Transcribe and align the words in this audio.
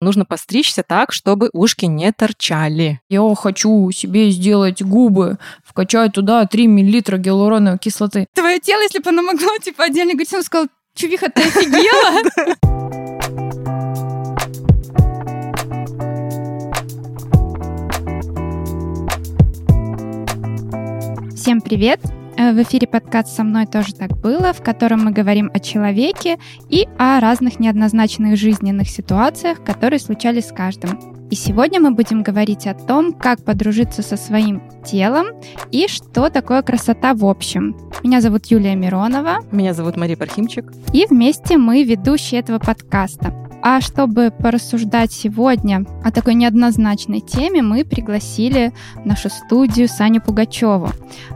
нужно 0.00 0.24
постричься 0.24 0.82
так, 0.82 1.12
чтобы 1.12 1.50
ушки 1.52 1.84
не 1.84 2.10
торчали. 2.12 3.00
Я 3.08 3.22
хочу 3.34 3.90
себе 3.90 4.30
сделать 4.30 4.82
губы, 4.82 5.38
вкачать 5.64 6.12
туда 6.12 6.46
3 6.46 6.68
мл 6.68 7.18
гиалуроновой 7.18 7.78
кислоты. 7.78 8.26
Твое 8.34 8.58
тело, 8.60 8.80
если 8.82 8.98
бы 9.00 9.10
оно 9.10 9.22
могло, 9.22 9.56
типа, 9.62 9.84
отдельно 9.84 10.12
говорить, 10.12 10.32
он 10.34 10.42
сказал, 10.42 10.68
чувиха, 10.94 11.30
ты 11.30 11.42
офигела? 11.42 12.56
Всем 21.36 21.60
привет! 21.60 22.00
Э, 22.40 22.52
в 22.52 22.62
эфире 22.62 22.86
подкаст 22.86 23.36
«Со 23.36 23.44
мной 23.44 23.66
тоже 23.66 23.94
так 23.94 24.16
было», 24.16 24.54
в 24.54 24.62
котором 24.62 25.04
мы 25.04 25.10
говорим 25.10 25.50
о 25.52 25.60
человеке 25.60 26.38
и 26.70 26.88
о 26.96 27.20
разных 27.20 27.60
неоднозначных 27.60 28.38
жизненных 28.38 28.88
ситуациях, 28.88 29.62
которые 29.62 30.00
случались 30.00 30.48
с 30.48 30.52
каждым. 30.52 30.98
И 31.30 31.34
сегодня 31.34 31.80
мы 31.80 31.90
будем 31.90 32.22
говорить 32.22 32.66
о 32.66 32.72
том, 32.72 33.12
как 33.12 33.44
подружиться 33.44 34.00
со 34.00 34.16
своим 34.16 34.62
телом 34.82 35.26
и 35.70 35.86
что 35.86 36.30
такое 36.30 36.62
красота 36.62 37.12
в 37.12 37.26
общем. 37.26 37.76
Меня 38.02 38.22
зовут 38.22 38.46
Юлия 38.46 38.74
Миронова. 38.74 39.40
Меня 39.52 39.74
зовут 39.74 39.98
Мария 39.98 40.16
Пархимчик. 40.16 40.72
И 40.94 41.04
вместе 41.10 41.58
мы 41.58 41.84
ведущие 41.84 42.40
этого 42.40 42.58
подкаста. 42.58 43.49
А 43.62 43.80
чтобы 43.80 44.30
порассуждать 44.30 45.12
сегодня 45.12 45.84
о 46.02 46.10
такой 46.10 46.34
неоднозначной 46.34 47.20
теме, 47.20 47.60
мы 47.60 47.84
пригласили 47.84 48.72
в 48.94 49.06
нашу 49.06 49.28
студию 49.28 49.88
Саню 49.88 50.22
Пугачеву. 50.22 50.90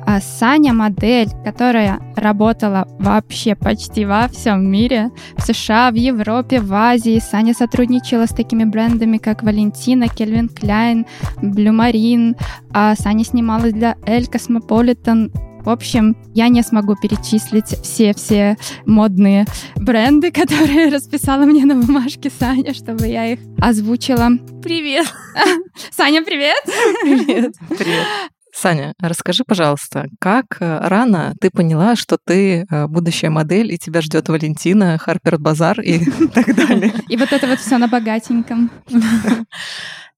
А 0.07 0.21
Саня 0.21 0.73
модель, 0.73 1.29
которая 1.45 2.01
работала 2.17 2.89
вообще 2.99 3.55
почти 3.55 4.07
во 4.07 4.29
всем 4.29 4.71
мире, 4.71 5.11
в 5.37 5.43
США, 5.43 5.91
в 5.91 5.95
Европе, 5.95 6.61
в 6.61 6.73
Азии. 6.73 7.19
Саня 7.19 7.53
сотрудничала 7.53 8.27
с 8.27 8.31
такими 8.31 8.65
брендами, 8.65 9.19
как 9.19 9.43
Valentino, 9.43 10.09
Calvin 10.09 10.49
Klein, 10.49 11.07
Blumarine. 11.43 12.37
А 12.73 12.95
Саня 12.97 13.25
снималась 13.25 13.73
для 13.73 13.97
Elle, 14.07 14.27
Cosmopolitan, 14.27 15.31
в 15.65 15.71
общем, 15.71 16.17
я 16.35 16.49
не 16.49 16.63
смогу 16.63 16.95
перечислить 16.95 17.81
все-все 17.83 18.57
модные 18.85 19.47
бренды, 19.77 20.31
которые 20.33 20.91
расписала 20.91 21.45
мне 21.45 21.65
на 21.65 21.75
бумажке 21.75 22.31
Саня, 22.31 22.75
чтобы 22.75 23.07
я 23.07 23.33
их 23.33 23.41
озвучила. 23.61 24.31
Привет! 24.63 25.07
Саня, 25.91 26.23
привет! 26.23 26.63
Привет! 27.03 27.55
Привет! 27.71 28.07
Саня, 28.55 28.95
расскажи, 29.01 29.43
пожалуйста, 29.45 30.07
как 30.21 30.59
э, 30.61 30.79
рано 30.87 31.35
ты 31.41 31.51
поняла, 31.51 31.97
что 31.97 32.19
ты 32.25 32.65
э, 32.71 32.87
будущая 32.87 33.29
модель, 33.29 33.73
и 33.73 33.79
тебя 33.79 34.01
ждет 34.01 34.29
Valentino, 34.29 34.97
Harper's 34.97 35.39
Bazaar 35.39 35.81
и 35.81 35.99
так 36.35 36.55
далее? 36.55 36.93
И 37.09 37.17
вот 37.17 37.33
это 37.33 37.49
вот 37.49 37.59
все 37.59 37.79
на 37.79 37.89
богатеньком. 37.89 38.71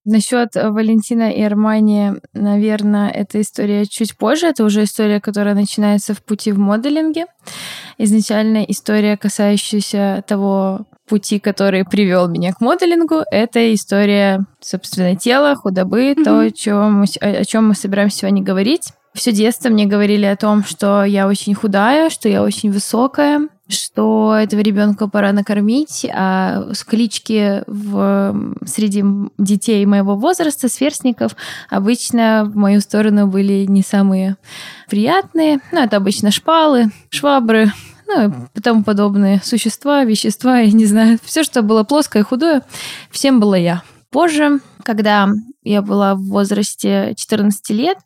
Насчет 0.07 0.55
э, 0.55 0.71
Валентина 0.71 1.33
и 1.33 1.43
Армани, 1.43 2.13
наверное, 2.33 3.11
эта 3.11 3.41
история 3.41 3.87
чуть 3.87 4.17
позже. 4.17 4.47
Это 4.47 4.63
уже 4.63 4.85
история, 4.85 5.21
которая 5.21 5.57
начинается 5.57 6.15
в 6.15 6.23
пути 6.23 6.53
в 6.53 6.59
моделинге. 6.59 7.27
Изначально 7.99 8.63
история, 8.63 9.17
касающаяся 9.17 10.23
того 10.25 10.87
пути, 11.09 11.41
который 11.41 11.85
привел 11.85 12.29
меня 12.29 12.53
к 12.53 12.61
моделингу, 12.61 13.23
это 13.33 13.75
история, 13.75 14.45
собственно, 14.61 15.17
тела, 15.17 15.57
худобы, 15.57 16.13
mm-hmm. 16.13 16.25
то, 16.25 16.39
о 16.39 16.51
чем, 16.53 17.01
мы, 17.01 17.07
о 17.21 17.45
чем 17.45 17.69
мы 17.69 17.75
собираемся 17.75 18.19
сегодня 18.19 18.45
говорить. 18.45 18.93
Все 19.13 19.33
детство 19.33 19.71
мне 19.71 19.87
говорили 19.87 20.25
о 20.25 20.37
том, 20.37 20.63
что 20.63 21.03
я 21.05 21.27
очень 21.27 21.55
худая, 21.55 22.11
что 22.11 22.29
я 22.29 22.45
очень 22.45 22.71
высокая, 22.71 23.49
что 23.69 24.37
этого 24.41 24.61
ребенка 24.61 25.09
пора 25.09 25.33
накормить, 25.33 26.07
а 26.13 26.73
с 26.73 26.85
клички 26.85 27.63
в, 27.67 28.57
среди 28.65 29.05
детей 29.39 29.85
моего 29.87 30.15
возраста, 30.15 30.69
сверстников, 30.69 31.37
обычно 31.69 32.45
в 32.45 32.57
мою 32.57 32.81
сторону 32.81 33.27
были 33.27 33.65
не 33.67 33.83
самые 33.83 34.37
приятные. 34.89 35.61
Ну, 35.73 35.81
это 35.81 35.97
обычно 35.97 36.31
шпалы, 36.31 36.91
швабры, 37.11 37.73
ну 38.07 38.33
и 38.55 38.61
тому 38.61 38.85
подобные 38.85 39.41
существа, 39.43 40.05
вещества, 40.05 40.61
я 40.61 40.73
не 40.73 40.87
знаю, 40.87 41.19
все, 41.25 41.43
что 41.43 41.63
было 41.63 41.83
плоское 41.83 42.23
и 42.23 42.27
худое, 42.27 42.63
всем 43.11 43.41
было 43.41 43.55
я. 43.55 43.83
Позже, 44.11 44.61
когда 44.85 45.29
я 45.67 45.83
была 45.83 46.15
в 46.15 46.23
возрасте 46.23 47.15
14 47.17 47.71
лет, 47.71 47.99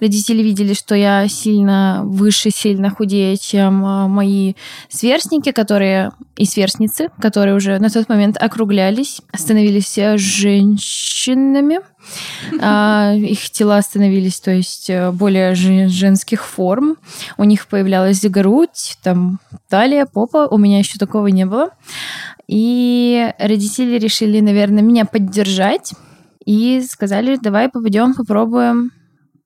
родители 0.00 0.42
видели, 0.42 0.74
что 0.74 0.94
я 0.94 1.28
сильно 1.28 2.02
выше, 2.04 2.50
сильно 2.50 2.90
худее, 2.90 3.36
чем 3.36 3.84
а, 3.84 4.08
мои 4.08 4.54
сверстники, 4.88 5.52
которые 5.52 6.10
и 6.36 6.44
сверстницы, 6.44 7.10
которые 7.20 7.54
уже 7.54 7.78
на 7.78 7.88
тот 7.88 8.08
момент 8.08 8.36
округлялись, 8.40 9.22
становились 9.34 9.98
женщинами. 10.16 11.80
А, 12.60 13.14
их 13.16 13.50
тела 13.50 13.82
становились, 13.82 14.38
то 14.38 14.52
есть, 14.52 14.90
э, 14.90 15.10
более 15.10 15.56
женских 15.56 16.44
форм. 16.44 16.98
У 17.36 17.42
них 17.42 17.66
появлялась 17.66 18.22
грудь, 18.22 18.96
там 19.02 19.40
талия, 19.68 20.06
попа. 20.06 20.46
У 20.48 20.56
меня 20.56 20.78
еще 20.78 21.00
такого 21.00 21.26
не 21.26 21.46
было. 21.46 21.70
И 22.46 23.28
родители 23.40 23.98
решили, 23.98 24.38
наверное, 24.38 24.84
меня 24.84 25.04
поддержать 25.04 25.94
и 26.46 26.80
сказали, 26.80 27.38
давай 27.42 27.68
попадем, 27.68 28.14
попробуем 28.14 28.92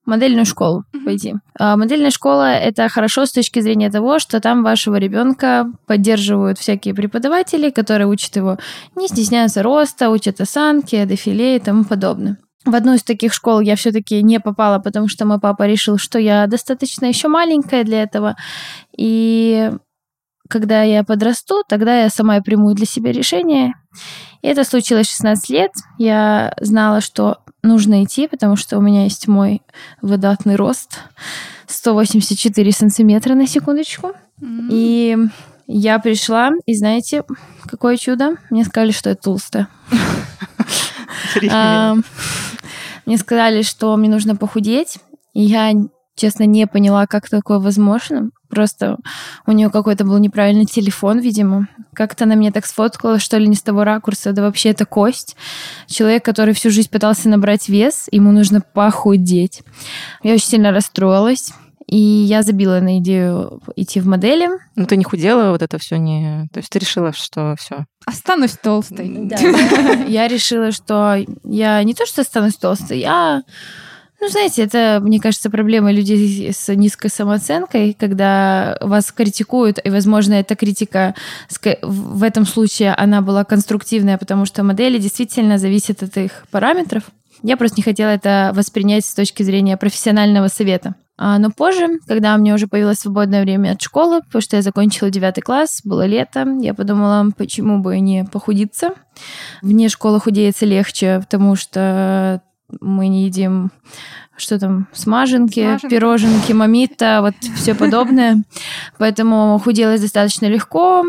модельную 0.06 0.44
школу 0.44 0.84
пойти. 1.04 1.34
А 1.58 1.76
модельная 1.76 2.10
школа 2.10 2.52
это 2.52 2.88
хорошо 2.88 3.26
с 3.26 3.32
точки 3.32 3.60
зрения 3.60 3.90
того, 3.90 4.18
что 4.18 4.40
там 4.40 4.62
вашего 4.62 4.96
ребенка 4.96 5.66
поддерживают 5.86 6.58
всякие 6.58 6.94
преподаватели, 6.94 7.70
которые 7.70 8.06
учат 8.06 8.36
его 8.36 8.58
не 8.96 9.08
стесняться 9.08 9.62
роста, 9.62 10.10
учат 10.10 10.40
осанки, 10.40 11.04
дефиле 11.04 11.56
и 11.56 11.60
тому 11.60 11.84
подобное. 11.84 12.38
В 12.66 12.74
одну 12.74 12.94
из 12.94 13.02
таких 13.02 13.32
школ 13.32 13.60
я 13.60 13.74
все-таки 13.74 14.22
не 14.22 14.38
попала, 14.38 14.78
потому 14.78 15.08
что 15.08 15.24
мой 15.24 15.40
папа 15.40 15.66
решил, 15.66 15.96
что 15.96 16.18
я 16.18 16.46
достаточно 16.46 17.06
еще 17.06 17.28
маленькая 17.28 17.84
для 17.84 18.02
этого. 18.02 18.36
И 18.96 19.70
когда 20.50 20.82
я 20.82 21.04
подрасту, 21.04 21.62
тогда 21.66 22.02
я 22.02 22.10
сама 22.10 22.40
приму 22.40 22.74
для 22.74 22.84
себя 22.84 23.12
решение. 23.12 23.74
И 24.42 24.48
это 24.48 24.64
случилось 24.64 25.06
в 25.06 25.10
16 25.10 25.50
лет. 25.50 25.70
Я 25.96 26.52
знала, 26.60 27.00
что 27.00 27.38
нужно 27.62 28.04
идти, 28.04 28.26
потому 28.26 28.56
что 28.56 28.76
у 28.78 28.80
меня 28.80 29.04
есть 29.04 29.28
мой 29.28 29.62
выдатный 30.02 30.56
рост 30.56 30.98
184 31.66 32.72
сантиметра 32.72 33.34
на 33.34 33.46
секундочку. 33.46 34.12
Mm-hmm. 34.40 34.68
И 34.70 35.16
я 35.66 35.98
пришла, 36.00 36.50
и 36.66 36.74
знаете, 36.74 37.22
какое 37.64 37.96
чудо? 37.96 38.34
Мне 38.50 38.64
сказали, 38.64 38.90
что 38.90 39.10
я 39.10 39.14
толстая. 39.14 39.68
Мне 43.06 43.18
сказали, 43.18 43.62
что 43.62 43.96
мне 43.96 44.08
нужно 44.08 44.36
похудеть, 44.36 44.98
и 45.32 45.42
я 45.42 45.72
честно, 46.16 46.44
не 46.44 46.66
поняла, 46.66 47.06
как 47.06 47.28
такое 47.28 47.58
возможно. 47.58 48.30
Просто 48.50 48.98
у 49.46 49.52
нее 49.52 49.70
какой-то 49.70 50.04
был 50.04 50.18
неправильный 50.18 50.66
телефон, 50.66 51.20
видимо. 51.20 51.68
Как-то 51.94 52.24
она 52.24 52.34
меня 52.34 52.50
так 52.50 52.66
сфоткала, 52.66 53.18
что 53.18 53.38
ли, 53.38 53.46
не 53.46 53.54
с 53.54 53.62
того 53.62 53.84
ракурса. 53.84 54.32
Да 54.32 54.42
вообще 54.42 54.70
это 54.70 54.84
кость. 54.84 55.36
Человек, 55.86 56.24
который 56.24 56.52
всю 56.52 56.70
жизнь 56.70 56.90
пытался 56.90 57.28
набрать 57.28 57.68
вес, 57.68 58.08
ему 58.10 58.32
нужно 58.32 58.60
похудеть. 58.60 59.62
Я 60.22 60.34
очень 60.34 60.46
сильно 60.46 60.72
расстроилась. 60.72 61.52
И 61.86 61.96
я 61.96 62.42
забила 62.42 62.78
на 62.78 62.98
идею 62.98 63.60
идти 63.74 63.98
в 63.98 64.06
модели. 64.06 64.48
Ну, 64.76 64.86
ты 64.86 64.96
не 64.96 65.02
худела, 65.02 65.50
вот 65.50 65.60
это 65.60 65.76
все 65.78 65.96
не... 65.96 66.48
То 66.52 66.58
есть 66.58 66.70
ты 66.70 66.78
решила, 66.78 67.12
что 67.12 67.56
все. 67.58 67.84
Останусь 68.06 68.52
толстой. 68.52 69.12
Да. 69.24 69.36
Я 70.06 70.28
решила, 70.28 70.70
что 70.70 71.16
я 71.42 71.82
не 71.82 71.94
то, 71.94 72.06
что 72.06 72.20
останусь 72.22 72.56
толстой, 72.56 73.00
я 73.00 73.42
ну, 74.20 74.28
знаете, 74.28 74.62
это, 74.62 75.00
мне 75.02 75.18
кажется, 75.18 75.50
проблема 75.50 75.92
людей 75.92 76.52
с 76.52 76.74
низкой 76.74 77.08
самооценкой, 77.08 77.96
когда 77.98 78.76
вас 78.80 79.10
критикуют, 79.12 79.78
и, 79.82 79.88
возможно, 79.90 80.34
эта 80.34 80.56
критика 80.56 81.14
в 81.82 82.22
этом 82.22 82.44
случае 82.44 82.94
она 82.94 83.22
была 83.22 83.44
конструктивная, 83.44 84.18
потому 84.18 84.44
что 84.44 84.62
модели 84.62 84.98
действительно 84.98 85.58
зависят 85.58 86.02
от 86.02 86.16
их 86.16 86.44
параметров. 86.50 87.04
Я 87.42 87.56
просто 87.56 87.78
не 87.78 87.82
хотела 87.82 88.10
это 88.10 88.52
воспринять 88.54 89.06
с 89.06 89.14
точки 89.14 89.42
зрения 89.42 89.76
профессионального 89.78 90.48
совета. 90.48 90.94
А, 91.16 91.38
но 91.38 91.50
позже, 91.50 91.98
когда 92.06 92.34
у 92.34 92.38
меня 92.38 92.54
уже 92.54 92.66
появилось 92.66 92.98
свободное 92.98 93.42
время 93.42 93.72
от 93.72 93.82
школы, 93.82 94.22
потому 94.22 94.40
что 94.40 94.56
я 94.56 94.62
закончила 94.62 95.10
девятый 95.10 95.42
класс, 95.42 95.80
было 95.84 96.06
лето, 96.06 96.46
я 96.60 96.72
подумала, 96.72 97.30
почему 97.36 97.78
бы 97.78 98.00
не 98.00 98.24
похудиться. 98.24 98.94
Вне 99.60 99.90
школы 99.90 100.18
худеется 100.18 100.64
легче, 100.64 101.20
потому 101.20 101.56
что 101.56 102.42
мы 102.80 103.08
не 103.08 103.24
едим 103.24 103.70
что 104.36 104.58
там, 104.58 104.88
смаженки, 104.92 105.60
Смаженка. 105.60 105.88
пироженки, 105.88 106.52
мамита, 106.52 107.20
вот 107.20 107.34
все 107.56 107.74
подобное. 107.74 108.42
Поэтому 108.98 109.60
худелось 109.62 110.00
достаточно 110.00 110.46
легко. 110.46 111.04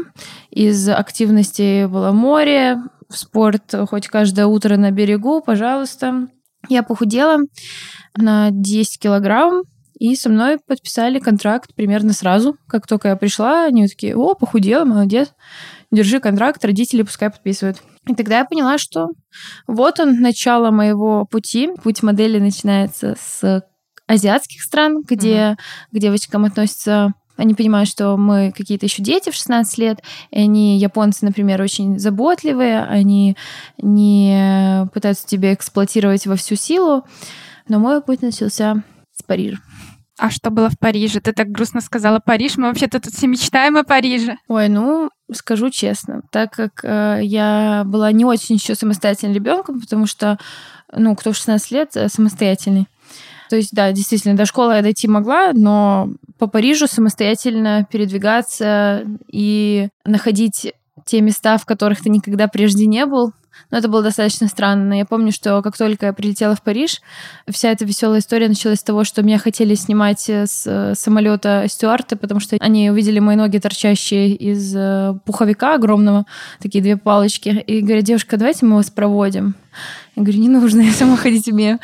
Из 0.49 0.89
активности 0.89 1.85
было 1.85 2.11
море, 2.11 2.77
спорт 3.09 3.73
хоть 3.89 4.07
каждое 4.07 4.47
утро 4.47 4.75
на 4.75 4.91
берегу, 4.91 5.41
пожалуйста. 5.41 6.27
Я 6.67 6.83
похудела 6.83 7.37
на 8.17 8.49
10 8.51 8.99
килограмм, 8.99 9.63
и 9.97 10.15
со 10.15 10.29
мной 10.29 10.57
подписали 10.57 11.19
контракт 11.19 11.75
примерно 11.75 12.13
сразу. 12.13 12.57
Как 12.67 12.87
только 12.87 13.09
я 13.09 13.15
пришла, 13.15 13.65
они 13.65 13.87
такие, 13.87 14.15
о, 14.15 14.33
похудела, 14.33 14.83
молодец. 14.83 15.31
держи 15.91 16.19
контракт, 16.19 16.65
родители 16.65 17.03
пускай 17.03 17.29
подписывают. 17.29 17.83
И 18.07 18.15
тогда 18.15 18.39
я 18.39 18.45
поняла, 18.45 18.77
что 18.77 19.09
вот 19.67 19.99
он, 19.99 20.21
начало 20.21 20.71
моего 20.71 21.25
пути. 21.25 21.69
Путь 21.83 22.01
модели 22.01 22.39
начинается 22.39 23.15
с 23.19 23.63
азиатских 24.07 24.61
стран, 24.63 25.03
где 25.07 25.35
mm-hmm. 25.35 25.55
к 25.91 25.99
девочкам 25.99 26.45
относятся 26.45 27.13
они 27.37 27.55
понимают, 27.55 27.89
что 27.89 28.17
мы 28.17 28.53
какие-то 28.55 28.85
еще 28.85 29.01
дети 29.01 29.31
в 29.31 29.33
16 29.33 29.77
лет, 29.79 29.99
и 30.29 30.39
они, 30.39 30.77
японцы, 30.77 31.25
например, 31.25 31.59
очень 31.61 31.97
заботливые, 31.97 32.83
они 32.83 33.35
не 33.81 34.87
пытаются 34.93 35.25
тебя 35.25 35.53
эксплуатировать 35.53 36.27
во 36.27 36.35
всю 36.35 36.55
силу. 36.55 37.03
Но 37.67 37.79
мой 37.79 38.01
путь 38.01 38.21
начался 38.21 38.83
с 39.11 39.23
Парижа. 39.23 39.57
А 40.19 40.29
что 40.29 40.51
было 40.51 40.69
в 40.69 40.77
Париже? 40.77 41.19
Ты 41.19 41.31
так 41.31 41.47
грустно 41.47 41.81
сказала 41.81 42.19
Париж. 42.19 42.57
Мы 42.57 42.67
вообще-то 42.67 42.99
тут 42.99 43.11
все 43.11 43.25
мечтаем 43.25 43.75
о 43.75 43.83
Париже. 43.83 44.37
Ой, 44.47 44.69
ну, 44.69 45.09
скажу 45.33 45.69
честно, 45.69 46.21
так 46.31 46.51
как 46.51 46.83
э, 46.83 47.19
я 47.23 47.83
была 47.85 48.11
не 48.11 48.25
очень 48.25 48.55
еще 48.55 48.75
самостоятельным 48.75 49.35
ребенком, 49.35 49.79
потому 49.79 50.05
что, 50.05 50.37
ну, 50.91 51.15
кто 51.15 51.31
в 51.31 51.35
16 51.35 51.71
лет 51.71 51.95
э, 51.95 52.09
самостоятельный. 52.09 52.87
То 53.49 53.57
есть, 53.57 53.71
да, 53.73 53.91
действительно, 53.91 54.35
до 54.35 54.45
школы 54.45 54.75
я 54.75 54.81
дойти 54.81 55.07
могла, 55.07 55.51
но 55.53 56.09
по 56.37 56.47
Парижу 56.47 56.87
самостоятельно 56.87 57.85
передвигаться 57.91 59.05
и 59.27 59.89
находить 60.05 60.73
те 61.05 61.21
места, 61.21 61.57
в 61.57 61.65
которых 61.65 62.01
ты 62.01 62.09
никогда 62.09 62.47
прежде 62.47 62.85
не 62.85 63.05
был, 63.05 63.33
но 63.69 63.77
это 63.77 63.87
было 63.87 64.03
достаточно 64.03 64.47
странно. 64.47 64.97
Я 64.97 65.05
помню, 65.05 65.31
что 65.31 65.61
как 65.61 65.77
только 65.77 66.07
я 66.07 66.13
прилетела 66.13 66.55
в 66.55 66.61
Париж, 66.61 67.01
вся 67.49 67.71
эта 67.71 67.85
веселая 67.85 68.19
история 68.19 68.47
началась 68.47 68.79
с 68.79 68.83
того, 68.83 69.03
что 69.03 69.23
меня 69.23 69.37
хотели 69.39 69.75
снимать 69.75 70.29
с 70.29 70.63
э, 70.65 70.93
самолета 70.95 71.65
стюарты, 71.67 72.15
потому 72.15 72.39
что 72.39 72.57
они 72.59 72.89
увидели 72.89 73.19
мои 73.19 73.35
ноги, 73.35 73.57
торчащие 73.57 74.35
из 74.35 74.75
э, 74.75 75.13
пуховика 75.25 75.75
огромного, 75.75 76.25
такие 76.59 76.81
две 76.81 76.97
палочки, 76.97 77.49
и 77.49 77.81
говорят, 77.81 78.03
девушка, 78.03 78.37
давайте 78.37 78.65
мы 78.65 78.75
вас 78.75 78.89
проводим. 78.89 79.55
Я 80.15 80.23
говорю, 80.23 80.39
не 80.39 80.49
нужно, 80.49 80.81
я 80.81 80.91
сама 80.91 81.15
ходить 81.15 81.47
умею. 81.47 81.79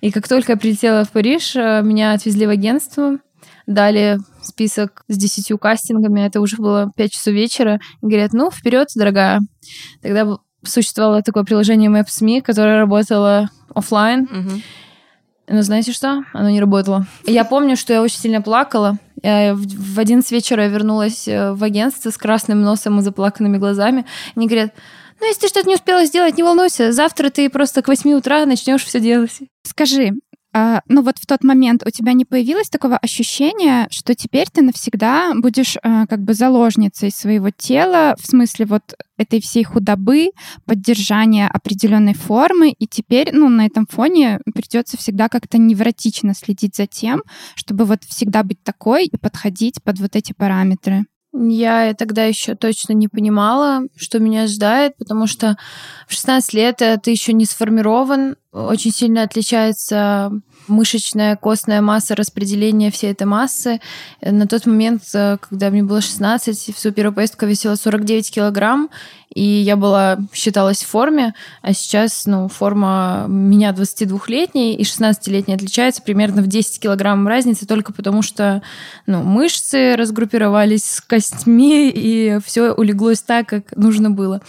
И 0.00 0.10
как 0.10 0.28
только 0.28 0.52
я 0.52 0.58
прилетела 0.58 1.04
в 1.04 1.10
Париж, 1.10 1.56
э, 1.56 1.82
меня 1.82 2.12
отвезли 2.12 2.46
в 2.46 2.50
агентство, 2.50 3.18
дали 3.66 4.18
список 4.42 5.02
с 5.08 5.16
десятью 5.16 5.58
кастингами, 5.58 6.20
это 6.20 6.40
уже 6.40 6.56
было 6.56 6.92
5 6.96 7.10
часов 7.10 7.34
вечера, 7.34 7.80
и 8.00 8.06
говорят, 8.06 8.32
ну, 8.32 8.50
вперед, 8.50 8.88
дорогая. 8.94 9.40
Тогда 10.02 10.38
существовало 10.68 11.22
такое 11.22 11.44
приложение 11.44 11.90
Maps.me, 11.90 12.42
которое 12.42 12.78
работало 12.78 13.50
офлайн. 13.74 14.22
Угу. 14.22 14.60
Но 15.48 15.62
знаете 15.62 15.92
что? 15.92 16.24
Оно 16.32 16.50
не 16.50 16.60
работало. 16.60 17.06
Я 17.24 17.44
помню, 17.44 17.76
что 17.76 17.92
я 17.92 18.02
очень 18.02 18.18
сильно 18.18 18.42
плакала. 18.42 18.98
Я 19.22 19.54
в 19.54 19.98
11 19.98 20.30
вечера 20.32 20.64
я 20.64 20.68
вернулась 20.68 21.28
э, 21.28 21.52
в 21.52 21.62
агентство 21.62 22.10
с 22.10 22.18
красным 22.18 22.62
носом 22.62 22.98
и 22.98 23.02
заплаканными 23.02 23.56
глазами. 23.56 24.06
Они 24.34 24.46
говорят, 24.46 24.72
ну, 25.20 25.26
если 25.26 25.42
ты 25.42 25.48
что-то 25.48 25.68
не 25.68 25.76
успела 25.76 26.04
сделать, 26.04 26.36
не 26.36 26.42
волнуйся, 26.42 26.92
завтра 26.92 27.30
ты 27.30 27.48
просто 27.48 27.82
к 27.82 27.88
8 27.88 28.12
утра 28.12 28.44
начнешь 28.44 28.84
все 28.84 29.00
делать. 29.00 29.38
Скажи, 29.62 30.12
а, 30.58 30.80
ну 30.88 31.02
вот 31.02 31.18
в 31.18 31.26
тот 31.26 31.44
момент 31.44 31.82
у 31.86 31.90
тебя 31.90 32.14
не 32.14 32.24
появилось 32.24 32.70
такого 32.70 32.96
ощущения, 32.96 33.88
что 33.90 34.14
теперь 34.14 34.46
ты 34.50 34.62
навсегда 34.62 35.34
будешь 35.34 35.76
а, 35.82 36.06
как 36.06 36.22
бы 36.22 36.32
заложницей 36.32 37.10
своего 37.10 37.50
тела, 37.50 38.16
в 38.18 38.26
смысле 38.26 38.64
вот 38.64 38.94
этой 39.18 39.42
всей 39.42 39.64
худобы, 39.64 40.30
поддержания 40.64 41.46
определенной 41.46 42.14
формы, 42.14 42.70
и 42.70 42.86
теперь, 42.86 43.34
ну, 43.34 43.50
на 43.50 43.66
этом 43.66 43.86
фоне 43.86 44.40
придется 44.54 44.96
всегда 44.96 45.28
как-то 45.28 45.58
невротично 45.58 46.32
следить 46.34 46.74
за 46.74 46.86
тем, 46.86 47.22
чтобы 47.54 47.84
вот 47.84 48.04
всегда 48.04 48.42
быть 48.42 48.62
такой 48.62 49.04
и 49.04 49.16
подходить 49.18 49.82
под 49.82 49.98
вот 50.00 50.16
эти 50.16 50.32
параметры. 50.32 51.04
Я 51.38 51.94
тогда 51.94 52.24
еще 52.24 52.54
точно 52.54 52.92
не 52.92 53.08
понимала, 53.08 53.82
что 53.96 54.18
меня 54.18 54.44
ожидает, 54.44 54.96
потому 54.96 55.26
что 55.26 55.56
в 56.08 56.14
16 56.14 56.54
лет 56.54 56.76
ты 56.76 57.10
еще 57.10 57.32
не 57.32 57.44
сформирован, 57.44 58.36
очень 58.52 58.90
сильно 58.90 59.22
отличается 59.22 60.32
мышечная, 60.68 61.36
костная 61.36 61.80
масса, 61.82 62.14
распределение 62.14 62.90
всей 62.90 63.12
этой 63.12 63.26
массы. 63.26 63.80
На 64.22 64.46
тот 64.46 64.66
момент, 64.66 65.02
э, 65.14 65.36
когда 65.38 65.70
мне 65.70 65.82
было 65.82 66.00
16, 66.00 66.74
в 66.74 66.78
свою 66.78 66.94
первую 66.94 67.14
поездку 67.14 67.46
весила 67.46 67.74
49 67.76 68.30
килограмм, 68.30 68.90
и 69.34 69.42
я 69.42 69.76
была, 69.76 70.18
считалась 70.32 70.82
в 70.82 70.86
форме, 70.86 71.34
а 71.60 71.74
сейчас, 71.74 72.24
ну, 72.26 72.48
форма 72.48 73.26
меня 73.28 73.70
22-летней 73.72 74.74
и 74.74 74.82
16-летней 74.82 75.54
отличается 75.54 76.00
примерно 76.00 76.42
в 76.42 76.46
10 76.46 76.80
килограмм 76.80 77.28
разницы 77.28 77.66
только 77.66 77.92
потому, 77.92 78.22
что, 78.22 78.62
ну, 79.06 79.22
мышцы 79.22 79.94
разгруппировались 79.96 80.84
с 80.84 81.00
костьми, 81.00 81.90
и 81.94 82.38
все 82.44 82.72
улеглось 82.72 83.20
так, 83.20 83.48
как 83.48 83.76
нужно 83.76 84.10
было. 84.10 84.40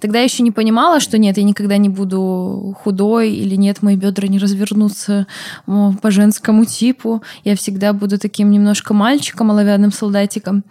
Тогда 0.00 0.18
я 0.18 0.24
еще 0.24 0.42
не 0.42 0.50
понимала, 0.50 0.98
что 0.98 1.18
нет, 1.18 1.36
я 1.36 1.44
никогда 1.44 1.76
не 1.76 1.88
буду 1.88 2.76
худой, 2.82 3.30
или 3.32 3.54
нет, 3.54 3.82
мои 3.82 3.96
бедра 3.96 4.26
не 4.26 4.38
развернутся 4.38 5.26
по 5.66 6.10
женскому 6.10 6.64
типу, 6.64 7.22
я 7.44 7.54
всегда 7.54 7.92
буду 7.92 8.18
таким 8.18 8.50
немножко 8.50 8.94
мальчиком, 8.94 9.50
оловянным 9.50 9.92
солдатиком. 9.92 10.64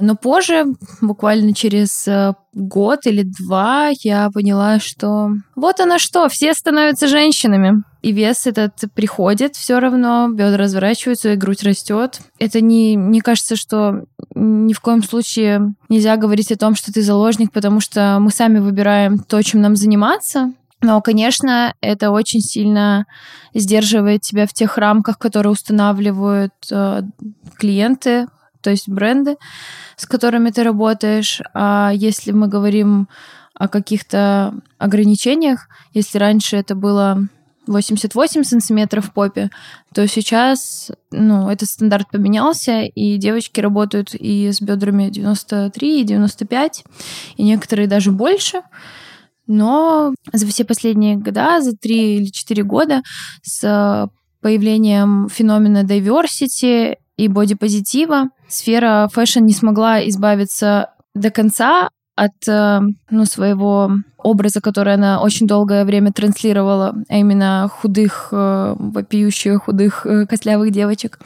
Но 0.00 0.14
позже, 0.14 0.64
буквально 1.00 1.52
через 1.54 2.06
э, 2.06 2.34
год 2.52 3.06
или 3.06 3.24
два, 3.24 3.90
я 4.02 4.30
поняла, 4.32 4.78
что 4.78 5.30
вот 5.56 5.80
оно 5.80 5.98
что, 5.98 6.28
все 6.28 6.54
становятся 6.54 7.08
женщинами. 7.08 7.82
И 8.00 8.12
вес 8.12 8.46
этот 8.46 8.74
приходит 8.94 9.56
все 9.56 9.80
равно, 9.80 10.28
бедра 10.30 10.64
разворачиваются, 10.64 11.32
и 11.32 11.36
грудь 11.36 11.64
растет. 11.64 12.20
Это 12.38 12.60
не, 12.60 12.96
мне 12.96 13.20
кажется, 13.20 13.56
что 13.56 14.04
ни 14.36 14.72
в 14.72 14.80
коем 14.80 15.02
случае 15.02 15.74
нельзя 15.88 16.16
говорить 16.16 16.52
о 16.52 16.58
том, 16.58 16.76
что 16.76 16.92
ты 16.92 17.02
заложник, 17.02 17.50
потому 17.50 17.80
что 17.80 18.18
мы 18.20 18.30
сами 18.30 18.60
выбираем 18.60 19.18
то, 19.18 19.42
чем 19.42 19.60
нам 19.60 19.74
заниматься. 19.74 20.52
Но, 20.80 21.00
конечно, 21.00 21.74
это 21.80 22.12
очень 22.12 22.40
сильно 22.40 23.06
сдерживает 23.52 24.20
тебя 24.20 24.46
в 24.46 24.52
тех 24.52 24.78
рамках, 24.78 25.18
которые 25.18 25.52
устанавливают 25.52 26.52
э, 26.70 27.02
клиенты, 27.56 28.28
то 28.68 28.72
есть 28.72 28.86
бренды, 28.86 29.38
с 29.96 30.04
которыми 30.04 30.50
ты 30.50 30.62
работаешь. 30.62 31.40
А 31.54 31.90
если 31.94 32.32
мы 32.32 32.48
говорим 32.48 33.08
о 33.54 33.66
каких-то 33.66 34.52
ограничениях, 34.76 35.68
если 35.94 36.18
раньше 36.18 36.58
это 36.58 36.74
было 36.74 37.26
88 37.66 38.44
сантиметров 38.44 39.06
в 39.06 39.12
попе, 39.14 39.48
то 39.94 40.06
сейчас 40.06 40.90
ну, 41.10 41.48
этот 41.48 41.70
стандарт 41.70 42.10
поменялся, 42.10 42.82
и 42.82 43.16
девочки 43.16 43.58
работают 43.60 44.14
и 44.14 44.52
с 44.52 44.60
бедрами 44.60 45.08
93, 45.08 46.02
и 46.02 46.04
95, 46.04 46.84
и 47.38 47.42
некоторые 47.42 47.88
даже 47.88 48.12
больше. 48.12 48.60
Но 49.46 50.12
за 50.30 50.46
все 50.46 50.66
последние 50.66 51.16
года, 51.16 51.62
за 51.62 51.74
три 51.74 52.16
или 52.16 52.26
четыре 52.26 52.64
года, 52.64 53.00
с 53.40 54.10
появлением 54.42 55.30
феномена 55.30 55.84
diversity 55.84 56.96
и 57.18 57.28
бодипозитива, 57.28 58.30
сфера 58.48 59.08
fashion 59.12 59.44
не 59.44 59.52
смогла 59.52 60.06
избавиться 60.08 60.90
до 61.14 61.30
конца 61.30 61.90
от 62.16 62.48
э, 62.48 62.80
ну, 63.10 63.24
своего 63.24 63.92
образа, 64.18 64.60
который 64.60 64.94
она 64.94 65.22
очень 65.22 65.46
долгое 65.46 65.84
время 65.84 66.12
транслировала, 66.12 66.96
а 67.08 67.16
именно 67.16 67.70
худых, 67.72 68.30
э, 68.32 68.74
вопиющих, 68.76 69.64
худых, 69.64 70.04
э, 70.04 70.26
костлявых 70.26 70.72
девочек. 70.72 71.20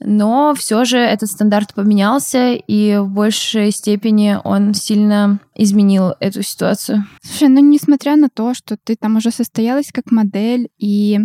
Но 0.00 0.54
все 0.56 0.84
же 0.84 0.98
этот 0.98 1.28
стандарт 1.28 1.74
поменялся, 1.74 2.52
и 2.52 2.98
в 2.98 3.08
большей 3.08 3.72
степени 3.72 4.38
он 4.44 4.74
сильно 4.74 5.40
изменил 5.56 6.14
эту 6.20 6.42
ситуацию. 6.42 7.04
Слушай, 7.22 7.48
ну 7.48 7.60
несмотря 7.60 8.16
на 8.16 8.28
то, 8.28 8.54
что 8.54 8.76
ты 8.76 8.94
там 8.94 9.16
уже 9.16 9.30
состоялась 9.32 9.90
как 9.92 10.10
модель 10.12 10.68
и 10.78 11.18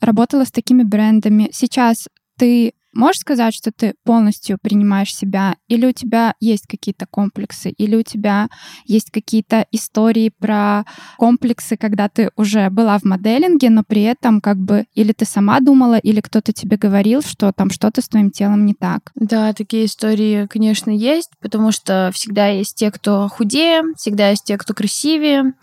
работала 0.00 0.44
с 0.44 0.50
такими 0.50 0.82
брендами, 0.82 1.48
сейчас 1.52 2.06
ты 2.38 2.72
Можешь 2.94 3.20
сказать, 3.20 3.54
что 3.54 3.70
ты 3.70 3.94
полностью 4.04 4.58
принимаешь 4.60 5.14
себя, 5.14 5.56
или 5.68 5.86
у 5.86 5.92
тебя 5.92 6.34
есть 6.40 6.66
какие-то 6.66 7.06
комплексы, 7.06 7.70
или 7.70 7.96
у 7.96 8.02
тебя 8.02 8.48
есть 8.86 9.10
какие-то 9.10 9.66
истории 9.70 10.32
про 10.38 10.84
комплексы, 11.16 11.76
когда 11.76 12.08
ты 12.08 12.30
уже 12.36 12.70
была 12.70 12.98
в 12.98 13.04
моделинге, 13.04 13.70
но 13.70 13.82
при 13.84 14.02
этом 14.02 14.40
как 14.40 14.56
бы 14.56 14.86
или 14.94 15.12
ты 15.12 15.24
сама 15.24 15.60
думала, 15.60 15.98
или 15.98 16.20
кто-то 16.20 16.52
тебе 16.52 16.76
говорил, 16.76 17.22
что 17.22 17.52
там 17.52 17.70
что-то 17.70 18.00
с 18.00 18.08
твоим 18.08 18.30
телом 18.30 18.64
не 18.64 18.74
так. 18.74 19.12
Да, 19.14 19.52
такие 19.52 19.84
истории, 19.84 20.46
конечно, 20.46 20.90
есть, 20.90 21.30
потому 21.40 21.72
что 21.72 22.10
всегда 22.14 22.48
есть 22.48 22.76
те, 22.76 22.90
кто 22.90 23.28
худее, 23.28 23.82
всегда 23.96 24.30
есть 24.30 24.44
те, 24.44 24.56
кто 24.56 24.74
красивее, 24.74 25.54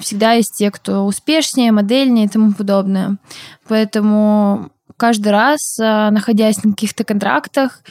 всегда 0.00 0.32
есть 0.32 0.56
те, 0.56 0.70
кто 0.70 1.06
успешнее, 1.06 1.72
модельнее 1.72 2.26
и 2.26 2.28
тому 2.28 2.52
подобное. 2.52 3.16
Поэтому 3.68 4.70
каждый 4.96 5.28
раз, 5.30 5.78
а, 5.80 6.10
находясь 6.10 6.62
на 6.62 6.72
каких-то 6.72 7.04
контрактах, 7.04 7.82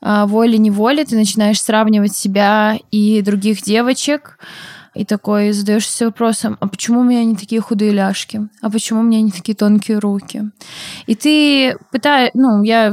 а, 0.00 0.26
волей-неволей 0.26 1.04
ты 1.04 1.16
начинаешь 1.16 1.60
сравнивать 1.60 2.14
себя 2.14 2.78
и 2.90 3.22
других 3.22 3.62
девочек, 3.62 4.38
и 4.94 5.04
такой 5.04 5.52
задаешься 5.52 6.06
вопросом, 6.06 6.56
а 6.60 6.68
почему 6.68 7.00
у 7.00 7.04
меня 7.04 7.24
не 7.24 7.36
такие 7.36 7.60
худые 7.60 7.92
ляжки? 7.92 8.48
А 8.62 8.70
почему 8.70 9.00
у 9.00 9.02
меня 9.02 9.20
не 9.20 9.30
такие 9.30 9.54
тонкие 9.54 9.98
руки? 9.98 10.50
И 11.06 11.14
ты 11.14 11.76
пытаешь, 11.90 12.30
ну, 12.34 12.62
я 12.62 12.92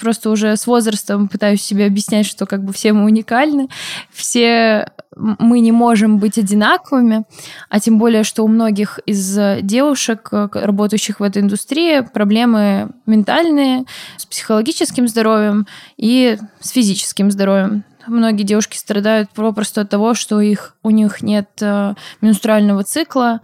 просто 0.00 0.30
уже 0.30 0.56
с 0.56 0.66
возрастом 0.66 1.28
пытаюсь 1.28 1.62
себе 1.62 1.86
объяснять, 1.86 2.26
что 2.26 2.46
как 2.46 2.64
бы 2.64 2.72
все 2.72 2.92
мы 2.92 3.04
уникальны, 3.04 3.68
все 4.10 4.88
мы 5.16 5.60
не 5.60 5.72
можем 5.72 6.18
быть 6.18 6.38
одинаковыми, 6.38 7.24
а 7.68 7.80
тем 7.80 7.98
более, 7.98 8.24
что 8.24 8.44
у 8.44 8.48
многих 8.48 8.98
из 9.04 9.38
девушек, 9.62 10.28
э, 10.32 10.48
работающих 10.52 11.20
в 11.20 11.22
этой 11.22 11.42
индустрии, 11.42 12.00
проблемы 12.00 12.90
ментальные, 13.06 13.84
с 14.16 14.24
психологическим 14.24 15.08
здоровьем 15.08 15.66
и 15.96 16.38
с 16.60 16.70
физическим 16.70 17.30
здоровьем. 17.30 17.84
Многие 18.06 18.42
девушки 18.42 18.76
страдают 18.76 19.30
просто 19.30 19.82
от 19.82 19.90
того, 19.90 20.14
что 20.14 20.40
их, 20.40 20.76
у 20.82 20.90
них 20.90 21.22
нет 21.22 21.48
э, 21.60 21.94
менструального 22.20 22.84
цикла 22.84 23.40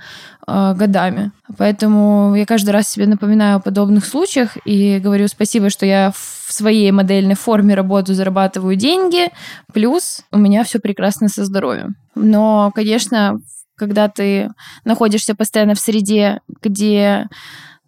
э, 0.46 0.74
годами. 0.74 1.32
Поэтому 1.56 2.34
я 2.34 2.46
каждый 2.46 2.70
раз 2.70 2.88
себе 2.88 3.06
напоминаю 3.06 3.56
о 3.56 3.60
подобных 3.60 4.04
случаях 4.04 4.56
и 4.64 4.98
говорю 4.98 5.28
спасибо, 5.28 5.70
что 5.70 5.86
я 5.86 6.12
в 6.12 6.52
своей 6.52 6.90
модельной 6.90 7.36
форме 7.36 7.74
работаю, 7.74 8.16
зарабатываю 8.16 8.76
деньги, 8.76 9.30
плюс 9.72 10.22
у 10.32 10.38
меня 10.38 10.64
все 10.64 10.78
прекрасно 10.78 11.28
со 11.28 11.44
здоровьем. 11.44 11.96
Но, 12.14 12.72
конечно, 12.74 13.40
когда 13.76 14.08
ты 14.08 14.50
находишься 14.84 15.34
постоянно 15.34 15.74
в 15.74 15.80
среде, 15.80 16.40
где 16.62 17.28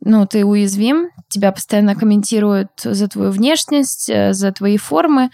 ну, 0.03 0.27
ты 0.27 0.45
уязвим, 0.45 1.11
тебя 1.29 1.53
постоянно 1.53 1.95
комментируют 1.95 2.71
за 2.83 3.09
твою 3.09 3.31
внешность, 3.31 4.09
э, 4.09 4.33
за 4.33 4.53
твои 4.53 4.77
формы, 4.77 5.31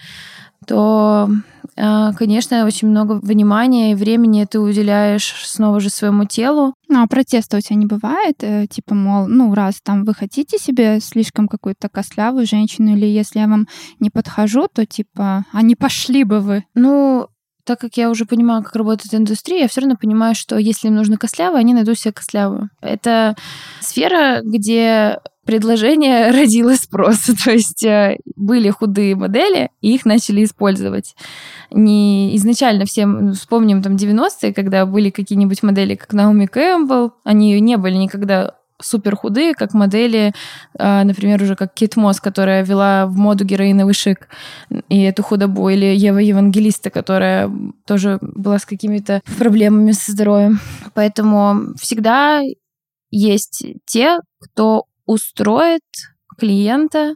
то, 0.67 1.29
а, 1.77 2.13
конечно, 2.13 2.65
очень 2.65 2.87
много 2.89 3.13
внимания 3.13 3.91
и 3.91 3.95
времени 3.95 4.45
ты 4.49 4.59
уделяешь 4.59 5.33
снова 5.45 5.79
же 5.79 5.89
своему 5.89 6.25
телу. 6.25 6.73
Ну, 6.89 7.03
а 7.03 7.07
протеста 7.07 7.57
у 7.57 7.61
тебя 7.61 7.75
не 7.75 7.85
бывает? 7.85 8.35
Э, 8.41 8.65
типа, 8.67 8.95
мол, 8.95 9.27
ну, 9.27 9.53
раз 9.53 9.79
там 9.83 10.03
вы 10.03 10.13
хотите 10.13 10.57
себе 10.57 10.99
слишком 10.99 11.47
какую-то 11.47 11.89
костлявую 11.89 12.45
женщину, 12.45 12.95
или 12.95 13.05
если 13.05 13.39
я 13.39 13.47
вам 13.47 13.67
не 13.99 14.09
подхожу, 14.09 14.67
то, 14.73 14.85
типа, 14.85 15.45
а 15.51 15.61
не 15.61 15.75
пошли 15.75 16.23
бы 16.23 16.39
вы? 16.39 16.65
Ну, 16.75 17.27
так 17.67 17.81
как 17.81 17.97
я 17.97 18.09
уже 18.09 18.25
понимаю, 18.25 18.63
как 18.63 18.75
работает 18.77 19.13
индустрия, 19.13 19.63
я 19.63 19.67
все 19.67 19.81
равно 19.81 19.97
понимаю, 19.97 20.35
что 20.35 20.57
если 20.57 20.87
им 20.87 20.95
нужно 20.95 21.17
костлявую, 21.17 21.59
они 21.59 21.73
найдут 21.73 21.99
себе 21.99 22.13
костлявую. 22.13 22.69
Это 22.81 23.35
сфера, 23.81 24.39
где 24.41 25.19
предложение 25.45 26.31
родило 26.31 26.75
спрос. 26.75 27.17
То 27.43 27.51
есть 27.51 27.83
э, 27.83 28.19
были 28.37 28.69
худые 28.69 29.17
модели, 29.17 29.69
и 29.81 29.95
их 29.95 30.05
начали 30.05 30.45
использовать. 30.45 31.13
Не 31.69 32.33
изначально 32.37 32.85
всем, 32.85 33.33
вспомним 33.33 33.83
там 33.83 33.97
90-е, 33.97 34.53
когда 34.53 34.85
были 34.85 35.09
какие-нибудь 35.09 35.61
модели, 35.61 35.95
как 35.95 36.13
Наоми 36.13 36.45
Кэмпбелл, 36.45 37.15
они 37.25 37.59
не 37.59 37.75
были 37.75 37.95
никогда 37.95 38.55
супер 38.81 39.15
худые, 39.15 39.53
как 39.53 39.73
модели, 39.73 40.33
э, 40.77 41.03
например, 41.03 41.41
уже 41.41 41.55
как 41.55 41.73
Кит 41.73 41.95
Мосс, 41.95 42.19
которая 42.19 42.63
вела 42.63 43.07
в 43.07 43.15
моду 43.15 43.45
героиновый 43.45 43.93
шик 43.93 44.27
и 44.89 45.01
эту 45.01 45.23
худобу, 45.23 45.69
или 45.69 45.85
Ева 45.85 46.19
Евангелиста, 46.19 46.89
которая 46.89 47.51
тоже 47.85 48.19
была 48.21 48.59
с 48.59 48.65
какими-то 48.65 49.21
проблемами 49.37 49.91
со 49.91 50.11
здоровьем. 50.11 50.59
Поэтому 50.93 51.73
всегда 51.79 52.41
есть 53.09 53.65
те, 53.85 54.19
кто 54.39 54.83
устроит 55.05 55.81
клиента, 56.37 57.15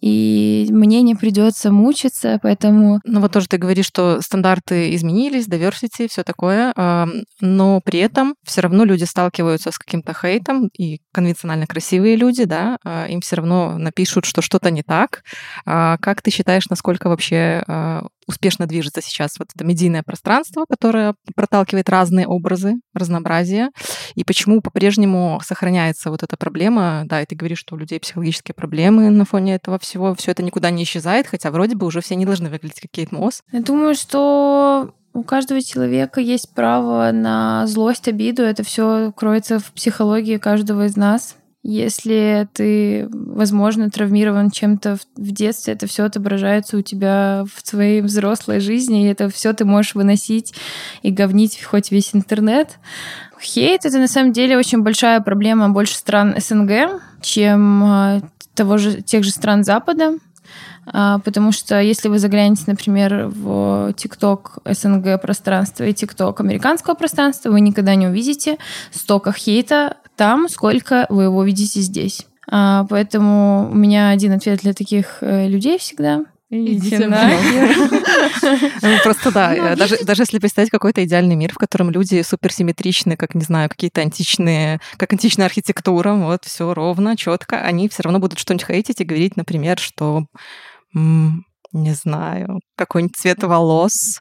и 0.00 0.66
мне 0.70 1.02
не 1.02 1.14
придется 1.14 1.70
мучиться, 1.70 2.38
поэтому... 2.42 3.00
Ну 3.04 3.20
вот 3.20 3.32
тоже 3.32 3.48
ты 3.48 3.58
говоришь, 3.58 3.86
что 3.86 4.20
стандарты 4.22 4.94
изменились, 4.94 5.46
diversity, 5.46 6.08
все 6.08 6.22
такое, 6.22 6.72
но 7.40 7.80
при 7.84 8.00
этом 8.00 8.34
все 8.44 8.62
равно 8.62 8.84
люди 8.84 9.04
сталкиваются 9.04 9.70
с 9.70 9.78
каким-то 9.78 10.14
хейтом, 10.14 10.70
и 10.78 11.00
конвенционально 11.12 11.66
красивые 11.66 12.16
люди, 12.16 12.44
да, 12.44 12.78
а, 12.84 13.06
им 13.06 13.20
все 13.20 13.36
равно 13.36 13.76
напишут, 13.78 14.24
что 14.24 14.42
что-то 14.42 14.70
не 14.70 14.82
так. 14.82 15.22
А 15.66 15.98
как 15.98 16.22
ты 16.22 16.30
считаешь, 16.30 16.68
насколько 16.70 17.08
вообще 17.08 17.62
а, 17.66 18.06
успешно 18.30 18.66
движется 18.66 19.02
сейчас 19.02 19.32
вот 19.38 19.48
это 19.54 19.64
медийное 19.64 20.02
пространство, 20.02 20.64
которое 20.68 21.14
проталкивает 21.34 21.88
разные 21.88 22.26
образы, 22.26 22.74
разнообразие, 22.94 23.70
и 24.14 24.24
почему 24.24 24.60
по-прежнему 24.60 25.40
сохраняется 25.44 26.10
вот 26.10 26.22
эта 26.22 26.36
проблема, 26.36 27.02
да, 27.06 27.20
и 27.20 27.26
ты 27.26 27.34
говоришь, 27.34 27.58
что 27.58 27.74
у 27.74 27.78
людей 27.78 28.00
психологические 28.00 28.54
проблемы 28.54 29.10
на 29.10 29.24
фоне 29.24 29.56
этого 29.56 29.78
всего, 29.78 30.14
все 30.14 30.30
это 30.30 30.42
никуда 30.42 30.70
не 30.70 30.84
исчезает, 30.84 31.26
хотя 31.26 31.50
вроде 31.50 31.76
бы 31.76 31.86
уже 31.86 32.00
все 32.00 32.14
не 32.14 32.24
должны 32.24 32.48
выглядеть 32.48 32.80
как 32.80 32.90
Кейт 32.90 33.12
Мосс. 33.12 33.42
Я 33.52 33.60
думаю, 33.60 33.94
что 33.94 34.94
у 35.12 35.24
каждого 35.24 35.60
человека 35.60 36.20
есть 36.20 36.54
право 36.54 37.10
на 37.10 37.66
злость, 37.66 38.06
обиду. 38.06 38.42
Это 38.42 38.62
все 38.62 39.12
кроется 39.16 39.58
в 39.58 39.72
психологии 39.72 40.36
каждого 40.36 40.86
из 40.86 40.96
нас. 40.96 41.36
Если 41.62 42.48
ты, 42.54 43.06
возможно, 43.10 43.90
травмирован 43.90 44.50
чем-то 44.50 44.96
в 45.16 45.30
детстве, 45.30 45.74
это 45.74 45.86
все 45.86 46.04
отображается 46.04 46.78
у 46.78 46.82
тебя 46.82 47.44
в 47.54 47.62
твоей 47.62 48.00
взрослой 48.00 48.60
жизни, 48.60 49.04
и 49.04 49.08
это 49.08 49.28
все 49.28 49.52
ты 49.52 49.66
можешь 49.66 49.94
выносить 49.94 50.54
и 51.02 51.10
говнить 51.10 51.62
хоть 51.62 51.90
весь 51.90 52.14
интернет. 52.14 52.78
Хейт— 53.38 53.84
это 53.84 53.98
на 53.98 54.08
самом 54.08 54.32
деле 54.32 54.56
очень 54.56 54.82
большая 54.82 55.20
проблема 55.20 55.68
больше 55.68 55.96
стран 55.96 56.34
СНГ, 56.38 57.02
чем 57.20 57.84
а, 57.84 58.20
того 58.54 58.78
же, 58.78 59.02
тех 59.02 59.22
же 59.22 59.30
стран 59.30 59.62
Запада. 59.62 60.14
А, 60.86 61.18
потому 61.18 61.52
что 61.52 61.80
если 61.80 62.08
вы 62.08 62.18
заглянете, 62.18 62.64
например, 62.66 63.26
в 63.28 63.92
ТикТок 63.96 64.58
СНГ 64.64 65.20
пространство 65.20 65.84
и 65.84 65.92
ТикТок 65.92 66.40
американского 66.40 66.94
пространства, 66.94 67.50
вы 67.50 67.60
никогда 67.60 67.94
не 67.94 68.08
увидите 68.08 68.56
столько 68.90 69.32
хейта 69.32 69.98
там, 70.20 70.50
сколько 70.50 71.06
вы 71.08 71.22
его 71.24 71.42
видите 71.44 71.80
здесь. 71.80 72.26
А, 72.46 72.84
поэтому 72.90 73.70
у 73.70 73.74
меня 73.74 74.10
один 74.10 74.32
ответ 74.32 74.60
для 74.60 74.74
таких 74.74 75.22
э, 75.22 75.48
людей 75.48 75.78
всегда. 75.78 76.26
Идите 76.50 77.06
нахер. 77.06 78.00
Ну, 78.82 78.98
просто 79.02 79.32
да, 79.32 79.54
ну, 79.56 79.76
даже, 79.76 79.96
даже 80.04 80.22
если 80.24 80.38
представить 80.38 80.68
какой-то 80.68 81.02
идеальный 81.04 81.36
мир, 81.36 81.54
в 81.54 81.56
котором 81.56 81.90
люди 81.90 82.20
суперсимметричны, 82.20 83.16
как, 83.16 83.34
не 83.34 83.44
знаю, 83.44 83.70
какие-то 83.70 84.02
античные, 84.02 84.78
как 84.98 85.10
античная 85.14 85.46
архитектура, 85.46 86.12
вот, 86.12 86.44
все 86.44 86.74
ровно, 86.74 87.16
четко, 87.16 87.62
они 87.62 87.88
все 87.88 88.02
равно 88.02 88.18
будут 88.18 88.38
что-нибудь 88.38 88.66
хейтить 88.66 89.00
и 89.00 89.04
говорить, 89.04 89.38
например, 89.38 89.78
что, 89.78 90.26
не 90.92 91.94
знаю, 91.94 92.60
какой-нибудь 92.76 93.16
цвет 93.16 93.42
волос 93.42 94.20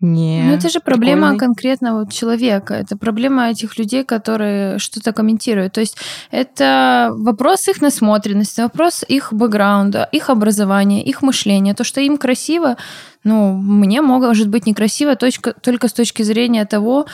не. 0.00 0.42
Ну, 0.44 0.52
это 0.52 0.68
же 0.68 0.80
проблема 0.80 1.30
прикольный. 1.30 1.38
конкретного 1.38 2.10
человека. 2.10 2.74
Это 2.74 2.98
проблема 2.98 3.48
этих 3.48 3.78
людей, 3.78 4.04
которые 4.04 4.78
что-то 4.78 5.12
комментируют. 5.12 5.72
То 5.72 5.80
есть 5.80 5.96
это 6.30 7.10
вопрос 7.12 7.66
их 7.68 7.80
насмотренности, 7.80 8.60
вопрос 8.60 9.04
их 9.08 9.32
бэкграунда, 9.32 10.06
их 10.12 10.28
образования, 10.28 11.02
их 11.02 11.22
мышления. 11.22 11.74
То, 11.74 11.82
что 11.82 12.02
им 12.02 12.18
красиво, 12.18 12.76
ну, 13.24 13.56
мне 13.56 14.02
может 14.02 14.48
быть 14.48 14.66
некрасиво 14.66 15.16
точка, 15.16 15.54
только 15.54 15.88
с 15.88 15.94
точки 15.94 16.22
зрения 16.22 16.66
того, 16.66 17.06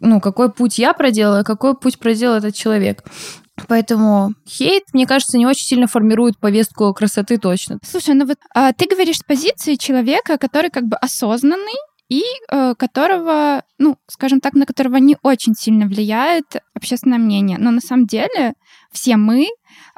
ну, 0.00 0.20
какой 0.20 0.50
путь 0.50 0.78
я 0.78 0.94
проделала, 0.94 1.42
какой 1.42 1.76
путь 1.76 1.98
проделал 1.98 2.38
этот 2.38 2.54
человек. 2.54 3.04
Поэтому 3.68 4.32
хейт, 4.48 4.84
мне 4.92 5.06
кажется, 5.06 5.38
не 5.38 5.46
очень 5.46 5.66
сильно 5.66 5.86
формирует 5.86 6.38
повестку 6.38 6.92
красоты 6.94 7.36
точно. 7.38 7.78
Слушай, 7.84 8.14
ну 8.14 8.26
вот 8.26 8.38
а, 8.54 8.72
ты 8.72 8.86
говоришь 8.86 9.18
с 9.18 9.22
позиции 9.22 9.74
человека, 9.74 10.38
который 10.38 10.70
как 10.70 10.84
бы 10.84 10.96
осознанный, 10.96 11.76
и 12.10 12.24
э, 12.50 12.74
которого, 12.76 13.62
ну, 13.78 13.96
скажем 14.08 14.40
так, 14.40 14.54
на 14.54 14.66
которого 14.66 14.96
не 14.96 15.16
очень 15.22 15.54
сильно 15.54 15.86
влияет 15.86 16.56
общественное 16.74 17.18
мнение. 17.18 17.56
Но 17.58 17.70
на 17.70 17.80
самом 17.80 18.06
деле 18.06 18.54
все 18.92 19.16
мы 19.16 19.46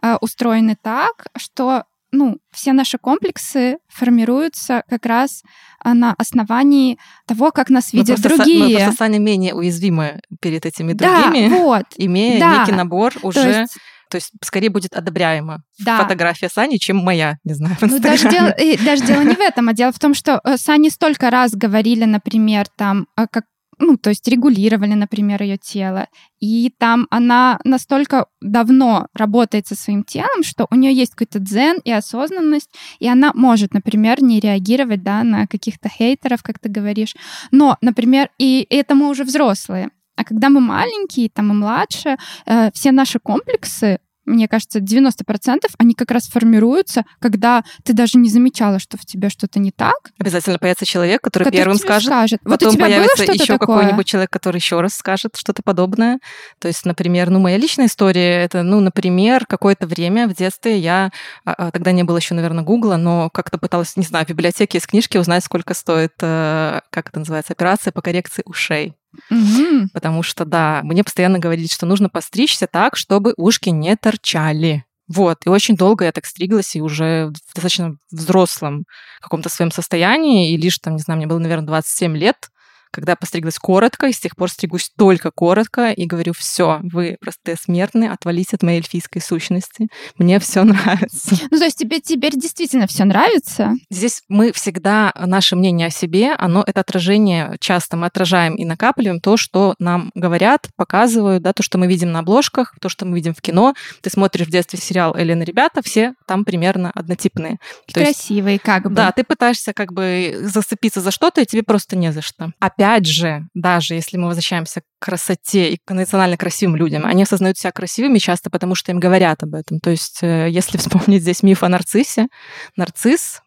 э, 0.02 0.16
устроены 0.20 0.76
так, 0.80 1.26
что 1.36 1.84
ну, 2.12 2.36
все 2.52 2.74
наши 2.74 2.98
комплексы 2.98 3.78
формируются 3.88 4.82
как 4.90 5.06
раз 5.06 5.42
э, 5.82 5.94
на 5.94 6.14
основании 6.18 6.98
того, 7.26 7.50
как 7.50 7.70
нас 7.70 7.94
видят 7.94 8.18
мы 8.22 8.28
другие. 8.28 8.64
мы 8.64 8.84
просто 8.84 8.96
сами 8.96 9.16
менее 9.16 9.54
уязвимы 9.54 10.20
перед 10.42 10.66
этими 10.66 10.92
другими, 10.92 11.48
да, 11.48 11.56
вот, 11.56 11.86
имея 11.96 12.38
да. 12.38 12.60
некий 12.60 12.72
набор 12.72 13.14
уже 13.22 13.40
есть 13.40 13.78
то 14.12 14.16
есть 14.16 14.30
скорее 14.42 14.68
будет 14.68 14.94
одобряема 14.94 15.62
да. 15.78 16.02
фотография 16.02 16.50
Сани, 16.50 16.76
чем 16.76 16.98
моя, 16.98 17.38
не 17.44 17.54
знаю, 17.54 17.76
в 17.80 17.82
ну, 17.82 17.98
даже 17.98 18.28
дело, 18.28 18.54
даже 18.84 19.06
дело 19.06 19.22
не 19.22 19.34
в 19.34 19.40
этом, 19.40 19.70
а 19.70 19.72
дело 19.72 19.90
в 19.90 19.98
том, 19.98 20.12
что 20.12 20.38
э, 20.44 20.58
Сани 20.58 20.90
столько 20.90 21.30
раз 21.30 21.52
говорили, 21.52 22.04
например, 22.04 22.66
там, 22.76 23.06
а 23.16 23.26
как 23.26 23.44
ну, 23.78 23.96
то 23.96 24.10
есть 24.10 24.28
регулировали, 24.28 24.92
например, 24.92 25.42
ее 25.42 25.56
тело. 25.56 26.08
И 26.38 26.72
там 26.78 27.06
она 27.10 27.58
настолько 27.64 28.26
давно 28.42 29.08
работает 29.14 29.66
со 29.66 29.74
своим 29.74 30.04
телом, 30.04 30.42
что 30.44 30.66
у 30.70 30.74
нее 30.74 30.92
есть 30.92 31.12
какой-то 31.12 31.38
дзен 31.38 31.80
и 31.82 31.90
осознанность, 31.90 32.70
и 33.00 33.08
она 33.08 33.32
может, 33.34 33.72
например, 33.72 34.22
не 34.22 34.40
реагировать 34.40 35.02
да, 35.02 35.24
на 35.24 35.46
каких-то 35.46 35.88
хейтеров, 35.88 36.42
как 36.42 36.58
ты 36.58 36.68
говоришь. 36.68 37.16
Но, 37.50 37.78
например, 37.80 38.28
и 38.38 38.66
это 38.68 38.94
мы 38.94 39.08
уже 39.08 39.24
взрослые. 39.24 39.88
А 40.16 40.24
когда 40.24 40.50
мы 40.50 40.60
маленькие, 40.60 41.30
там 41.30 41.50
и 41.50 41.54
младше, 41.54 42.16
э, 42.46 42.70
все 42.72 42.92
наши 42.92 43.18
комплексы 43.18 43.98
мне 44.24 44.48
кажется, 44.48 44.78
90% 44.78 45.66
они 45.78 45.94
как 45.94 46.10
раз 46.10 46.28
формируются, 46.28 47.04
когда 47.18 47.64
ты 47.84 47.92
даже 47.92 48.18
не 48.18 48.28
замечала, 48.28 48.78
что 48.78 48.96
в 48.96 49.04
тебе 49.04 49.28
что-то 49.28 49.58
не 49.58 49.72
так. 49.72 49.96
Обязательно 50.18 50.58
появится 50.58 50.86
человек, 50.86 51.22
который, 51.22 51.44
который 51.44 51.56
первым 51.56 51.76
скажет. 51.76 52.06
скажет. 52.06 52.40
Вот 52.44 52.62
у 52.62 52.66
Потом 52.66 52.78
появится 52.78 53.24
еще 53.24 53.58
какой-нибудь 53.58 54.06
человек, 54.06 54.30
который 54.30 54.56
еще 54.56 54.80
раз 54.80 54.94
скажет 54.94 55.36
что-то 55.36 55.62
подобное. 55.62 56.18
То 56.58 56.68
есть, 56.68 56.84
например, 56.84 57.30
ну, 57.30 57.40
моя 57.40 57.56
личная 57.56 57.86
история, 57.86 58.42
это, 58.44 58.62
ну, 58.62 58.80
например, 58.80 59.46
какое-то 59.46 59.86
время 59.86 60.28
в 60.28 60.34
детстве 60.34 60.78
я, 60.78 61.10
а, 61.44 61.52
а, 61.52 61.70
тогда 61.70 61.92
не 61.92 62.04
было 62.04 62.18
еще, 62.18 62.34
наверное, 62.34 62.64
Гугла, 62.64 62.96
но 62.96 63.30
как-то 63.30 63.58
пыталась, 63.58 63.96
не 63.96 64.04
знаю, 64.04 64.24
в 64.24 64.28
библиотеке 64.28 64.78
из 64.78 64.86
книжки 64.86 65.18
узнать, 65.18 65.44
сколько 65.44 65.74
стоит, 65.74 66.12
э, 66.20 66.80
как 66.90 67.08
это 67.08 67.18
называется, 67.18 67.52
операция 67.52 67.92
по 67.92 68.02
коррекции 68.02 68.42
ушей. 68.46 68.94
Мгм. 69.30 69.88
Потому 69.92 70.22
что, 70.22 70.44
да, 70.44 70.80
мне 70.84 71.04
постоянно 71.04 71.38
говорили, 71.38 71.66
что 71.66 71.86
нужно 71.86 72.08
постричься 72.08 72.66
так, 72.66 72.96
чтобы 72.96 73.34
ушки 73.36 73.68
не 73.70 73.94
торчали. 73.96 74.84
Вот, 75.08 75.38
и 75.44 75.48
очень 75.50 75.76
долго 75.76 76.04
я 76.06 76.12
так 76.12 76.24
стриглась, 76.24 76.74
и 76.74 76.80
уже 76.80 77.26
в 77.26 77.32
достаточно 77.32 77.96
взрослом 78.10 78.84
каком-то 79.20 79.48
своем 79.50 79.70
состоянии, 79.70 80.52
и 80.52 80.56
лишь 80.56 80.78
там, 80.78 80.94
не 80.96 81.00
знаю, 81.02 81.18
мне 81.18 81.26
было, 81.26 81.38
наверное, 81.38 81.66
27 81.66 82.16
лет, 82.16 82.48
когда 82.92 83.16
постриглась 83.16 83.58
коротко, 83.58 84.06
и 84.06 84.12
с 84.12 84.20
тех 84.20 84.36
пор 84.36 84.50
стригусь 84.50 84.90
только 84.96 85.30
коротко, 85.30 85.90
и 85.90 86.06
говорю, 86.06 86.34
все, 86.36 86.78
вы 86.82 87.16
простые 87.20 87.56
смертные, 87.56 88.10
отвалите 88.10 88.56
от 88.56 88.62
моей 88.62 88.78
эльфийской 88.78 89.20
сущности, 89.20 89.88
мне 90.18 90.38
все 90.38 90.62
нравится. 90.62 91.36
Ну, 91.50 91.58
то 91.58 91.64
есть 91.64 91.78
тебе 91.78 92.00
теперь 92.00 92.34
действительно 92.34 92.86
все 92.86 93.04
нравится? 93.04 93.72
Здесь 93.90 94.22
мы 94.28 94.52
всегда, 94.52 95.12
наше 95.16 95.56
мнение 95.56 95.88
о 95.88 95.90
себе, 95.90 96.32
оно 96.32 96.62
это 96.66 96.80
отражение, 96.80 97.56
часто 97.60 97.96
мы 97.96 98.06
отражаем 98.06 98.54
и 98.54 98.64
накапливаем 98.64 99.20
то, 99.20 99.36
что 99.36 99.74
нам 99.78 100.10
говорят, 100.14 100.68
показывают, 100.76 101.42
да, 101.42 101.52
то, 101.52 101.62
что 101.62 101.78
мы 101.78 101.86
видим 101.86 102.12
на 102.12 102.20
обложках, 102.20 102.74
то, 102.80 102.88
что 102.88 103.06
мы 103.06 103.16
видим 103.16 103.34
в 103.34 103.40
кино. 103.40 103.74
Ты 104.02 104.10
смотришь 104.10 104.46
в 104.46 104.50
детстве 104.50 104.78
сериал 104.78 105.16
«Элен 105.16 105.40
и 105.42 105.44
ребята», 105.44 105.80
все 105.82 106.14
там 106.26 106.44
примерно 106.44 106.90
однотипные. 106.94 107.58
То 107.92 108.00
есть 108.00 108.18
Красивые 108.18 108.58
как 108.58 108.84
бы. 108.84 108.90
да, 108.90 109.12
ты 109.12 109.24
пытаешься 109.24 109.72
как 109.72 109.92
бы 109.92 110.38
зацепиться 110.42 111.00
за 111.00 111.10
что-то, 111.10 111.40
и 111.40 111.46
тебе 111.46 111.62
просто 111.62 111.96
не 111.96 112.12
за 112.12 112.20
что. 112.20 112.52
Опять 112.60 112.81
же, 113.06 113.48
даже 113.54 113.94
если 113.94 114.16
мы 114.16 114.26
возвращаемся 114.26 114.82
красоте 115.02 115.72
и 115.72 115.78
конвенционально 115.84 116.36
красивым 116.36 116.76
людям, 116.76 117.04
они 117.04 117.24
осознают 117.24 117.58
себя 117.58 117.72
красивыми 117.72 118.18
часто, 118.18 118.50
потому 118.50 118.76
что 118.76 118.92
им 118.92 119.00
говорят 119.00 119.42
об 119.42 119.54
этом. 119.54 119.80
То 119.80 119.90
есть, 119.90 120.20
э, 120.22 120.48
если 120.48 120.78
вспомнить 120.78 121.22
здесь 121.22 121.42
миф 121.42 121.64
о 121.64 121.68
нарциссе, 121.68 122.28
нарцисс 122.76 123.42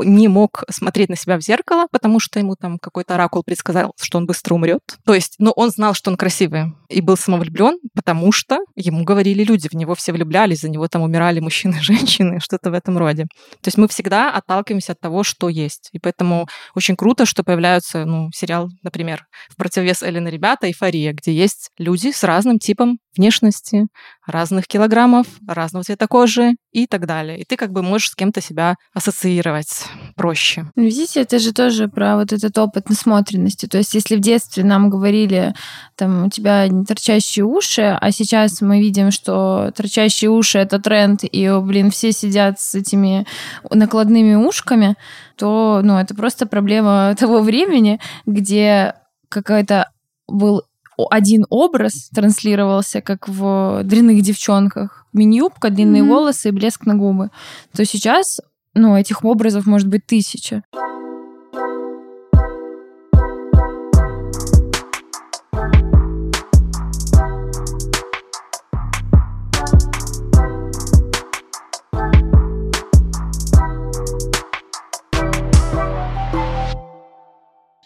не 0.00 0.28
мог 0.28 0.64
смотреть 0.70 1.08
на 1.08 1.16
себя 1.16 1.38
в 1.38 1.42
зеркало, 1.42 1.86
потому 1.92 2.18
что 2.18 2.40
ему 2.40 2.56
там 2.56 2.78
какой-то 2.78 3.14
оракул 3.14 3.44
предсказал, 3.44 3.92
что 4.00 4.18
он 4.18 4.26
быстро 4.26 4.54
умрет. 4.54 4.82
То 5.06 5.14
есть, 5.14 5.36
но 5.38 5.52
он 5.52 5.70
знал, 5.70 5.94
что 5.94 6.10
он 6.10 6.16
красивый 6.16 6.74
и 6.88 7.00
был 7.00 7.16
самовлюблен, 7.16 7.78
потому 7.94 8.32
что 8.32 8.58
ему 8.74 9.04
говорили 9.04 9.44
люди, 9.44 9.68
в 9.68 9.74
него 9.74 9.94
все 9.94 10.12
влюблялись, 10.12 10.60
за 10.60 10.68
него 10.68 10.88
там 10.88 11.02
умирали 11.02 11.38
мужчины 11.38 11.76
и 11.76 11.80
женщины, 11.80 12.40
что-то 12.40 12.70
в 12.70 12.74
этом 12.74 12.98
роде. 12.98 13.24
То 13.62 13.68
есть 13.68 13.78
мы 13.78 13.86
всегда 13.86 14.32
отталкиваемся 14.32 14.92
от 14.92 15.00
того, 15.00 15.22
что 15.22 15.48
есть. 15.48 15.90
И 15.92 16.00
поэтому 16.00 16.48
очень 16.74 16.96
круто, 16.96 17.24
что 17.24 17.44
появляются, 17.44 18.04
ну, 18.04 18.30
сериал, 18.34 18.68
например, 18.82 19.26
в 19.48 19.56
противовес 19.56 20.02
Эллен 20.02 20.26
и 20.26 20.30
ребята, 20.30 20.66
«Эйфория», 20.88 21.12
где 21.12 21.32
есть 21.32 21.70
люди 21.78 22.10
с 22.12 22.24
разным 22.24 22.58
типом 22.58 22.98
внешности, 23.16 23.88
разных 24.26 24.66
килограммов, 24.66 25.26
разного 25.46 25.84
цвета 25.84 26.06
кожи 26.06 26.52
и 26.72 26.86
так 26.86 27.06
далее. 27.06 27.40
И 27.40 27.44
ты 27.44 27.56
как 27.56 27.72
бы 27.72 27.82
можешь 27.82 28.10
с 28.10 28.14
кем-то 28.14 28.40
себя 28.40 28.76
ассоциировать 28.94 29.84
проще. 30.14 30.70
Ну, 30.76 30.84
Видите, 30.84 31.22
это 31.22 31.38
же 31.38 31.52
тоже 31.52 31.88
про 31.88 32.16
вот 32.16 32.32
этот 32.32 32.56
опыт 32.56 32.88
насмотренности. 32.88 33.66
То 33.66 33.78
есть, 33.78 33.94
если 33.94 34.16
в 34.16 34.20
детстве 34.20 34.64
нам 34.64 34.88
говорили, 34.88 35.54
там, 35.96 36.26
у 36.26 36.30
тебя 36.30 36.68
торчащие 36.86 37.44
уши, 37.44 37.98
а 38.00 38.10
сейчас 38.12 38.60
мы 38.60 38.78
видим, 38.80 39.10
что 39.10 39.72
торчащие 39.74 40.30
уши— 40.30 40.58
это 40.60 40.78
тренд, 40.78 41.20
и, 41.24 41.50
блин, 41.60 41.90
все 41.90 42.12
сидят 42.12 42.60
с 42.60 42.74
этими 42.74 43.26
накладными 43.68 44.34
ушками, 44.34 44.96
то, 45.36 45.80
ну, 45.82 45.98
это 45.98 46.14
просто 46.14 46.46
проблема 46.46 47.14
того 47.18 47.40
времени, 47.40 48.00
где 48.26 48.94
какой-то 49.28 49.90
был 50.28 50.62
один 51.10 51.46
образ 51.50 52.08
транслировался, 52.14 53.00
как 53.00 53.28
в 53.28 53.82
дрянных 53.84 54.22
девчонках. 54.22 55.06
Мини-юбка, 55.12 55.70
длинные 55.70 56.02
Мгм. 56.02 56.10
волосы 56.12 56.48
и 56.48 56.52
блеск 56.52 56.86
на 56.86 56.94
губы. 56.94 57.30
То 57.76 57.84
сейчас 57.84 58.40
ну, 58.74 58.96
этих 58.96 59.24
образов 59.24 59.66
может 59.66 59.88
быть 59.88 60.06
тысяча. 60.06 60.62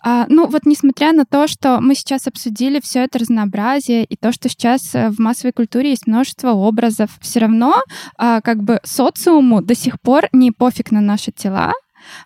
А, 0.02 0.26
ну 0.28 0.46
вот 0.48 0.66
несмотря 0.66 1.12
на 1.12 1.24
то, 1.24 1.46
что 1.46 1.80
мы 1.80 1.94
сейчас 1.94 2.26
обсудили 2.26 2.80
все 2.80 3.00
это 3.04 3.18
разнообразие 3.18 4.04
и 4.04 4.16
то, 4.16 4.32
что 4.32 4.48
сейчас 4.48 4.94
э, 4.94 5.10
в 5.10 5.18
массовой 5.18 5.52
культуре 5.52 5.90
есть 5.90 6.06
множество 6.06 6.50
образов, 6.50 7.10
все 7.20 7.40
равно 7.40 7.82
а, 8.18 8.40
как 8.40 8.62
бы 8.62 8.80
социуму 8.84 9.62
до 9.62 9.74
сих 9.74 10.00
пор 10.00 10.28
не 10.32 10.50
пофиг 10.50 10.90
на 10.90 11.00
наши 11.00 11.30
тела, 11.30 11.72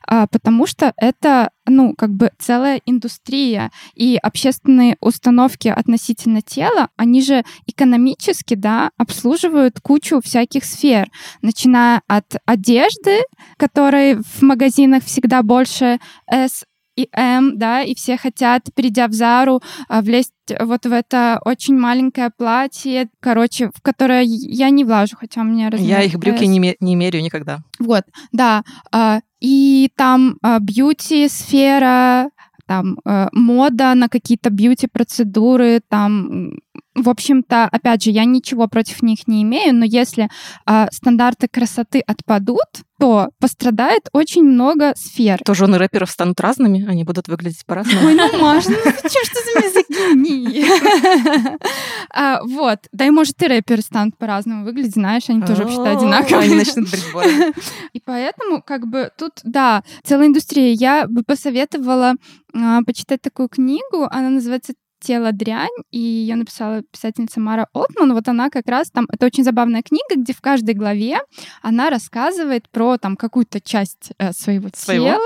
а, 0.07 0.27
потому 0.27 0.67
что 0.67 0.93
это, 0.97 1.51
ну, 1.67 1.95
как 1.95 2.11
бы 2.11 2.31
целая 2.39 2.81
индустрия, 2.87 3.71
и 3.95 4.19
общественные 4.23 4.97
установки 5.01 5.69
относительно 5.69 6.43
тела, 6.43 6.89
они 6.97 7.23
же 7.23 7.45
экономически, 7.67 8.55
да, 8.55 8.91
обслуживают 8.97 9.81
кучу 9.81 10.21
всяких 10.23 10.65
сфер, 10.65 11.11
начиная 11.43 12.03
от 12.09 12.37
одежды, 12.47 13.21
которой 13.57 14.17
в 14.17 14.43
магазинах 14.43 15.05
всегда 15.05 15.43
больше 15.43 15.99
S 16.31 16.65
и 16.97 17.09
М, 17.13 17.59
да, 17.59 17.83
и 17.83 17.95
все 17.95 18.17
хотят, 18.17 18.69
придя 18.75 19.07
в 19.07 19.13
Зару, 19.13 19.63
а, 19.89 20.01
влезть 20.03 20.33
вот 20.61 20.87
в 20.87 20.93
это 20.93 21.41
очень 21.45 21.77
маленькое 21.79 22.31
платье, 22.37 23.09
короче, 23.21 23.71
в 23.75 23.83
которое 23.83 24.23
я 24.23 24.71
не 24.71 24.85
влажу, 24.85 25.17
хотя 25.19 25.41
у 25.43 25.45
меня 25.45 25.71
размер 25.71 25.89
Я 25.89 26.03
их 26.03 26.19
брюки 26.19 26.45
не, 26.45 26.77
не 26.81 26.95
меряю 26.95 27.23
никогда. 27.25 27.59
Вот, 27.79 28.05
да. 28.33 28.63
а, 28.93 29.21
И 29.41 29.91
там 29.97 30.39
а, 30.43 30.59
бьюти-сфера, 30.61 32.31
там 32.67 32.99
мода 33.33 33.95
на 33.95 34.09
какие-то 34.09 34.51
бьюти-процедуры, 34.51 35.81
там, 35.89 36.59
в 36.97 37.09
общем-то, 37.09 37.65
опять 37.65 38.03
же, 38.03 38.11
я 38.11 38.25
ничего 38.25 38.69
против 38.69 39.03
них 39.03 39.29
не 39.29 39.43
имею, 39.43 39.75
но 39.75 39.85
если 39.85 40.29
а, 40.65 40.89
стандарты 40.91 41.47
красоты 41.47 42.01
отпадут, 42.01 42.85
то 42.99 43.29
пострадает 43.39 44.09
очень 44.13 44.43
много 44.43 44.95
сфер. 44.97 45.39
То 45.45 45.53
жены 45.55 45.77
рэперов 45.77 46.11
станут 46.11 46.41
разными, 46.41 46.87
они 46.89 47.05
будут 47.05 47.29
выглядеть 47.29 47.67
по-разному. 47.67 48.07
Ой, 48.07 48.15
ну, 48.15 48.29
ты 48.63 49.09
чё, 49.09 49.21
что 49.25 49.41
за 49.45 49.67
мизогиния? 49.67 51.59
А, 52.11 52.41
Вот. 52.43 52.79
Да 52.93 53.05
и, 53.05 53.11
может, 53.11 53.43
и 53.43 53.47
рэперы 53.47 53.83
станут 53.83 54.17
по-разному 54.17 54.65
выглядеть, 54.65 54.95
знаешь, 54.95 55.25
они 55.29 55.43
тоже 55.43 55.65
О, 55.65 55.83
одинаковые. 55.85 56.47
Они 56.47 56.55
начнут 56.55 56.89
брить. 56.89 57.05
И 57.93 58.01
поэтому, 58.01 58.63
как 58.63 58.87
бы, 58.87 59.11
тут, 59.19 59.33
да, 59.45 59.83
целая 60.03 60.29
индустрия. 60.29 60.73
Я 60.73 61.07
бы 61.07 61.23
посоветовала 61.23 62.15
а, 62.55 62.83
почитать 62.83 63.21
такую 63.21 63.49
книгу. 63.49 64.07
Она 64.11 64.31
называется 64.31 64.73
«Тело 65.07 65.31
дрянь», 65.33 65.69
и 65.93 65.99
ее 65.99 66.35
написала 66.35 66.83
писательница 66.83 67.39
Мара 67.39 67.69
Олтман. 67.73 68.13
Вот 68.13 68.27
она 68.27 68.51
как 68.51 68.67
раз 68.67 68.91
там... 68.91 69.07
Это 69.13 69.27
очень 69.27 69.45
забавная 69.45 69.83
книга, 69.83 70.21
где 70.21 70.33
в 70.33 70.41
каждой 70.41 70.75
главе 70.75 71.21
она 71.63 71.91
рассказывает 71.91 72.69
про 72.71 72.99
там 72.99 73.17
какую-то 73.17 73.61
часть 73.61 74.11
э, 74.19 74.33
своего, 74.33 74.69
Своего? 74.75 75.07
тела. 75.07 75.21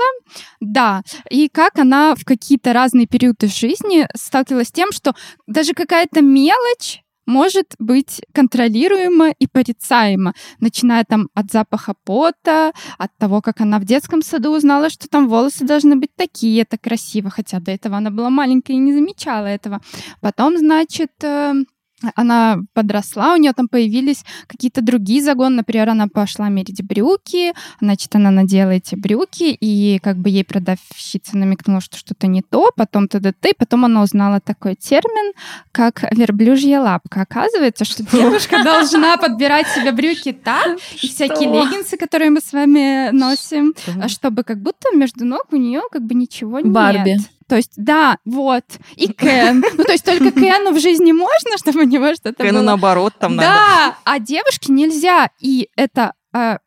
Да, 0.59 1.01
и 1.29 1.49
как 1.49 1.79
она 1.79 2.13
в 2.15 2.25
какие-то 2.25 2.73
разные 2.73 3.07
периоды 3.07 3.47
жизни 3.47 4.07
сталкивалась 4.15 4.67
с 4.67 4.71
тем, 4.71 4.91
что 4.91 5.13
даже 5.47 5.73
какая-то 5.73 6.21
мелочь 6.21 7.01
может 7.31 7.75
быть 7.79 8.21
контролируема 8.33 9.31
и 9.39 9.47
порицаема, 9.47 10.33
начиная 10.59 11.03
там 11.03 11.29
от 11.33 11.51
запаха 11.51 11.93
пота, 12.03 12.73
от 12.97 13.17
того, 13.17 13.41
как 13.41 13.61
она 13.61 13.79
в 13.79 13.85
детском 13.85 14.21
саду 14.21 14.51
узнала, 14.51 14.89
что 14.89 15.07
там 15.07 15.27
волосы 15.27 15.65
должны 15.65 15.95
быть 15.95 16.15
такие, 16.15 16.61
это 16.61 16.77
красиво, 16.77 17.29
хотя 17.29 17.59
до 17.59 17.71
этого 17.71 17.97
она 17.97 18.09
была 18.09 18.29
маленькая 18.29 18.73
и 18.73 18.77
не 18.77 18.93
замечала 18.93 19.47
этого. 19.47 19.79
Потом, 20.19 20.57
значит, 20.57 21.11
э, 21.23 21.53
она 22.15 22.59
подросла, 22.73 23.33
у 23.33 23.37
нее 23.37 23.53
там 23.53 23.67
появились 23.67 24.23
какие-то 24.47 24.81
другие 24.81 25.21
загоны. 25.21 25.57
Например, 25.57 25.89
она 25.89 26.07
пошла 26.07 26.49
мерить 26.49 26.83
брюки, 26.83 27.53
значит, 27.79 28.15
она 28.15 28.31
надела 28.31 28.71
эти 28.71 28.95
брюки, 28.95 29.55
и 29.59 29.99
как 29.99 30.17
бы 30.17 30.29
ей 30.29 30.43
продавщица 30.43 31.37
намекнула, 31.37 31.81
что 31.81 31.97
что-то 31.97 32.27
не 32.27 32.41
то, 32.41 32.71
потом 32.75 33.07
т.д. 33.07 33.33
и 33.47 33.53
потом 33.57 33.85
она 33.85 34.01
узнала 34.01 34.39
такой 34.39 34.75
термин, 34.75 35.33
как 35.71 36.03
верблюжья 36.11 36.81
лапка. 36.81 37.21
Оказывается, 37.21 37.85
что 37.85 38.03
девушка 38.03 38.63
должна 38.63 39.17
подбирать 39.17 39.67
себе 39.67 39.91
брюки 39.91 40.31
так, 40.31 40.77
и 41.01 41.07
всякие 41.07 41.49
леггинсы, 41.49 41.97
которые 41.97 42.29
мы 42.29 42.41
с 42.41 42.53
вами 42.53 43.11
носим, 43.11 43.73
чтобы 44.07 44.43
как 44.43 44.61
будто 44.61 44.95
между 44.95 45.25
ног 45.25 45.47
у 45.51 45.55
нее 45.55 45.81
как 45.91 46.03
бы 46.03 46.15
ничего 46.15 46.59
нет. 46.59 46.71
Барби. 46.71 47.17
То 47.51 47.57
есть, 47.57 47.73
да, 47.75 48.17
вот, 48.23 48.63
и 48.95 49.07
Кен. 49.11 49.61
Ну, 49.77 49.83
то 49.83 49.91
есть 49.91 50.05
только 50.05 50.31
Кену 50.41 50.71
в 50.71 50.79
жизни 50.79 51.11
можно, 51.11 51.57
чтобы 51.57 51.81
у 51.81 51.85
него 51.85 52.13
что-то 52.15 52.43
Кену 52.45 52.59
было. 52.59 52.65
наоборот 52.67 53.13
там 53.19 53.35
надо. 53.35 53.49
Да, 53.49 53.97
а 54.05 54.19
девушке 54.19 54.71
нельзя. 54.71 55.29
И 55.41 55.67
это 55.75 56.13
э, 56.33 56.59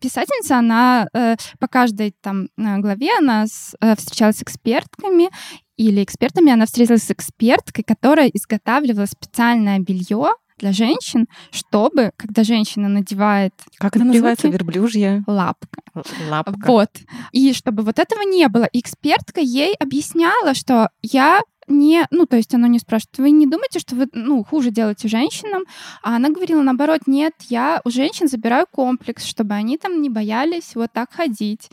писательница, 0.00 0.56
она 0.58 1.06
э, 1.14 1.36
по 1.60 1.68
каждой 1.68 2.16
там 2.20 2.48
э, 2.58 2.78
главе 2.78 3.10
она 3.16 3.46
с- 3.46 3.76
э, 3.80 3.94
встречалась 3.94 4.38
с 4.38 4.42
экспертками 4.42 5.30
или 5.76 6.02
экспертами, 6.02 6.50
она 6.52 6.66
встретилась 6.66 7.04
с 7.04 7.12
эксперткой, 7.12 7.84
которая 7.84 8.26
изготавливала 8.26 9.06
специальное 9.06 9.78
белье 9.78 10.32
для 10.58 10.72
женщин, 10.72 11.26
чтобы, 11.50 12.12
когда 12.16 12.44
женщина 12.44 12.88
надевает 12.88 13.52
Как 13.78 13.96
это 13.96 14.00
Брюки. 14.00 14.14
называется? 14.14 14.48
Верблюжья 14.48 15.24
лапка, 15.26 15.82
лапка. 16.28 16.54
вот. 16.66 16.90
И 17.32 17.52
чтобы 17.52 17.82
вот 17.82 17.98
этого 17.98 18.22
не 18.22 18.48
было. 18.48 18.68
Экспертка 18.72 19.40
ей 19.40 19.74
объясняла, 19.74 20.54
что 20.54 20.90
я 21.02 21.40
не, 21.66 22.06
ну, 22.10 22.26
то 22.26 22.36
есть 22.36 22.54
она 22.54 22.68
не 22.68 22.78
спрашивает, 22.78 23.18
вы 23.18 23.30
не 23.30 23.46
думаете, 23.46 23.78
что 23.78 23.96
вы, 23.96 24.08
ну, 24.12 24.44
хуже 24.44 24.70
делаете 24.70 25.08
женщинам? 25.08 25.62
А 26.02 26.16
она 26.16 26.28
говорила, 26.28 26.62
наоборот, 26.62 27.02
нет, 27.06 27.32
я 27.48 27.80
у 27.84 27.90
женщин 27.90 28.28
забираю 28.28 28.66
комплекс, 28.70 29.24
чтобы 29.24 29.54
они 29.54 29.78
там 29.78 30.02
не 30.02 30.10
боялись 30.10 30.74
вот 30.74 30.92
так 30.92 31.12
ходить 31.12 31.70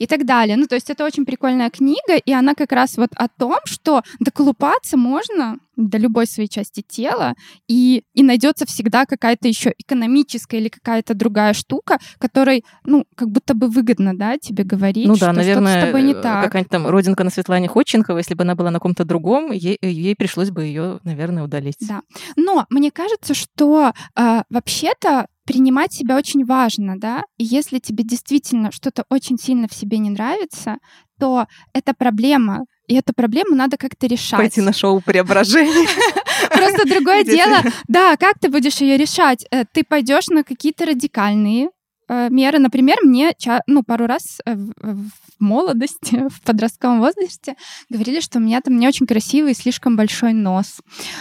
и 0.00 0.06
так 0.06 0.24
далее. 0.24 0.56
Ну, 0.56 0.66
то 0.66 0.74
есть 0.74 0.90
это 0.90 1.04
очень 1.04 1.26
прикольная 1.26 1.70
книга, 1.70 2.16
и 2.16 2.32
она 2.32 2.54
как 2.54 2.72
раз 2.72 2.96
вот 2.96 3.10
о 3.14 3.28
том, 3.28 3.58
что 3.64 4.02
доколупаться 4.18 4.96
можно 4.96 5.58
до 5.76 5.98
любой 5.98 6.26
своей 6.26 6.48
части 6.48 6.82
тела, 6.86 7.34
и, 7.68 8.02
и 8.14 8.22
найдется 8.22 8.66
всегда 8.66 9.04
какая-то 9.04 9.46
еще 9.46 9.74
экономическая 9.78 10.58
или 10.58 10.68
какая-то 10.68 11.14
другая 11.14 11.52
штука, 11.52 11.98
которой, 12.18 12.64
ну, 12.84 13.04
как 13.14 13.28
будто 13.28 13.54
бы 13.54 13.68
выгодно, 13.68 14.16
да, 14.16 14.38
тебе 14.38 14.64
говорить, 14.64 15.06
Ну 15.06 15.16
что 15.16 15.26
да, 15.26 15.32
что-то 15.32 15.46
наверное, 15.46 15.82
с 15.82 15.86
тобой 15.86 16.02
не 16.02 16.14
так. 16.14 16.44
какая-нибудь 16.44 16.70
там 16.70 16.86
родинка 16.86 17.24
на 17.24 17.30
Светлане 17.30 17.68
Ходченковой, 17.68 18.20
если 18.20 18.34
бы 18.34 18.42
она 18.42 18.54
была 18.54 18.70
на 18.70 18.78
ком-то 18.78 19.04
другом, 19.04 19.52
ей, 19.52 19.78
ей 19.80 20.14
пришлось 20.16 20.50
бы 20.50 20.64
ее, 20.64 21.00
наверное, 21.04 21.44
удалить. 21.44 21.76
Да. 21.80 22.02
Но 22.36 22.66
мне 22.70 22.90
кажется, 22.90 23.34
что 23.34 23.92
э, 24.16 24.42
вообще-то 24.50 25.26
принимать 25.50 25.92
себя 25.92 26.16
очень 26.16 26.44
важно, 26.44 26.94
да, 26.96 27.22
и 27.36 27.44
если 27.44 27.78
тебе 27.78 28.04
действительно 28.04 28.70
что-то 28.70 29.04
очень 29.10 29.36
сильно 29.36 29.66
в 29.66 29.74
себе 29.74 29.98
не 29.98 30.10
нравится, 30.10 30.76
то 31.18 31.46
это 31.74 31.92
проблема, 31.92 32.60
и 32.86 32.94
эту 32.94 33.12
проблему 33.12 33.54
надо 33.54 33.76
как-то 33.76 34.06
решать. 34.06 34.38
Пойти 34.38 34.60
на 34.60 34.72
шоу 34.72 35.00
преображения. 35.00 35.88
Просто 36.50 36.88
другое 36.88 37.24
дело, 37.24 37.62
да, 37.88 38.16
как 38.16 38.38
ты 38.38 38.48
будешь 38.48 38.76
ее 38.76 38.96
решать? 38.96 39.44
Э, 39.50 39.64
Ты 39.72 39.82
пойдешь 39.82 40.28
на 40.28 40.44
какие-то 40.44 40.86
радикальные 40.86 41.70
меры. 42.30 42.58
Например, 42.58 42.98
мне 43.02 43.32
ну, 43.66 43.82
пару 43.82 44.06
раз 44.06 44.40
э, 44.44 44.54
в 44.54 45.10
в 45.40 45.44
молодости, 45.44 46.28
в 46.28 46.40
подростковом 46.42 47.00
возрасте 47.00 47.54
говорили, 47.88 48.20
что 48.20 48.38
у 48.38 48.42
меня 48.42 48.60
там 48.60 48.78
не 48.78 48.86
очень 48.86 49.06
красивый 49.06 49.52
и 49.52 49.54
слишком 49.54 49.96
большой 49.96 50.32
нос. 50.32 50.80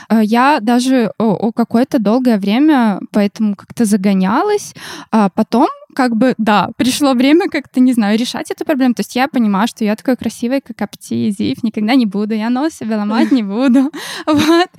Э, 0.10 0.22
Я 0.24 0.60
даже 0.62 1.12
какое-то 1.54 2.00
долгое 2.00 2.38
время 2.38 3.00
поэтому 3.12 3.56
как-то 3.56 3.86
загонялась. 3.86 4.74
А 5.12 5.30
потом 5.30 5.68
как 6.00 6.16
бы, 6.16 6.34
да, 6.38 6.70
пришло 6.78 7.14
время 7.14 7.50
как-то, 7.50 7.82
не 7.82 7.92
знаю, 7.92 8.18
решать 8.18 8.52
эту 8.52 8.64
проблему. 8.64 8.94
То 8.94 9.02
есть 9.02 9.18
я 9.18 9.28
понимаю, 9.28 9.68
что 9.68 9.84
я 9.84 9.98
такой 9.98 10.16
красивой, 10.16 10.62
как 10.62 10.82
Апти 10.82 11.30
Зив, 11.30 11.62
никогда 11.62 11.96
не 11.96 12.06
буду, 12.06 12.36
я 12.36 12.50
нос 12.50 12.76
себе 12.76 12.96
ломать 12.96 13.34
не 13.34 13.44
буду. 13.44 13.92
Вот. 14.26 14.70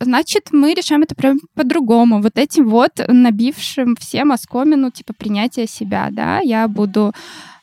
Значит, 0.00 0.50
мы 0.52 0.74
решаем 0.74 1.02
это 1.02 1.16
прям 1.16 1.40
по-другому. 1.54 2.22
Вот 2.22 2.38
этим 2.38 2.68
вот 2.68 2.92
набившим 3.08 3.96
всем 3.96 4.30
оскомину, 4.30 4.92
типа, 4.92 5.14
принятия 5.14 5.66
себя, 5.66 6.10
да, 6.12 6.38
я 6.38 6.68
буду 6.68 7.12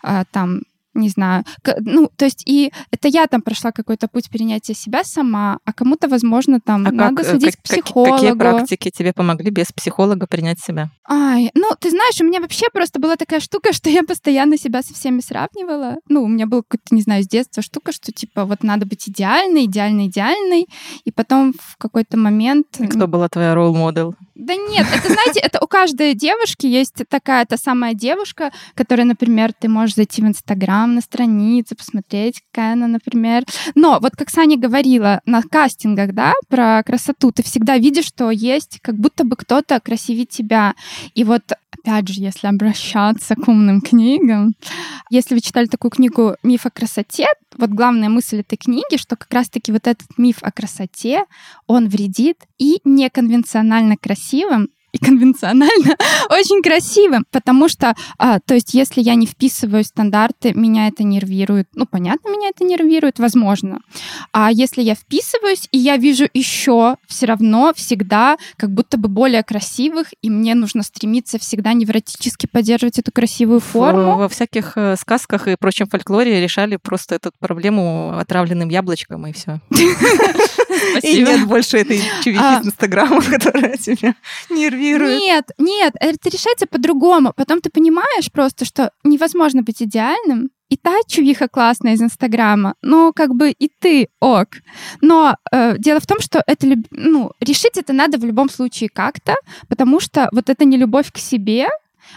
а, 0.04 0.26
там 0.32 0.64
не 0.96 1.10
знаю, 1.10 1.44
ну, 1.82 2.10
то 2.16 2.26
есть 2.26 2.44
и 2.46 2.72
это 2.92 3.08
я 3.08 3.28
там 3.28 3.42
прошла 3.42 3.72
какой-то 3.72 4.08
путь 4.08 4.30
перенятия 4.30 4.74
себя 4.74 5.04
сама, 5.04 5.60
а 5.66 5.74
кому-то, 5.74 6.08
возможно, 6.08 6.60
там 6.60 6.86
А 6.88 6.92
надо 6.92 7.18
как, 7.18 7.26
э, 7.26 7.30
сходить 7.30 7.56
как- 7.56 7.60
к 7.60 7.64
психологу. 7.64 8.14
Какие 8.16 8.34
практики 8.34 8.90
тебе 8.90 9.14
помогли 9.14 9.50
без 9.52 9.72
психолога 9.72 10.28
принять 10.28 10.60
себя? 10.60 10.90
Ай, 11.08 11.52
ну, 11.54 11.70
ты 11.80 11.90
знаешь, 11.90 12.20
у 12.22 12.24
меня 12.24 12.40
вообще 12.42 12.68
просто 12.74 13.00
была 13.00 13.16
такая 13.16 13.40
штука, 13.40 13.74
что 13.74 13.90
я 13.90 14.04
постоянно 14.04 14.58
себя 14.58 14.82
со 14.82 14.94
всеми 14.94 15.20
сравнивала. 15.20 15.98
Ну, 16.10 16.24
у 16.24 16.28
меня 16.28 16.48
была 16.48 16.62
какая-то, 16.68 16.96
не 16.96 17.02
знаю, 17.02 17.24
с 17.24 17.28
детства 17.28 17.62
штука, 17.62 17.92
что, 17.92 18.12
типа, 18.12 18.46
вот 18.46 18.64
надо 18.64 18.86
быть 18.86 19.08
идеальной, 19.10 19.66
идеальной, 19.66 20.08
идеальной, 20.08 20.68
и 21.04 21.12
потом 21.12 21.54
в 21.54 21.78
какой-то 21.78 22.18
момент... 22.18 22.68
И 22.80 22.88
Кто 22.88 23.08
была 23.08 23.28
твоя 23.30 23.54
ролл-модел? 23.56 24.16
Да 24.36 24.54
нет, 24.54 24.86
это, 24.94 25.08
знаете, 25.08 25.40
это 25.40 25.60
у 25.62 25.68
каждой 25.68 26.14
девушки 26.14 26.66
есть 26.66 26.96
такая 27.08 27.46
та 27.46 27.56
самая 27.56 27.94
девушка, 27.94 28.52
которая, 28.74 29.06
например, 29.06 29.54
ты 29.54 29.70
можешь 29.70 29.96
зайти 29.96 30.22
в 30.22 30.26
Инстаграм 30.26 30.94
на 30.94 31.00
страницу, 31.00 31.74
посмотреть, 31.74 32.42
какая 32.52 32.74
она, 32.74 32.88
например. 32.88 33.46
Но 33.76 33.98
вот 34.02 34.18
как 34.18 34.30
Саня 34.30 34.58
говорила, 34.58 35.22
на 35.26 35.42
кастингах, 35.42 36.12
да, 36.12 36.34
про 36.50 36.84
красоту, 36.84 37.32
ты 37.32 37.44
всегда 37.44 37.78
видишь, 37.78 38.08
что 38.08 38.30
есть 38.30 38.80
как 38.82 38.96
будто 38.96 39.24
бы 39.24 39.38
кто-то 39.38 39.80
красивее 39.80 40.26
тебя. 40.26 40.76
И 41.14 41.24
вот, 41.24 41.44
опять 41.78 42.08
же, 42.08 42.22
если 42.22 42.48
обращаться 42.48 43.36
к 43.36 43.48
умным 43.48 43.82
книгам, 43.82 44.54
если 45.10 45.36
вы 45.36 45.42
читали 45.42 45.68
такую 45.68 45.92
книгу 45.92 46.36
«Миф 46.44 46.66
о 46.66 46.70
красоте», 46.70 47.28
вот 47.58 47.70
главная 47.70 48.10
мысль 48.10 48.40
этой 48.40 48.58
книги, 48.58 48.98
что 48.98 49.16
как 49.16 49.32
раз-таки 49.34 49.72
вот 49.72 49.88
этот 49.88 50.08
миф 50.18 50.38
о 50.42 50.52
красоте, 50.52 51.26
он 51.68 51.88
вредит 51.88 52.38
и 52.58 52.80
неконвенционально 52.84 53.96
красивым, 53.98 54.70
и 54.96 55.06
конвенционально 55.06 55.98
очень 56.30 56.62
красивым, 56.62 57.26
потому 57.32 57.68
что, 57.68 57.96
а, 58.18 58.40
то 58.40 58.54
есть, 58.54 58.74
если 58.74 59.02
я 59.02 59.16
не 59.16 59.26
вписываю 59.26 59.84
стандарты, 59.84 60.54
меня 60.54 60.88
это 60.88 61.04
нервирует. 61.04 61.68
Ну, 61.74 61.86
понятно, 61.86 62.30
меня 62.30 62.50
это 62.50 62.64
нервирует, 62.64 63.20
возможно. 63.20 63.80
А 64.32 64.52
если 64.52 64.82
я 64.82 64.96
вписываюсь, 64.96 65.68
и 65.72 65.78
я 65.78 65.98
вижу 65.98 66.28
еще 66.34 66.96
все 67.08 67.26
равно 67.26 67.74
всегда 67.76 68.38
как 68.56 68.72
будто 68.72 68.98
бы 68.98 69.10
более 69.10 69.44
красивых, 69.44 70.08
и 70.22 70.30
мне 70.30 70.56
нужно 70.56 70.82
стремиться 70.82 71.40
всегда 71.40 71.74
невротически 71.74 72.48
поддерживать 72.48 73.00
эту 73.00 73.12
красивую 73.12 73.60
форму. 73.60 74.18
Во 74.18 74.30
всяких 74.30 74.74
э, 74.78 74.96
сказках 74.96 75.50
и 75.50 75.58
прочем 75.60 75.88
фольклоре 75.88 76.42
решали 76.42 76.78
просто 76.78 77.16
эту 77.16 77.32
проблему 77.40 78.18
отравленным 78.18 78.70
яблочком, 78.70 79.28
и 79.28 79.34
все. 79.34 79.60
И 81.02 81.24
нет 81.24 81.48
больше 81.48 81.78
этой 81.78 82.02
чувихи 82.24 82.42
А. 82.42 82.62
с 82.62 82.66
Инстаграма, 82.66 83.22
которая 83.30 83.78
тебя 83.78 84.16
нервирует. 84.50 85.20
Нет, 85.20 85.52
нет, 85.58 85.94
это 86.00 86.30
решается 86.30 86.68
по-другому. 86.68 87.34
Потом 87.36 87.62
ты 87.62 87.70
понимаешь 87.70 88.32
просто, 88.32 88.66
что 88.66 88.92
невозможно 89.04 89.62
быть 89.62 89.82
идеальным, 89.82 90.50
и 90.70 90.78
та 90.78 90.98
чувиха 91.08 91.48
классная 91.48 91.94
из 91.94 92.02
Инстаграма, 92.02 92.76
но 92.82 93.14
как 93.14 93.36
бы 93.36 93.52
и 93.52 93.70
ты 93.80 94.08
ок. 94.20 94.48
Но 95.02 95.36
э, 95.52 95.78
дело 95.78 96.00
в 96.00 96.08
том, 96.08 96.20
что 96.20 96.44
это, 96.48 96.68
ну, 96.90 97.32
решить 97.40 97.78
это 97.78 97.94
надо 97.94 98.18
в 98.18 98.26
любом 98.26 98.50
случае 98.50 98.90
как-то, 98.90 99.36
потому 99.70 100.00
что 100.00 100.28
вот 100.32 100.50
эта 100.50 100.66
нелюбовь 100.66 101.12
к 101.12 101.18
себе, 101.18 101.68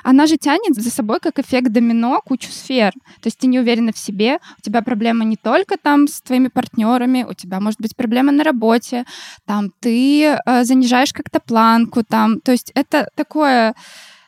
она 0.02 0.26
же 0.26 0.36
тянет 0.36 0.74
за 0.74 0.90
собой 0.90 1.18
как 1.20 1.38
эффект 1.38 1.70
домино 1.70 2.20
кучу 2.24 2.50
сфер. 2.50 2.92
То 3.20 3.26
есть 3.26 3.38
ты 3.38 3.46
не 3.46 3.58
уверена 3.58 3.92
в 3.92 3.98
себе, 3.98 4.38
у 4.58 4.62
тебя 4.62 4.82
проблема 4.82 5.24
не 5.24 5.36
только 5.36 5.76
там 5.76 6.08
с 6.08 6.20
твоими 6.20 6.48
партнерами, 6.48 7.26
у 7.28 7.34
тебя 7.34 7.60
может 7.60 7.80
быть 7.80 7.96
проблема 7.96 8.32
на 8.32 8.44
работе, 8.44 9.04
там 9.46 9.70
ты 9.80 10.24
э, 10.24 10.64
занижаешь 10.64 11.12
как-то 11.12 11.40
планку, 11.40 12.02
там, 12.02 12.40
то 12.40 12.52
есть 12.52 12.72
это 12.74 13.08
такое, 13.14 13.74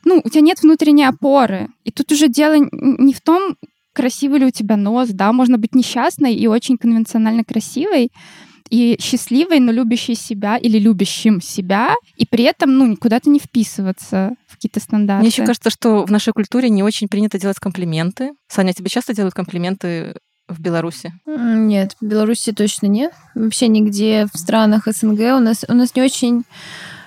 ну, 0.05 0.21
у 0.25 0.29
тебя 0.29 0.43
нет 0.43 0.63
внутренней 0.63 1.05
опоры. 1.05 1.69
И 1.85 1.91
тут 1.91 2.13
уже 2.13 2.29
дело 2.29 2.57
не 2.73 3.13
в 3.13 3.21
том, 3.21 3.57
красивый 3.93 4.41
ли 4.41 4.47
у 4.47 4.51
тебя 4.51 4.77
нос, 4.77 5.09
да, 5.11 5.33
можно 5.33 5.59
быть 5.59 5.75
несчастной 5.75 6.35
и 6.35 6.47
очень 6.47 6.79
конвенционально 6.79 7.45
красивой, 7.45 8.11
и 8.71 8.97
счастливой, 9.01 9.61
но 9.61 9.73
любящей 9.73 10.15
себя 10.15 10.57
или 10.57 10.79
любящим 10.79 11.41
себя, 11.41 11.95
и 12.17 12.25
при 12.25 12.45
этом, 12.45 12.79
ну, 12.79 12.87
никуда-то 12.87 13.29
не 13.29 13.39
вписываться 13.39 14.35
в 14.47 14.55
какие-то 14.55 14.81
стандарты. 14.81 15.21
Мне 15.21 15.29
еще 15.29 15.45
кажется, 15.45 15.71
что 15.71 16.05
в 16.05 16.11
нашей 16.11 16.33
культуре 16.33 16.71
не 16.71 16.83
очень 16.83 17.09
принято 17.09 17.39
делать 17.39 17.59
комплименты. 17.59 18.31
Саня, 18.49 18.73
тебе 18.73 18.89
часто 18.89 19.15
делают 19.15 19.35
комплименты 19.35 20.15
в 20.49 20.61
Беларуси? 20.61 21.13
Нет, 21.27 21.97
в 22.01 22.05
Беларуси 22.05 22.53
точно 22.53 22.87
нет. 22.87 23.13
Вообще 23.35 23.69
нигде 23.69 24.27
в 24.33 24.39
странах 24.39 24.87
СНГ 24.87 25.21
у 25.37 25.41
нас 25.41 25.65
у 25.69 25.75
нас 25.75 25.95
не 25.95 26.03
очень 26.03 26.45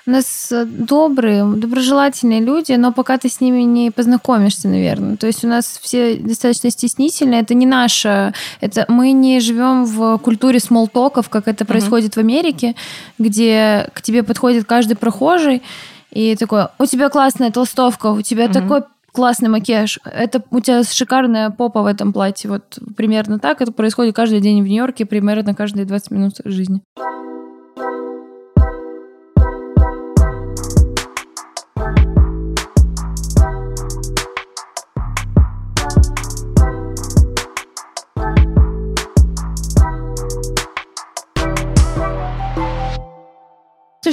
у 0.06 0.12
нас 0.12 0.52
э, 0.52 0.66
добрые, 0.66 1.46
доброжелательные 1.46 2.42
люди, 2.42 2.74
но 2.74 2.92
пока 2.92 3.18
ты 3.18 3.30
с 3.30 3.40
ними 3.40 3.62
не 3.62 3.92
познакомишься, 3.92 4.68
наверное. 4.68 5.16
То 5.16 5.28
есть 5.28 5.46
у 5.46 5.48
нас 5.48 5.80
все 5.82 6.18
достаточно 6.18 6.70
стеснительные. 6.70 7.42
Это 7.42 7.54
не 7.54 7.66
наше. 7.66 8.34
Это 8.60 8.86
мы 8.90 9.12
не 9.12 9.40
живем 9.40 9.86
в 9.86 10.18
культуре 10.18 10.60
смолтоков, 10.60 11.30
как 11.30 11.48
это 11.48 11.66
происходит 11.66 12.16
в 12.16 12.20
Америке, 12.20 12.76
где 13.18 13.90
к 13.94 14.02
тебе 14.02 14.24
подходит 14.24 14.66
каждый 14.66 14.96
прохожий 14.96 15.64
и 16.12 16.36
такой: 16.36 16.66
у 16.80 16.86
тебя 16.86 17.10
классная 17.10 17.52
толстовка, 17.52 18.08
у 18.08 18.22
тебя 18.22 18.46
Мгм. 18.46 18.54
такой 18.54 18.82
классный 19.14 19.48
макияж. 19.48 20.00
Это 20.04 20.44
у 20.52 20.60
тебя 20.60 20.84
шикарная 20.84 21.50
попа 21.50 21.82
в 21.82 21.86
этом 21.86 22.12
платье. 22.12 22.50
Вот 22.50 22.80
примерно 22.98 23.40
так 23.40 23.62
это 23.62 23.72
происходит 23.72 24.16
каждый 24.16 24.42
день 24.42 24.62
в 24.62 24.68
Нью-Йорке, 24.68 25.06
примерно 25.06 25.56
каждые 25.56 25.86
20 25.86 26.12
минут 26.12 26.34
жизни. 26.44 26.82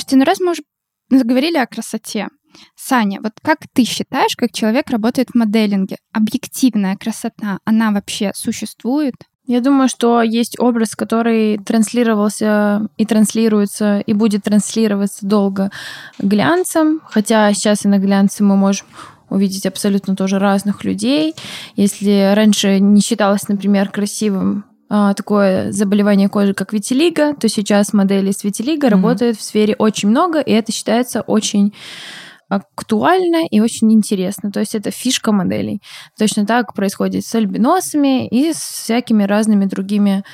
Слушайте, 0.00 0.16
ну 0.16 0.24
раз 0.24 0.40
мы 0.40 0.52
уже 0.52 0.62
заговорили 1.10 1.58
о 1.58 1.66
красоте, 1.66 2.28
Саня, 2.74 3.20
вот 3.22 3.32
как 3.42 3.58
ты 3.74 3.84
считаешь, 3.84 4.34
как 4.34 4.50
человек 4.50 4.88
работает 4.88 5.28
в 5.28 5.34
моделинге? 5.34 5.98
Объективная 6.14 6.96
красота, 6.96 7.58
она 7.66 7.90
вообще 7.90 8.32
существует? 8.34 9.14
Я 9.44 9.60
думаю, 9.60 9.90
что 9.90 10.22
есть 10.22 10.58
образ, 10.58 10.96
который 10.96 11.58
транслировался 11.58 12.88
и 12.96 13.04
транслируется, 13.04 14.00
и 14.00 14.14
будет 14.14 14.44
транслироваться 14.44 15.26
долго 15.26 15.70
глянцем, 16.18 17.02
хотя 17.04 17.52
сейчас 17.52 17.84
и 17.84 17.88
на 17.88 17.98
глянце 17.98 18.42
мы 18.42 18.56
можем 18.56 18.86
увидеть 19.28 19.66
абсолютно 19.66 20.16
тоже 20.16 20.38
разных 20.38 20.82
людей. 20.82 21.34
Если 21.76 22.32
раньше 22.34 22.80
не 22.80 23.02
считалось, 23.02 23.48
например, 23.48 23.90
красивым 23.90 24.64
такое 24.90 25.70
заболевание 25.70 26.28
кожи, 26.28 26.52
как 26.52 26.72
витилиго, 26.72 27.34
то 27.34 27.48
сейчас 27.48 27.92
модели 27.92 28.32
с 28.32 28.42
витилиго 28.42 28.86
mm-hmm. 28.86 28.90
работают 28.90 29.38
в 29.38 29.42
сфере 29.42 29.76
очень 29.78 30.08
много, 30.08 30.40
и 30.40 30.50
это 30.50 30.72
считается 30.72 31.20
очень 31.22 31.72
актуально 32.48 33.46
и 33.48 33.60
очень 33.60 33.92
интересно. 33.92 34.50
То 34.50 34.58
есть 34.58 34.74
это 34.74 34.90
фишка 34.90 35.30
моделей. 35.30 35.80
Точно 36.18 36.44
так 36.44 36.74
происходит 36.74 37.24
с 37.24 37.34
альбиносами 37.34 38.26
и 38.26 38.52
с 38.52 38.58
всякими 38.58 39.22
разными 39.22 39.66
другими 39.66 40.24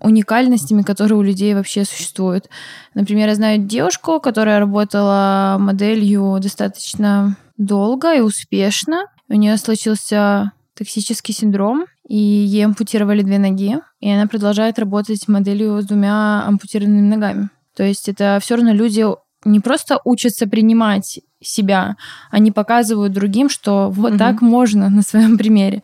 уникальностями, 0.00 0.82
которые 0.82 1.16
у 1.16 1.22
людей 1.22 1.54
вообще 1.54 1.84
существуют. 1.84 2.50
Например, 2.94 3.28
я 3.28 3.36
знаю 3.36 3.60
девушку, 3.60 4.18
которая 4.18 4.58
работала 4.58 5.56
моделью 5.60 6.38
достаточно 6.40 7.36
долго 7.56 8.12
и 8.12 8.20
успешно. 8.20 9.04
У 9.28 9.34
нее 9.34 9.56
случился 9.56 10.50
токсический 10.76 11.32
синдром, 11.32 11.84
и 12.06 12.16
ей 12.16 12.64
ампутировали 12.64 13.22
две 13.22 13.38
ноги, 13.38 13.78
и 14.00 14.10
она 14.10 14.26
продолжает 14.26 14.78
работать 14.78 15.26
моделью 15.28 15.80
с 15.80 15.86
двумя 15.86 16.44
ампутированными 16.46 17.08
ногами. 17.08 17.50
То 17.74 17.82
есть 17.82 18.08
это 18.08 18.38
все 18.40 18.56
равно 18.56 18.72
люди 18.72 19.04
не 19.44 19.60
просто 19.60 19.98
учатся 20.04 20.46
принимать 20.46 21.20
себя, 21.40 21.96
они 22.30 22.50
показывают 22.50 23.12
другим, 23.12 23.48
что 23.48 23.90
вот 23.90 24.12
угу. 24.12 24.18
так 24.18 24.40
можно 24.40 24.88
на 24.88 25.02
своем 25.02 25.38
примере. 25.38 25.82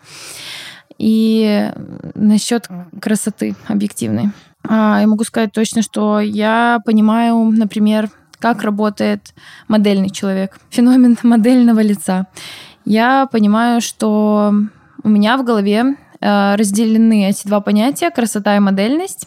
И 0.98 1.72
насчет 2.14 2.68
красоты 3.00 3.54
объективной. 3.66 4.30
А, 4.68 5.00
я 5.00 5.06
могу 5.06 5.24
сказать 5.24 5.52
точно, 5.52 5.80
что 5.80 6.20
я 6.20 6.80
понимаю, 6.84 7.36
например, 7.50 8.10
как 8.38 8.62
работает 8.62 9.34
модельный 9.68 10.10
человек, 10.10 10.58
феномен 10.70 11.16
модельного 11.22 11.80
лица. 11.80 12.26
Я 12.84 13.26
понимаю, 13.30 13.80
что 13.80 14.52
у 15.02 15.08
меня 15.08 15.36
в 15.36 15.44
голове 15.44 15.96
разделены 16.20 17.28
эти 17.28 17.46
два 17.46 17.60
понятия 17.60 18.10
красота 18.10 18.56
и 18.56 18.60
модельность. 18.60 19.26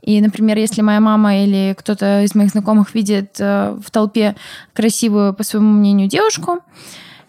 И, 0.00 0.20
например, 0.20 0.56
если 0.58 0.80
моя 0.80 1.00
мама 1.00 1.42
или 1.42 1.74
кто-то 1.78 2.22
из 2.22 2.34
моих 2.34 2.50
знакомых 2.50 2.94
видит 2.94 3.36
э, 3.38 3.78
в 3.82 3.90
толпе 3.90 4.36
красивую, 4.72 5.34
по 5.34 5.42
своему 5.42 5.72
мнению, 5.72 6.08
девушку, 6.08 6.60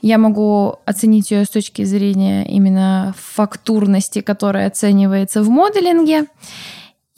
я 0.02 0.17
могу 0.17 0.80
оценить 0.86 1.30
ее 1.30 1.45
с 1.45 1.50
точки 1.50 1.84
зрения 1.84 2.45
именно 2.47 3.13
фактурности, 3.17 4.21
которая 4.21 4.67
оценивается 4.67 5.43
в 5.43 5.50
моделинге 5.50 6.26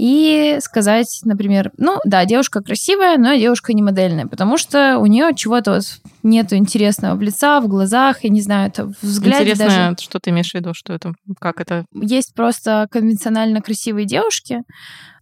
и 0.03 0.57
сказать, 0.59 1.21
например, 1.23 1.71
ну 1.77 1.97
да, 2.03 2.25
девушка 2.25 2.59
красивая, 2.61 3.17
но 3.17 3.35
девушка 3.35 3.71
не 3.71 3.81
модельная, 3.81 4.27
потому 4.27 4.57
что 4.57 4.97
у 4.97 5.05
нее 5.05 5.33
чего-то 5.33 5.75
вот 5.75 5.83
нет 6.23 6.51
интересного 6.51 7.15
в 7.15 7.21
лица, 7.21 7.61
в 7.61 7.69
глазах, 7.69 8.25
я 8.25 8.29
не 8.29 8.41
знаю, 8.41 8.67
это 8.67 8.87
в 8.87 8.95
взгляде 9.01 9.51
Интересно, 9.51 9.65
даже... 9.65 9.95
что 10.01 10.19
ты 10.19 10.31
имеешь 10.31 10.51
в 10.51 10.55
виду, 10.55 10.73
что 10.73 10.91
это, 10.91 11.13
как 11.39 11.61
это? 11.61 11.85
Есть 11.93 12.33
просто 12.33 12.89
конвенционально 12.91 13.61
красивые 13.61 14.05
девушки, 14.05 14.63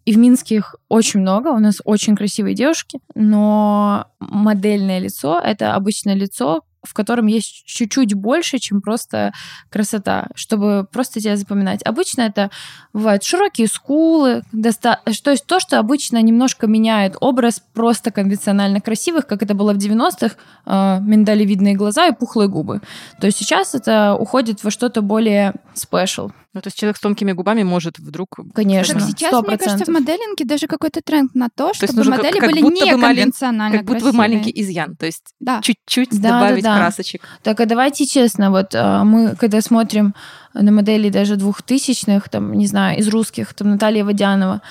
и 0.05 0.13
в 0.13 0.17
Минске 0.17 0.55
их 0.55 0.75
очень 0.89 1.19
много, 1.19 1.49
у 1.49 1.59
нас 1.59 1.75
очень 1.85 2.15
красивые 2.15 2.55
девушки, 2.55 3.01
но 3.13 4.07
модельное 4.19 4.97
лицо— 4.97 5.39
это 5.45 5.75
обычное 5.75 6.15
лицо, 6.15 6.61
в 6.83 6.93
котором 6.93 7.27
есть 7.27 7.63
чуть-чуть 7.65 8.13
больше, 8.13 8.57
чем 8.57 8.81
просто 8.81 9.33
красота, 9.69 10.27
чтобы 10.35 10.87
просто 10.91 11.19
тебя 11.19 11.35
запоминать. 11.37 11.83
Обычно 11.83 12.21
это 12.21 12.49
бывают 12.93 13.23
широкие 13.23 13.67
скулы, 13.67 14.43
доста... 14.51 14.99
то 15.23 15.31
есть 15.31 15.45
то, 15.45 15.59
что 15.59 15.79
обычно 15.79 16.21
немножко 16.21 16.67
меняет 16.67 17.15
образ 17.19 17.61
просто 17.73 18.11
конвенционально 18.11 18.81
красивых, 18.81 19.27
как 19.27 19.43
это 19.43 19.53
было 19.53 19.73
в 19.73 19.77
90-х, 19.77 20.35
э, 20.65 20.99
миндалевидные 21.01 21.75
глаза 21.75 22.07
и 22.07 22.15
пухлые 22.15 22.49
губы. 22.49 22.81
То 23.19 23.27
есть 23.27 23.37
сейчас 23.37 23.75
это 23.75 24.15
уходит 24.15 24.63
во 24.63 24.71
что-то 24.71 25.01
более 25.01 25.53
special. 25.75 26.31
Ну, 26.53 26.61
то 26.61 26.67
есть 26.67 26.77
человек 26.77 26.97
с 26.97 26.99
тонкими 26.99 27.31
губами 27.31 27.63
может 27.63 27.97
вдруг... 27.97 28.37
Конечно, 28.53 28.99
так 28.99 29.09
сейчас, 29.09 29.33
100%. 29.33 29.47
мне 29.47 29.57
кажется, 29.57 29.85
в 29.85 29.87
моделинге 29.87 30.43
даже 30.43 30.67
какой-то 30.67 31.01
тренд 31.01 31.33
на 31.33 31.47
то, 31.49 31.73
чтобы 31.73 31.93
то 31.93 31.99
есть 31.99 32.09
модели 32.09 32.31
как, 32.33 32.41
как 32.41 32.51
были 32.51 32.61
будто 32.61 32.85
неконвенционально 32.85 33.77
Как 33.77 33.85
будто 33.85 34.05
бы 34.05 34.13
маленький 34.13 34.51
изъян, 34.55 34.97
то 34.97 35.05
есть 35.05 35.33
да. 35.39 35.61
чуть-чуть 35.61 36.21
да, 36.21 36.29
добавить 36.29 36.63
да, 36.63 36.73
да. 36.73 36.79
красочек. 36.79 37.21
Так, 37.41 37.59
а 37.61 37.65
давайте 37.65 38.05
честно, 38.05 38.51
вот 38.51 38.75
а, 38.75 39.05
мы, 39.05 39.35
когда 39.37 39.61
смотрим 39.61 40.13
на 40.53 40.71
модели 40.73 41.09
даже 41.09 41.37
двухтысячных, 41.37 42.27
там, 42.27 42.53
не 42.53 42.67
знаю, 42.67 42.99
из 42.99 43.07
русских, 43.07 43.53
там, 43.53 43.69
Наталья 43.69 44.03
Водянова, 44.03 44.61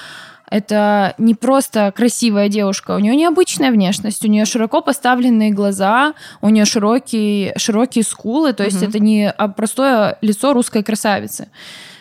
это 0.51 1.15
не 1.17 1.35
просто 1.35 1.93
красивая 1.97 2.49
девушка, 2.49 2.97
у 2.97 2.99
нее 2.99 3.17
необычная 3.17 3.71
внешность, 3.71 4.25
у 4.25 4.29
нее 4.29 4.45
широко 4.45 4.83
поставленные 4.83 5.53
глаза, 5.53 6.15
у 6.41 6.49
нее 6.49 6.65
широкие, 6.65 7.55
широкие 7.57 8.05
скулы, 8.05 8.53
то 8.53 8.65
есть 8.65 8.83
угу. 8.83 8.87
это 8.91 8.99
не 8.99 9.31
а 9.31 9.49
простое 9.49 10.19
лицо 10.21 10.53
русской 10.53 10.83
красавицы. 10.83 11.49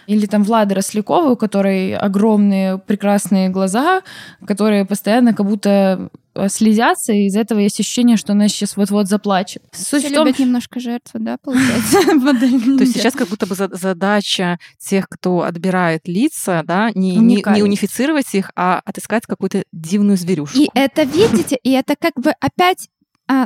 Или 0.09 0.25
там 0.25 0.43
Влада 0.43 0.73
Рослякова, 0.73 1.29
у 1.29 1.35
которой 1.35 1.95
огромные 1.95 2.79
прекрасные 2.79 3.49
глаза, 3.49 4.01
которые 4.43 4.83
постоянно 4.83 5.35
как 5.35 5.45
будто 5.45 6.09
э, 6.33 6.49
слезятся, 6.49 7.13
и 7.13 7.27
из 7.27 7.35
этого 7.35 7.59
есть 7.59 7.79
ощущение, 7.79 8.17
что 8.17 8.33
она 8.33 8.47
сейчас 8.47 8.75
вот-вот 8.75 9.07
заплачет. 9.07 9.61
Суть 9.71 10.01
Все 10.01 10.09
в 10.09 10.13
том... 10.15 10.25
любят 10.25 10.39
немножко 10.39 10.79
жертву, 10.79 11.19
да, 11.19 11.37
получается? 11.43 12.01
То 12.09 12.83
есть 12.83 12.93
сейчас 12.93 13.13
как 13.13 13.27
будто 13.27 13.45
бы 13.45 13.53
задача 13.53 14.57
тех, 14.79 15.07
кто 15.07 15.43
отбирает 15.43 16.07
лица, 16.07 16.63
да, 16.65 16.89
не, 16.95 17.15
не, 17.17 17.61
унифицировать 17.61 18.33
их, 18.33 18.49
а 18.55 18.81
отыскать 18.83 19.27
какую-то 19.27 19.61
дивную 19.71 20.17
зверюшку. 20.17 20.57
И 20.57 20.69
это, 20.73 21.03
видите, 21.03 21.55
и 21.61 21.69
это 21.69 21.95
как 21.95 22.13
бы 22.15 22.33
опять 22.39 22.89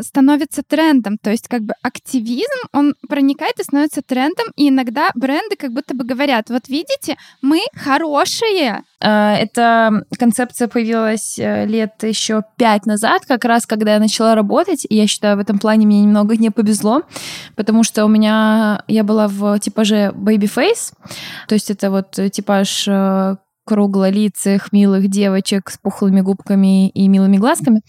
становится 0.02 0.64
трендом. 0.64 1.18
То 1.18 1.32
есть 1.32 1.48
как 1.48 1.62
бы 1.62 1.74
активизм, 1.82 2.68
он 2.72 2.96
проникает 3.08 3.60
и 3.60 3.64
становится 3.64 4.02
трендом, 4.02 4.48
и 4.56 4.70
иногда 4.70 5.10
бренды 5.16 5.56
как 5.58 5.72
будто 5.72 5.94
бы 5.94 6.06
говорят, 6.06 6.50
вот 6.50 6.68
видите, 6.70 7.18
мы 7.42 7.62
хорошие. 7.76 8.84
А, 9.02 9.36
эта 9.36 10.06
концепция 10.18 10.68
появилась 10.68 11.38
э, 11.38 11.66
лет 11.66 11.92
еще 12.04 12.44
пять 12.58 12.86
назад, 12.86 13.26
как 13.28 13.44
раз 13.44 13.66
когда 13.66 13.96
я 13.96 14.00
начала 14.00 14.36
работать, 14.36 14.86
и 14.88 14.96
я 14.96 15.08
считаю, 15.08 15.36
в 15.36 15.42
этом 15.42 15.60
плане 15.60 15.86
мне 15.86 16.02
немного 16.02 16.38
не 16.38 16.50
повезло, 16.50 17.04
потому 17.56 17.84
что 17.84 18.06
у 18.06 18.08
меня, 18.08 18.84
я 18.88 19.04
была 19.04 19.28
в 19.28 19.60
типаже 19.60 20.14
baby 20.16 20.50
face, 20.50 20.94
то 21.48 21.56
есть 21.56 21.70
это 21.70 21.92
вот 21.92 22.12
типаж 22.32 22.88
э, 22.88 23.36
круглолицых, 23.66 24.72
милых 24.72 25.08
девочек 25.08 25.70
с 25.70 25.78
пухлыми 25.78 26.22
губками 26.22 26.90
и 26.90 27.08
милыми 27.08 27.38
глазками. 27.38 27.82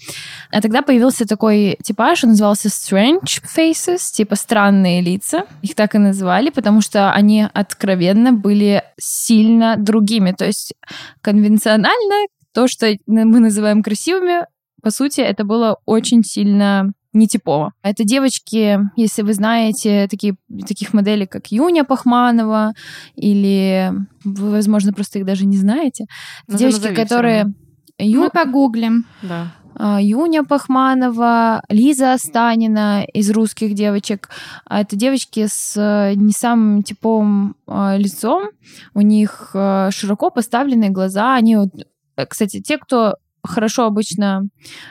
А 0.51 0.61
тогда 0.61 0.83
появился 0.83 1.27
такой 1.27 1.77
типаж, 1.83 2.25
он 2.25 2.31
назывался 2.31 2.69
Strange 2.69 3.43
Faces, 3.45 4.13
типа 4.13 4.37
странные 4.37 5.01
лица. 5.01 5.45
Их 5.63 5.75
так 5.75 5.95
и 5.95 5.99
называли, 5.99 6.51
потому 6.51 6.81
что 6.81 7.13
они 7.13 7.47
откровенно 7.53 8.33
были 8.33 8.83
сильно 8.99 9.77
другими. 9.77 10.33
То 10.33 10.47
есть 10.47 10.75
конвенционально 11.21 12.27
то, 12.53 12.69
что 12.69 12.95
мы 13.07 13.41
называем 13.41 13.83
красивыми, 13.83 14.47
по 14.83 14.91
сути, 14.91 15.23
это 15.23 15.45
было 15.45 15.79
очень 15.87 16.23
сильно 16.23 16.93
нетипово. 17.15 17.73
Это 17.83 18.05
девочки, 18.05 18.81
если 18.97 19.23
вы 19.23 19.33
знаете 19.33 20.07
такие, 20.09 20.37
таких 20.67 20.93
моделей, 20.93 21.27
как 21.27 21.53
Юня 21.53 21.85
Пахманова, 21.85 22.75
или 23.15 23.93
вы, 24.25 24.51
возможно, 24.51 24.93
просто 24.93 25.19
их 25.19 25.25
даже 25.25 25.47
не 25.47 25.57
знаете. 25.57 26.07
Ну, 26.47 26.59
девочки, 26.59 26.95
которые... 26.95 27.55
Ю... 27.99 28.23
Мы 28.23 28.31
погуглим. 28.31 29.07
Да. 29.23 29.53
А, 29.77 30.01
Юня 30.01 30.45
Пахманова, 30.45 31.63
Лиза 31.69 32.13
Останина 32.13 33.05
из 33.13 33.31
русских 33.31 33.75
девочек. 33.75 34.31
А 34.67 34.81
это 34.81 34.97
девочки 34.97 35.47
с 35.49 35.75
э, 35.77 36.15
не 36.15 36.33
самым 36.33 36.83
типовым 36.83 37.57
а, 37.67 37.97
лицом. 37.97 38.51
У 38.95 39.01
них 39.01 39.51
э, 39.55 39.91
широко 39.91 40.31
поставленные 40.31 40.91
глаза. 40.91 41.35
Они 41.35 41.57
вот 41.57 41.71
э, 42.17 42.27
кстати, 42.27 42.63
те, 42.63 42.79
кто 42.79 43.15
хорошо 43.45 43.87
обычно 43.87 44.43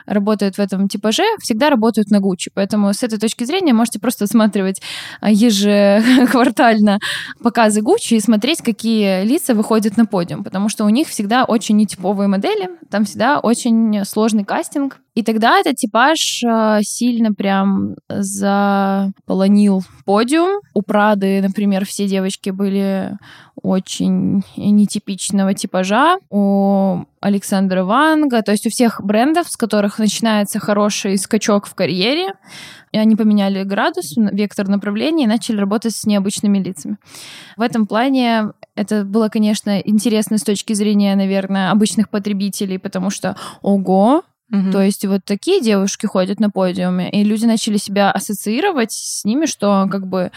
работают 0.05 0.55
в 0.55 0.59
этом 0.59 0.87
типаже, 0.87 1.23
всегда 1.39 1.69
работают 1.69 2.09
на 2.09 2.19
Гуччи. 2.19 2.51
Поэтому 2.53 2.93
с 2.93 3.03
этой 3.03 3.19
точки 3.19 3.43
зрения 3.43 3.73
можете 3.73 3.99
просто 3.99 4.25
осматривать 4.25 4.81
а, 5.21 5.31
ежеквартально 5.31 6.99
показы 7.41 7.81
Гуччи 7.81 8.15
и 8.15 8.19
смотреть, 8.19 8.61
какие 8.61 9.23
лица 9.23 9.53
выходят 9.53 9.97
на 9.97 10.05
подиум, 10.05 10.43
потому 10.43 10.69
что 10.69 10.85
у 10.85 10.89
них 10.89 11.07
всегда 11.07 11.45
очень 11.45 11.77
нетиповые 11.77 12.27
модели, 12.27 12.69
там 12.89 13.05
всегда 13.05 13.39
очень 13.39 14.05
сложный 14.05 14.43
кастинг, 14.43 14.99
И 15.15 15.23
тогда 15.23 15.59
этот 15.59 15.75
типаж 15.75 16.43
э, 16.43 16.79
сильно 16.81 17.33
прям 17.33 17.95
заполонил 18.09 19.83
подиум. 20.05 20.61
У 20.73 20.81
Прады, 20.81 21.41
например, 21.41 21.85
все 21.85 22.07
девочки 22.07 22.49
были 22.49 23.17
очень 23.63 24.43
нетипичного 24.57 25.53
типажа. 25.53 26.17
У 26.29 27.05
Александра 27.21 27.83
Ванга, 27.83 28.41
то 28.41 28.51
есть 28.51 28.67
у 28.67 28.69
всех 28.69 29.01
брендов, 29.03 29.49
с 29.49 29.57
которых 29.57 29.97
начинается 29.97 30.59
хороший 30.59 31.17
скачок 31.17 31.65
в 31.65 31.73
карьере, 31.73 32.33
и 32.91 32.97
они 32.97 33.15
поменяли 33.15 33.63
градус, 33.63 34.13
вектор 34.17 34.67
направления 34.67 35.23
и 35.23 35.27
начали 35.27 35.57
работать 35.57 35.95
с 35.95 36.05
необычными 36.05 36.59
лицами. 36.59 36.97
В 37.57 37.61
этом 37.61 37.87
плане 37.87 38.51
это 38.75 39.05
было, 39.05 39.29
конечно, 39.29 39.79
интересно 39.79 40.37
с 40.37 40.43
точки 40.43 40.73
зрения, 40.73 41.15
наверное, 41.15 41.71
обычных 41.71 42.09
потребителей, 42.09 42.77
потому 42.77 43.09
что, 43.09 43.37
ого, 43.61 44.23
Угу. 44.53 44.71
То 44.71 44.81
есть 44.83 45.03
вот 45.05 45.25
такие 45.25 45.61
девушки 45.61 46.05
ходят 46.05 46.39
на 46.39 46.51
подиуме, 46.51 47.09
и 47.09 47.23
люди 47.23 47.45
начали 47.45 47.77
себя 47.77 48.11
ассоциировать 48.11 48.91
с 48.91 49.25
ними, 49.25 49.47
что 49.47 49.87
как 49.91 50.05
бы, 50.05 50.31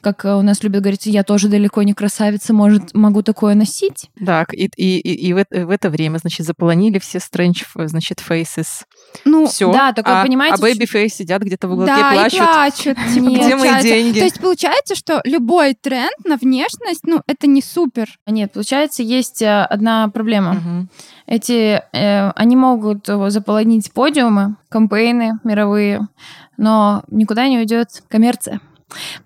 как 0.00 0.24
у 0.24 0.42
нас 0.42 0.64
любят 0.64 0.82
говорить, 0.82 1.06
я 1.06 1.22
тоже 1.22 1.46
далеко 1.48 1.84
не 1.84 1.94
красавица, 1.94 2.52
может, 2.52 2.94
могу 2.94 3.22
такое 3.22 3.54
носить. 3.54 4.10
Так, 4.26 4.52
и, 4.54 4.68
и, 4.76 4.98
и, 4.98 5.28
и 5.28 5.32
в, 5.32 5.46
в 5.48 5.70
это 5.70 5.88
время, 5.88 6.18
значит, 6.18 6.46
заполонили 6.46 6.98
все 6.98 7.18
Strange, 7.18 7.64
значит, 7.86 8.18
Faces. 8.28 8.84
Ну, 9.24 9.46
Все. 9.46 9.72
да, 9.72 9.92
такое, 9.92 10.20
а, 10.20 10.24
понимаете... 10.24 10.56
А 10.60 10.66
Babyface 10.66 11.08
сидят 11.08 11.42
где-то 11.42 11.68
в 11.68 11.72
уголке, 11.72 11.94
да, 11.94 12.12
плачут. 12.12 12.40
и 12.40 12.42
плачут. 12.42 12.98
Типа, 13.14 13.26
где 13.26 13.56
мои 13.56 13.82
деньги? 13.82 14.18
То 14.18 14.24
есть 14.24 14.40
получается, 14.40 14.96
что 14.96 15.20
любой 15.24 15.74
тренд 15.74 16.16
на 16.24 16.36
внешность, 16.36 17.02
ну, 17.04 17.22
это 17.28 17.46
не 17.46 17.62
супер. 17.62 18.08
Нет, 18.26 18.52
получается, 18.52 19.04
есть 19.04 19.42
э, 19.42 19.62
одна 19.64 20.08
проблема. 20.08 20.54
Мгм. 20.54 20.88
Эти, 21.30 21.80
э, 21.92 22.30
они 22.32 22.56
могут 22.56 23.06
заполонить 23.06 23.92
подиумы, 23.92 24.56
кампейны 24.68 25.38
мировые, 25.44 26.08
но 26.56 27.04
никуда 27.08 27.46
не 27.46 27.58
уйдет 27.58 28.02
коммерция. 28.08 28.60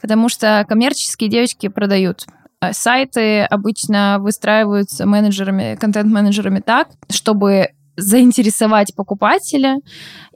Потому 0.03 0.29
что 0.29 0.67
коммерческие 0.69 1.31
девочки 1.31 1.69
продают. 1.69 2.27
А 2.61 2.75
Сайты 2.75 3.45
обычно 3.45 4.19
выстраиваются 4.21 5.07
менеджерами, 5.07 5.77
контент-менеджерами 5.81 6.61
так, 6.61 6.89
чтобы 7.11 7.71
заинтересовать 7.97 8.95
покупателя 8.95 9.79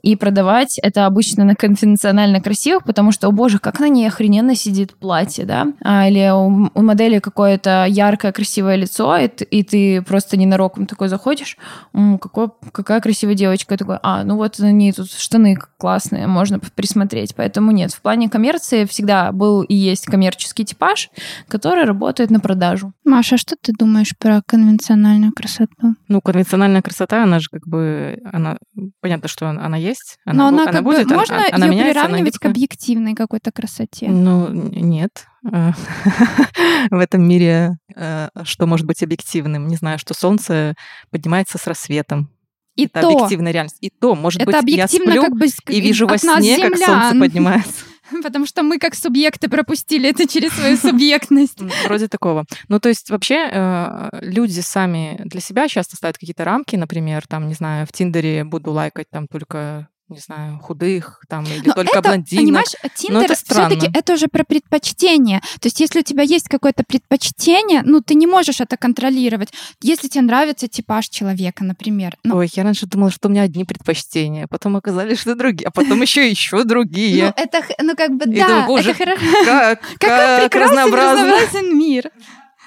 и 0.01 0.15
продавать 0.15 0.79
это 0.79 1.05
обычно 1.05 1.43
на 1.43 1.55
конвенционально 1.55 2.41
красивых, 2.41 2.83
потому 2.83 3.11
что, 3.11 3.27
о 3.27 3.31
боже, 3.31 3.59
как 3.59 3.79
на 3.79 3.89
ней 3.89 4.07
охрененно 4.07 4.55
сидит 4.55 4.95
платье, 4.95 5.45
да? 5.45 5.67
А, 5.81 6.07
или 6.07 6.29
у, 6.31 6.69
у 6.73 6.81
модели 6.81 7.19
какое-то 7.19 7.85
яркое, 7.87 8.31
красивое 8.31 8.75
лицо, 8.75 9.17
и 9.17 9.27
ты, 9.27 9.43
и 9.45 9.63
ты 9.63 10.01
просто 10.01 10.37
ненароком 10.37 10.85
такой 10.85 11.09
заходишь, 11.09 11.57
М, 11.93 12.19
какой, 12.19 12.49
какая 12.71 13.01
красивая 13.01 13.35
девочка, 13.35 13.75
и 13.75 13.77
такой, 13.77 13.97
а, 14.03 14.23
ну 14.23 14.35
вот 14.35 14.59
на 14.59 14.71
ней 14.71 14.91
тут 14.91 15.11
штаны 15.11 15.57
классные, 15.77 16.27
можно 16.27 16.59
присмотреть. 16.59 17.35
Поэтому 17.35 17.71
нет, 17.71 17.91
в 17.91 18.01
плане 18.01 18.29
коммерции 18.29 18.85
всегда 18.85 19.31
был 19.31 19.63
и 19.63 19.75
есть 19.75 20.05
коммерческий 20.05 20.65
типаж, 20.65 21.09
который 21.47 21.83
работает 21.83 22.29
на 22.29 22.39
продажу. 22.39 22.93
Маша, 23.03 23.35
а 23.35 23.37
что 23.37 23.55
ты 23.61 23.73
думаешь 23.73 24.15
про 24.17 24.41
конвенциональную 24.45 25.33
красоту? 25.33 25.95
Ну, 26.07 26.21
конвенциональная 26.21 26.81
красота, 26.81 27.23
она 27.23 27.39
же 27.39 27.49
как 27.51 27.67
бы, 27.67 28.19
она, 28.31 28.57
понятно, 29.01 29.27
что 29.27 29.49
она, 29.49 29.65
она 29.65 29.77
есть. 29.89 30.17
Но 30.25 30.45
бу- 30.45 30.47
она, 30.47 30.65
как 30.65 30.83
будет, 30.83 31.07
бы, 31.07 31.13
она- 31.13 31.19
можно 31.21 31.35
она, 31.51 31.65
ее 31.65 31.71
меняется, 31.71 31.99
она 31.99 32.07
приравнивать 32.07 32.33
к 32.33 32.35
гибкая. 32.35 32.51
объективной 32.51 33.15
какой-то 33.15 33.51
красоте. 33.51 34.07
Ну, 34.09 34.49
нет. 34.49 35.25
В 35.43 36.97
этом 36.97 37.27
мире 37.27 37.77
э, 37.95 38.29
что 38.43 38.65
может 38.65 38.85
быть 38.85 39.03
объективным? 39.03 39.67
Не 39.67 39.75
знаю, 39.75 39.99
что 39.99 40.13
солнце 40.13 40.75
поднимается 41.11 41.57
с 41.57 41.67
рассветом. 41.67 42.29
И 42.75 42.85
Это 42.85 43.01
то, 43.01 43.09
объективная 43.09 43.51
реальность. 43.51 43.77
И 43.81 43.89
то, 43.89 44.15
может 44.15 44.41
это 44.41 44.61
быть, 44.61 44.75
я 44.75 44.87
сплю 44.87 45.21
как 45.21 45.33
бы 45.35 45.47
и 45.67 45.81
вижу 45.81 46.07
во 46.07 46.17
сне, 46.17 46.57
как 46.59 46.77
солнце 46.77 47.19
поднимается. 47.19 47.85
Потому 48.23 48.45
что 48.45 48.63
мы 48.63 48.79
как 48.79 48.95
субъекты 48.95 49.49
пропустили 49.49 50.09
это 50.09 50.27
через 50.27 50.51
свою 50.53 50.77
субъектность. 50.81 51.61
Вроде 51.85 52.07
такого. 52.07 52.45
Ну, 52.67 52.79
то 52.79 52.89
есть 52.89 53.09
вообще 53.09 53.49
э, 53.51 54.09
люди 54.21 54.59
сами 54.59 55.21
для 55.25 55.41
себя 55.41 55.67
часто 55.67 55.95
ставят 55.95 56.17
какие-то 56.17 56.45
рамки, 56.45 56.75
например, 56.75 57.27
там, 57.27 57.47
не 57.47 57.53
знаю, 57.53 57.87
в 57.87 57.91
Тиндере 57.91 58.43
буду 58.43 58.71
лайкать 58.71 59.09
там 59.09 59.27
только, 59.27 59.89
не 60.09 60.19
знаю, 60.19 60.59
худых, 60.59 61.21
там, 61.27 61.43
или 61.45 61.67
Но 61.67 61.73
только 61.73 61.99
это, 61.99 62.09
блондинок. 62.09 62.43
Понимаешь, 62.43 62.75
Тиндер 62.95 63.35
все-таки 63.35 63.89
это 63.93 64.13
уже 64.13 64.27
про 64.27 64.43
предпочтение. 64.43 65.39
То 65.59 65.67
есть, 65.67 65.79
если 65.79 65.99
у 65.99 66.03
тебя 66.03 66.23
есть 66.23 66.49
какое-то 66.49 66.83
предпочтение, 66.83 67.81
ну, 67.83 68.01
ты 68.01 68.15
не 68.15 68.25
можешь 68.25 68.59
это 68.59 68.75
контролировать. 68.75 69.49
Если 69.81 70.07
тебе 70.07 70.23
нравится 70.23 70.67
типаж 70.67 71.09
человека, 71.09 71.63
например. 71.63 72.17
Ну, 72.23 72.37
Ой, 72.37 72.49
я 72.53 72.63
раньше 72.63 72.87
думала, 72.87 73.11
что 73.11 73.27
у 73.27 73.31
меня 73.31 73.43
одни 73.43 73.65
предпочтения, 73.65 74.47
потом 74.47 74.75
оказалось, 74.77 75.19
что 75.19 75.35
другие, 75.35 75.67
а 75.67 75.71
потом 75.71 76.01
еще 76.01 76.27
еще 76.27 76.63
другие. 76.63 77.25
ну, 77.25 77.43
это, 77.43 77.61
ну, 77.81 77.95
как 77.95 78.11
бы, 78.11 78.25
да, 78.25 78.67
это 78.67 78.93
хорошо. 78.93 79.79
Как, 79.99 80.55
разнообразен 80.55 81.77
мир. 81.77 82.11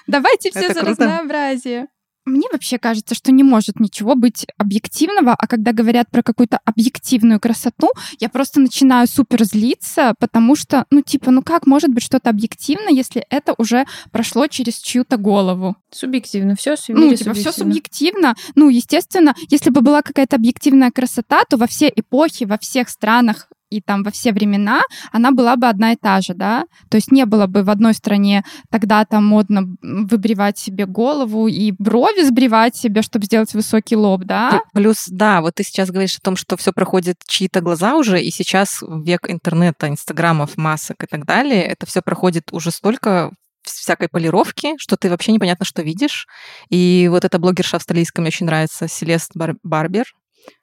Давайте 0.07 0.51
все 0.51 0.73
за 0.73 0.83
разнообразие. 0.83 1.87
Мне 2.25 2.47
вообще 2.53 2.79
кажется, 2.79 3.15
что 3.15 3.33
не 3.33 3.43
может 3.43 3.81
ничего 3.81 4.15
быть 4.15 4.47
объективного, 4.57 5.35
а 5.35 5.47
когда 5.49 5.73
говорят 5.73 6.11
про 6.11 6.23
какую-то 6.23 6.61
объективную 6.65 7.41
красоту, 7.41 7.91
я 8.21 8.29
просто 8.29 8.61
начинаю 8.61 9.09
супер 9.09 9.45
злиться, 9.45 10.15
потому 10.21 10.55
что, 10.55 10.87
ну, 10.91 11.03
типа, 11.03 11.33
ну 11.33 11.43
как 11.43 11.67
может 11.67 11.91
быть 11.91 12.05
что-то 12.05 12.31
объективно, 12.31 12.89
если 12.91 13.27
это 13.29 13.55
уже 13.59 13.87
прошло 14.13 14.47
через 14.47 14.79
чью-то 14.79 15.17
голову? 15.17 15.77
Субъективно, 15.91 16.55
все 16.55 16.77
Ну, 16.89 17.15
типа, 17.15 17.35
все 17.35 17.51
субъективно. 17.51 18.35
Ну, 18.55 18.69
естественно, 18.69 19.35
если 19.51 19.71
бы 19.71 19.81
была 19.81 20.03
какая-то 20.03 20.37
объективная 20.37 20.91
красота, 20.91 21.43
то 21.49 21.57
во 21.57 21.67
все 21.67 21.93
эпохи, 21.95 22.45
во 22.45 22.59
всех 22.59 22.89
странах 22.89 23.49
и 23.73 23.81
там 23.81 24.03
во 24.03 24.11
все 24.11 24.33
времена 24.33 24.83
она 25.13 25.31
была 25.33 25.57
бы 25.57 25.67
одна 25.67 25.93
и 25.93 25.97
та 25.97 26.21
же, 26.21 26.35
да? 26.35 26.65
То 26.91 26.97
есть 26.97 27.11
не 27.11 27.25
было 27.25 27.47
бы 27.47 27.63
в 27.63 27.71
одной 27.71 27.95
стране 27.95 28.45
тогда 28.71 29.05
там 29.05 29.25
модно 29.25 29.65
выбривать 29.83 30.59
себе 30.59 30.87
голову 30.87 31.49
и 31.49 31.73
брови 31.79 32.23
сбривать 32.23 32.77
себе, 32.77 33.03
чтобы 33.03 33.25
сделать 33.25 33.55
высокий 33.55 33.97
лоб, 33.97 34.25
да? 34.25 34.61
Плюс, 34.75 35.07
да, 35.09 35.41
вот 35.41 35.55
ты 35.55 35.65
сейчас 35.65 35.91
говоришь 35.91 36.17
о 36.17 36.21
том, 36.21 36.37
что 36.37 36.57
все 36.57 36.73
проходит 36.73 37.17
чьи-то 37.27 37.61
глаза 37.61 37.97
уже, 37.97 38.21
и 38.23 38.31
сейчас 38.31 38.83
век 38.83 39.31
интернета, 39.31 39.89
инстаграмов, 39.89 40.57
масок 40.57 41.05
и 41.05 41.07
так 41.07 41.25
далее, 41.25 41.63
это 41.63 41.87
все 41.87 42.03
проходит 42.03 42.53
уже 42.53 42.71
столько 42.71 43.31
всякой 43.63 44.09
полировки, 44.09 44.75
что 44.79 44.97
ты 44.97 45.09
вообще 45.09 45.33
непонятно, 45.33 45.65
что 45.65 45.83
видишь. 45.83 46.27
И 46.69 47.09
вот 47.11 47.25
эта 47.25 47.39
блогерша 47.39 47.77
австралийская 47.77 48.21
мне 48.23 48.29
очень 48.29 48.47
нравится, 48.47 48.89
Селест 48.89 49.33
Бар- 49.35 49.57
Барбер, 49.63 50.07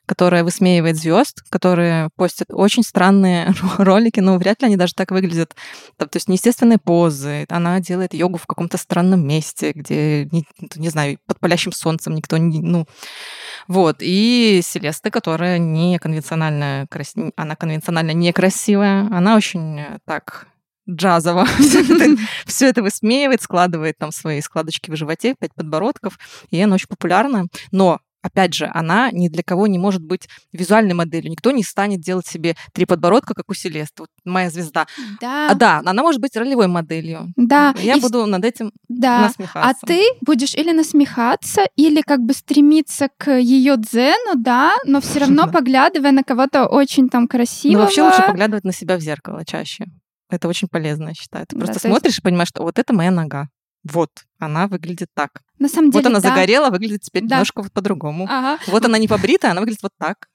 которая 0.10 0.44
высмеивает 0.44 0.98
звезд, 0.98 1.44
которые 1.52 2.10
постят 2.16 2.48
очень 2.50 2.82
странные 2.82 3.54
ролики, 3.78 4.20
но 4.20 4.40
вряд 4.40 4.60
ли 4.64 4.66
они 4.66 4.76
даже 4.76 4.96
так 4.96 5.12
выглядят. 5.12 5.56
То 5.98 6.10
есть 6.12 6.28
неестественные 6.28 6.80
позы. 6.80 7.46
Она 7.48 7.80
делает 7.80 8.16
йогу 8.16 8.40
в 8.40 8.48
каком-то 8.48 8.80
странном 8.80 9.28
месте, 9.28 9.72
где, 9.72 10.26
не, 10.32 10.48
не 10.78 10.90
знаю, 10.90 11.20
под 11.28 11.40
палящим 11.40 11.72
солнцем 11.72 12.16
никто 12.16 12.38
не... 12.38 12.60
Ну, 12.60 12.88
вот. 13.68 13.98
И 14.00 14.62
Селеста, 14.64 15.12
которая 15.12 15.60
не 15.60 16.00
конвенционально 16.00 16.88
крас... 16.90 17.14
она 17.36 17.56
конвенционально 17.56 18.14
некрасивая, 18.14 19.08
она 19.12 19.36
очень 19.36 19.80
э, 19.80 20.00
так 20.08 20.48
джазово 20.90 21.46
все 22.48 22.68
это 22.68 22.82
высмеивает, 22.82 23.44
складывает 23.44 24.00
там 24.00 24.12
свои 24.12 24.42
складочки 24.42 24.90
в 24.90 24.96
животе, 24.96 25.36
пять 25.40 25.54
подбородков, 25.54 26.18
и 26.50 26.60
она 26.60 26.74
очень 26.74 26.88
популярна. 26.88 27.46
Но 27.72 28.00
Опять 28.22 28.54
же, 28.54 28.70
она 28.74 29.12
ни 29.12 29.30
для 29.30 29.44
кого 29.44 29.66
не 29.68 29.78
может 29.80 30.04
быть 30.04 30.28
визуальной 30.52 30.94
моделью. 30.94 31.32
Никто 31.32 31.52
не 31.52 31.64
станет 31.64 32.02
делать 32.02 32.28
себе 32.28 32.56
три 32.74 32.86
подбородка, 32.86 33.34
как 33.34 33.50
у 33.50 33.54
Селесты. 33.54 34.04
Вот 34.04 34.10
моя 34.26 34.50
звезда. 34.50 34.88
Да. 35.22 35.50
А 35.52 35.56
да, 35.56 35.82
она 35.86 36.02
может 36.04 36.20
быть 36.20 36.36
ролевой 36.36 36.68
моделью. 36.68 37.32
Да. 37.38 37.74
Я 37.80 37.96
И 37.96 38.02
буду 38.02 38.26
над 38.26 38.44
этим 38.44 38.72
Да. 38.90 39.22
насмехаться. 39.22 39.70
А 39.84 39.88
ты 39.88 40.04
будешь 40.22 40.54
или 40.54 40.72
насмехаться, 40.74 41.62
или 41.78 42.02
как 42.02 42.20
бы 42.20 42.34
стремиться 42.34 43.08
к 43.18 43.32
ее 43.40 43.78
дзену, 43.78 44.36
да, 44.36 44.74
но 44.86 45.00
все 45.00 45.20
равно 45.20 45.46
Да. 45.46 45.52
поглядывая 45.54 46.12
на 46.12 46.24
кого-то 46.24 46.66
очень 46.68 47.08
там 47.10 47.22
Ну, 47.24 47.28
красивого. 47.30 47.84
вообще 47.84 48.02
лучше 48.04 48.22
поглядывать 48.28 48.66
на 48.66 48.74
себя 48.74 48.98
в 48.98 49.02
зеркало 49.02 49.46
чаще. 49.46 49.86
Это 50.30 50.48
очень 50.50 50.68
полезно, 50.68 51.10
я 51.10 51.14
считаю. 51.14 51.46
Ты 51.48 51.56
Да, 51.56 51.60
просто 51.66 51.76
есть- 51.76 51.86
смотришь 51.86 52.20
и 52.20 52.22
понимаешь, 52.22 52.50
что 52.50 52.64
вот 52.64 52.78
это 52.80 52.94
моя 52.94 53.12
нога. 53.12 53.48
Вот, 53.84 54.10
она 54.40 54.68
выглядит 54.68 55.08
так. 55.16 55.42
На 55.60 55.68
самом 55.68 55.92
деле, 55.92 56.04
вот 56.04 56.10
она 56.10 56.20
да. 56.20 56.30
загорела, 56.30 56.70
выглядит 56.70 57.02
теперь 57.02 57.24
Да. 57.24 57.36
немножко 57.36 57.62
вот 57.62 57.72
по-другому. 57.72 58.26
Ага. 58.30 58.60
Вот 58.68 58.86
она 58.86 58.98
не 58.98 59.08
побрита, 59.08 59.52
она 59.52 59.60
выглядит 59.60 59.84
вот 59.84 59.92
так. 59.98 60.28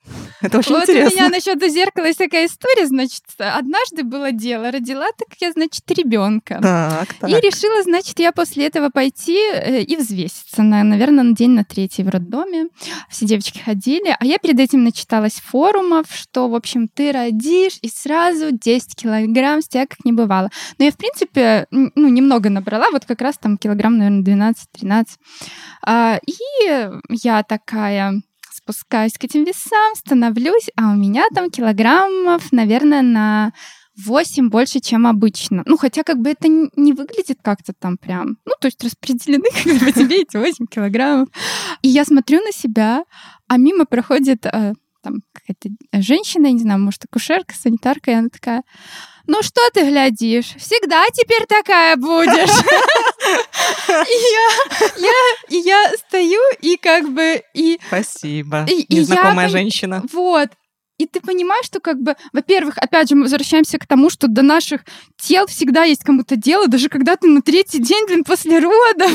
Это 0.42 0.58
очень 0.58 0.72
вот 0.72 0.82
интересно. 0.82 1.10
у 1.10 1.14
меня 1.14 1.28
насчет 1.30 1.62
зеркала 1.72 2.06
есть 2.06 2.18
такая 2.18 2.46
история, 2.46 2.86
значит, 2.86 3.22
однажды 3.38 4.02
было 4.02 4.32
дело, 4.32 4.70
родила 4.70 5.06
так 5.16 5.28
я, 5.40 5.52
значит, 5.52 5.90
ребенка. 5.90 6.58
Так, 6.60 7.14
так. 7.14 7.30
И 7.30 7.32
решила, 7.34 7.82
значит, 7.82 8.18
я 8.18 8.32
после 8.32 8.66
этого 8.66 8.90
пойти 8.90 9.38
э, 9.38 9.82
и 9.82 9.96
взвеситься, 9.96 10.62
на, 10.62 10.84
наверное, 10.84 11.24
на 11.24 11.34
день 11.34 11.50
на 11.50 11.64
третий 11.64 12.02
в 12.02 12.08
роддоме. 12.10 12.66
Все 13.08 13.24
девочки 13.24 13.58
ходили, 13.58 14.14
а 14.18 14.24
я 14.24 14.38
перед 14.38 14.60
этим 14.60 14.84
начиталась 14.84 15.34
форумов, 15.34 16.06
что, 16.10 16.48
в 16.48 16.54
общем, 16.54 16.88
ты 16.88 17.12
родишь 17.12 17.78
и 17.80 17.88
сразу 17.88 18.50
10 18.52 18.94
килограмм 18.94 19.62
с 19.62 19.68
тебя 19.68 19.86
как 19.86 20.04
не 20.04 20.12
бывало. 20.12 20.50
Но 20.78 20.84
я, 20.84 20.90
в 20.90 20.96
принципе, 20.96 21.66
ну, 21.70 22.08
немного 22.08 22.50
набрала, 22.50 22.90
вот 22.90 23.04
как 23.06 23.22
раз 23.22 23.38
там 23.38 23.56
килограмм, 23.56 23.96
наверное, 23.98 24.54
12-13. 24.82 25.04
А, 25.86 26.18
и 26.26 26.90
я 27.10 27.42
такая 27.42 28.22
спускаюсь 28.50 29.14
к 29.14 29.24
этим 29.24 29.44
весам, 29.44 29.94
становлюсь, 29.94 30.70
а 30.76 30.92
у 30.92 30.94
меня 30.94 31.24
там 31.34 31.50
килограммов, 31.50 32.50
наверное, 32.52 33.02
на 33.02 33.52
8 33.96 34.48
больше, 34.48 34.80
чем 34.80 35.06
обычно. 35.06 35.62
Ну, 35.66 35.76
хотя 35.76 36.02
как 36.02 36.18
бы 36.18 36.30
это 36.30 36.48
не 36.48 36.92
выглядит 36.92 37.38
как-то 37.42 37.72
там 37.78 37.96
прям... 37.96 38.38
Ну, 38.44 38.52
то 38.60 38.66
есть 38.66 38.82
распределены 38.82 39.44
как 39.64 39.78
бы 39.80 39.92
тебе 39.92 40.22
эти 40.22 40.36
8 40.36 40.66
килограммов. 40.66 41.28
И 41.82 41.88
я 41.88 42.04
смотрю 42.04 42.40
на 42.42 42.52
себя, 42.52 43.04
а 43.48 43.56
мимо 43.56 43.84
проходит 43.84 44.46
э, 44.46 44.74
там 45.02 45.22
какая-то 45.32 46.02
женщина, 46.02 46.46
я 46.46 46.52
не 46.52 46.60
знаю, 46.60 46.80
может, 46.80 47.04
акушерка, 47.04 47.54
санитарка, 47.54 48.10
и 48.10 48.14
она 48.14 48.28
такая, 48.30 48.62
ну 49.26 49.42
что 49.42 49.60
ты 49.72 49.88
глядишь, 49.88 50.54
всегда 50.58 51.04
теперь 51.12 51.46
такая 51.46 51.96
будешь. 51.96 52.64
И 55.48 55.56
я 55.56 55.92
стою, 55.96 56.40
и 56.60 56.76
как 56.76 57.10
бы... 57.10 57.42
и 57.54 57.78
Спасибо, 57.86 58.66
незнакомая 58.88 59.48
женщина. 59.48 60.02
Вот, 60.12 60.50
и 60.98 61.06
ты 61.06 61.20
понимаешь, 61.20 61.66
что 61.66 61.80
как 61.80 62.00
бы, 62.00 62.14
во-первых, 62.32 62.78
опять 62.78 63.08
же, 63.08 63.16
мы 63.16 63.22
возвращаемся 63.22 63.78
к 63.78 63.86
тому, 63.86 64.10
что 64.10 64.28
до 64.28 64.42
наших 64.42 64.82
тел 65.20 65.46
всегда 65.46 65.84
есть 65.84 66.04
кому-то 66.04 66.36
дело, 66.36 66.68
даже 66.68 66.88
когда 66.88 67.16
ты 67.16 67.26
на 67.26 67.42
третий 67.42 67.80
день, 67.80 68.06
блин, 68.06 68.22
после 68.22 68.60
родов, 68.60 69.12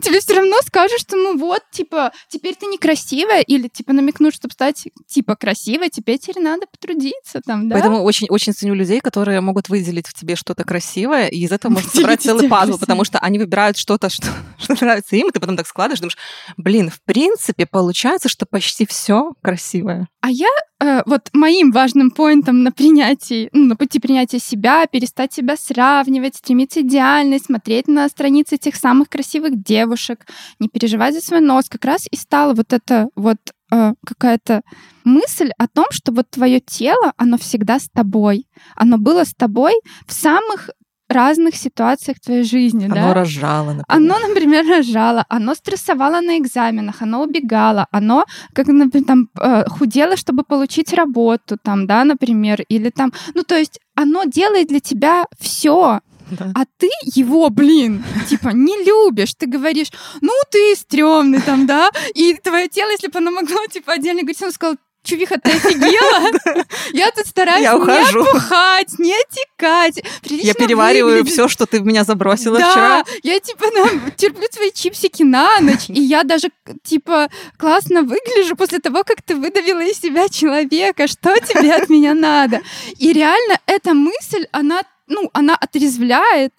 тебе 0.00 0.20
все 0.20 0.34
равно 0.34 0.56
скажут, 0.66 1.00
что 1.00 1.16
ну 1.16 1.38
вот, 1.38 1.62
типа, 1.70 2.12
теперь 2.28 2.54
ты 2.54 2.66
некрасивая, 2.66 3.40
или 3.40 3.68
типа 3.68 3.92
намекнут, 3.92 4.34
чтобы 4.34 4.52
стать 4.52 4.88
типа 5.06 5.36
красивой, 5.36 5.88
теперь 5.90 6.18
тебе 6.18 6.40
надо 6.40 6.66
потрудиться 6.66 7.40
там, 7.44 7.68
да? 7.68 7.76
Поэтому 7.76 8.02
очень-очень 8.02 8.52
ценю 8.52 8.74
людей, 8.74 9.00
которые 9.00 9.40
могут 9.40 9.68
выделить 9.68 10.06
в 10.06 10.14
тебе 10.14 10.36
что-то 10.36 10.64
красивое, 10.64 11.28
и 11.28 11.38
из 11.40 11.52
этого 11.52 11.72
можно 11.72 11.90
собрать 11.90 12.22
целый 12.22 12.48
пазл, 12.48 12.78
потому 12.78 13.04
что 13.04 13.18
они 13.18 13.38
выбирают 13.38 13.76
что-то, 13.76 14.08
что, 14.08 14.26
что 14.58 14.76
нравится 14.80 15.16
им, 15.16 15.28
и 15.28 15.32
ты 15.32 15.40
потом 15.40 15.56
так 15.56 15.66
складываешь, 15.66 16.00
думаешь, 16.00 16.18
блин, 16.56 16.90
в 16.90 17.00
принципе, 17.02 17.66
получается, 17.66 18.28
что 18.28 18.46
почти 18.46 18.86
все 18.86 19.32
красивое. 19.42 20.08
А 20.20 20.30
я 20.30 20.48
э, 20.80 21.02
вот 21.04 21.30
моим 21.32 21.72
важным 21.72 22.10
поинтом 22.10 22.62
на 22.62 22.70
принятии, 22.70 23.48
ну, 23.52 23.66
на 23.66 23.76
пути 23.76 23.98
принятия 23.98 24.38
себя, 24.38 24.86
перестать 24.86 25.32
себя 25.32 25.56
сравнивать, 25.56 26.36
стремиться 26.36 26.82
идеально, 26.82 27.38
смотреть 27.38 27.88
на 27.88 28.08
страницы 28.08 28.56
тех 28.56 28.76
самых 28.76 29.08
красивых 29.08 29.61
девушек, 29.64 30.26
не 30.58 30.68
переживать 30.68 31.14
за 31.14 31.20
свой 31.20 31.40
нос, 31.40 31.68
как 31.68 31.84
раз 31.84 32.06
и 32.10 32.16
стала 32.16 32.54
вот 32.54 32.72
эта 32.72 33.08
вот 33.16 33.38
э, 33.72 33.94
какая-то 34.06 34.62
мысль 35.04 35.50
о 35.58 35.66
том, 35.68 35.86
что 35.90 36.12
вот 36.12 36.30
твое 36.30 36.60
тело, 36.60 37.12
оно 37.16 37.36
всегда 37.38 37.78
с 37.78 37.88
тобой. 37.88 38.46
Оно 38.76 38.98
было 38.98 39.24
с 39.24 39.34
тобой 39.34 39.72
в 40.06 40.12
самых 40.12 40.70
разных 41.12 41.56
ситуациях 41.56 42.18
твоей 42.20 42.44
жизни. 42.44 42.86
Оно 42.86 42.94
да? 42.94 43.14
рожало, 43.14 43.72
например. 43.72 43.84
Оно, 43.88 44.28
например, 44.28 44.66
рожало, 44.66 45.24
оно 45.28 45.54
стрессовало 45.54 46.20
на 46.20 46.38
экзаменах, 46.38 47.02
оно 47.02 47.22
убегало, 47.22 47.86
оно 47.90 48.24
как, 48.54 48.66
например, 48.68 49.06
там, 49.06 49.28
э, 49.40 49.64
худело, 49.68 50.16
чтобы 50.16 50.42
получить 50.42 50.92
работу, 50.92 51.58
там, 51.62 51.86
да, 51.86 52.04
например, 52.04 52.62
или 52.68 52.90
там, 52.90 53.12
ну, 53.34 53.42
то 53.42 53.56
есть 53.56 53.80
оно 53.94 54.24
делает 54.24 54.68
для 54.68 54.80
тебя 54.80 55.26
все, 55.38 56.00
да. 56.38 56.52
А 56.54 56.64
ты 56.76 56.88
его, 57.04 57.48
блин, 57.50 58.04
типа, 58.28 58.48
не 58.48 58.76
любишь. 58.84 59.34
Ты 59.34 59.46
говоришь, 59.46 59.88
ну 60.20 60.32
ты 60.50 60.74
стрёмный 60.76 61.40
там, 61.40 61.66
да? 61.66 61.90
И 62.14 62.34
твое 62.34 62.68
тело, 62.68 62.90
если 62.90 63.08
бы 63.08 63.18
оно 63.18 63.30
могло, 63.30 63.66
типа, 63.66 63.92
отдельно 63.92 64.22
говорить, 64.22 64.42
оно 64.42 64.52
сказал, 64.52 64.76
Чувиха, 65.04 65.36
ты 65.40 65.50
офигела? 65.50 66.64
Я 66.92 67.10
тут 67.10 67.26
стараюсь 67.26 67.64
я 67.64 67.76
ухожу. 67.76 68.20
не 68.20 68.28
опухать, 68.28 68.98
не 68.98 69.14
отекать. 69.14 70.04
Я 70.22 70.54
перевариваю 70.54 71.24
все, 71.24 71.48
что 71.48 71.66
ты 71.66 71.80
в 71.80 71.86
меня 71.86 72.04
забросила 72.04 72.58
да, 72.58 72.70
вчера. 72.70 73.04
я 73.22 73.40
типа 73.40 73.66
ну, 73.74 73.86
терплю 74.16 74.46
твои 74.52 74.70
чипсики 74.70 75.24
на 75.24 75.58
ночь, 75.60 75.88
и 75.88 76.00
я 76.00 76.22
даже 76.22 76.50
типа 76.84 77.28
классно 77.56 78.02
выгляжу 78.02 78.54
после 78.54 78.78
того, 78.78 79.02
как 79.02 79.22
ты 79.22 79.34
выдавила 79.34 79.82
из 79.82 79.98
себя 79.98 80.28
человека. 80.28 81.08
Что 81.08 81.34
тебе 81.36 81.74
от 81.74 81.88
меня 81.88 82.14
надо? 82.14 82.60
И 82.98 83.12
реально 83.12 83.58
эта 83.66 83.94
мысль, 83.94 84.46
она, 84.52 84.82
ну, 85.12 85.30
она 85.32 85.54
отрезвляет, 85.54 86.52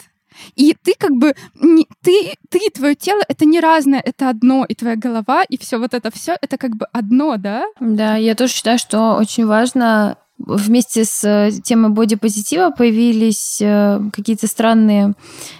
и 0.55 0.75
ты 0.81 0.93
как 0.97 1.11
бы 1.11 1.35
не, 1.61 1.87
ты, 2.01 2.35
ты 2.49 2.59
твое 2.73 2.95
тело 2.95 3.21
это 3.27 3.45
не 3.45 3.59
разное, 3.59 4.01
это 4.03 4.29
одно, 4.29 4.65
и 4.65 4.75
твоя 4.75 4.95
голова, 4.95 5.43
и 5.43 5.57
все 5.57 5.77
вот 5.77 5.93
это 5.93 6.09
все 6.11 6.37
это 6.41 6.57
как 6.57 6.75
бы 6.75 6.87
одно, 6.91 7.37
да? 7.37 7.65
Да, 7.79 8.15
я 8.15 8.35
тоже 8.35 8.53
считаю, 8.53 8.79
что 8.79 9.15
очень 9.15 9.45
важно 9.45 10.17
вместе 10.39 11.05
с 11.05 11.23
э, 11.23 11.51
темой 11.63 11.91
бодипозитива 11.91 12.71
появились 12.71 13.59
э, 13.61 13.99
какие-то 14.11 14.47
странные 14.47 15.13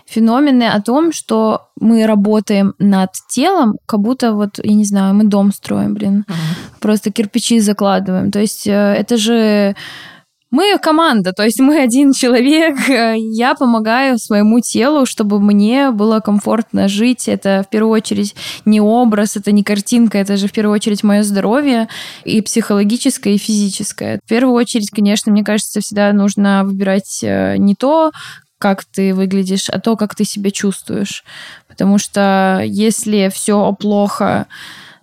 феномены 0.05 0.63
о 0.63 0.81
том, 0.81 1.13
что 1.13 1.69
мы 1.79 2.05
работаем 2.05 2.73
над 2.79 3.11
телом, 3.29 3.77
как 3.85 4.01
будто 4.01 4.33
вот, 4.33 4.59
я 4.61 4.73
не 4.73 4.83
знаю, 4.83 5.13
мы 5.13 5.25
дом 5.25 5.53
строим, 5.53 5.93
блин, 5.93 6.25
uh-huh. 6.27 6.79
просто 6.81 7.11
кирпичи 7.11 7.59
закладываем. 7.59 8.31
То 8.31 8.39
есть 8.39 8.67
э, 8.67 8.71
это 8.71 9.17
же 9.17 9.75
мы 10.54 10.78
команда, 10.78 11.34
то 11.34 11.43
есть 11.43 11.60
мы 11.60 11.82
один 11.82 12.14
человек. 12.14 12.78
Я 12.88 13.56
помогаю 13.56 14.20
своему 14.20 14.60
телу, 14.60 15.08
чтобы 15.08 15.39
мне 15.39 15.89
было 15.89 16.20
комфортно 16.20 16.88
жить. 16.88 17.28
Это 17.28 17.64
в 17.66 17.72
первую 17.72 17.93
очередь 17.93 18.36
не 18.64 18.80
образ, 18.80 19.36
это 19.36 19.51
не 19.51 19.64
картинка, 19.64 20.20
это 20.20 20.38
же 20.38 20.47
в 20.47 20.51
первую 20.51 20.76
очередь 20.76 21.01
мое 21.01 21.24
здоровье 21.24 21.88
и 22.24 22.39
психологическое, 22.41 23.34
и 23.34 23.39
физическое. 23.39 24.20
В 24.24 24.30
первую 24.30 24.54
очередь, 24.54 24.91
конечно, 24.91 25.32
мне 25.32 25.43
кажется, 25.43 25.82
всегда 25.82 26.14
нужно 26.14 26.64
выбирать 26.64 27.24
э, 27.24 27.58
не 27.58 27.74
то, 27.74 28.12
как 28.60 28.86
ты 28.86 29.16
выглядишь, 29.16 29.70
а 29.70 29.80
то, 29.80 29.95
как 29.95 30.14
ты 30.14 30.24
себя 30.24 30.51
чувствуешь. 30.51 31.24
Потому 31.68 31.97
что 31.97 32.62
если 32.64 33.32
все 33.34 33.74
плохо, 33.74 34.45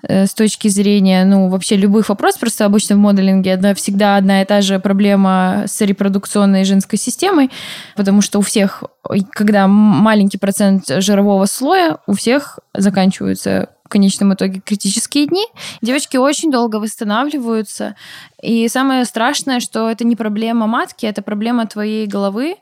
с 0.02 0.34
точки 0.34 0.68
зрения, 0.68 1.24
ну, 1.24 1.48
вообще 1.48 1.76
любых 1.76 2.08
вопросов, 2.08 2.40
просто 2.40 2.64
обычно 2.64 2.96
в 2.96 2.98
моделинге 2.98 3.50
это 3.50 3.74
всегда 3.74 4.16
одна 4.16 4.42
и 4.42 4.44
та 4.44 4.60
же 4.60 4.78
проблема 4.78 5.64
с 5.66 5.80
репродукционной 5.80 6.64
женской 6.64 6.98
системой, 6.98 7.50
потому 7.96 8.22
что 8.22 8.38
у 8.38 8.42
всех, 8.42 8.84
когда 9.32 9.66
маленький 9.68 10.38
процент 10.38 10.84
жирового 10.88 11.46
слоя, 11.46 11.98
у 12.06 12.14
всех 12.14 12.58
заканчиваются 12.74 13.68
в 13.84 13.88
конечном 13.88 14.34
итоге 14.34 14.60
критические 14.60 15.26
дни. 15.26 15.46
Девочки 15.82 16.16
очень 16.16 16.52
долго 16.52 16.76
восстанавливаются. 16.76 17.96
И 18.40 18.68
самое 18.68 19.04
страшное, 19.04 19.58
что 19.58 19.90
это 19.90 20.04
не 20.04 20.14
проблема 20.14 20.68
матки, 20.68 21.06
это 21.06 21.22
проблема 21.22 21.66
твоей 21.66 22.06
головы, 22.06 22.54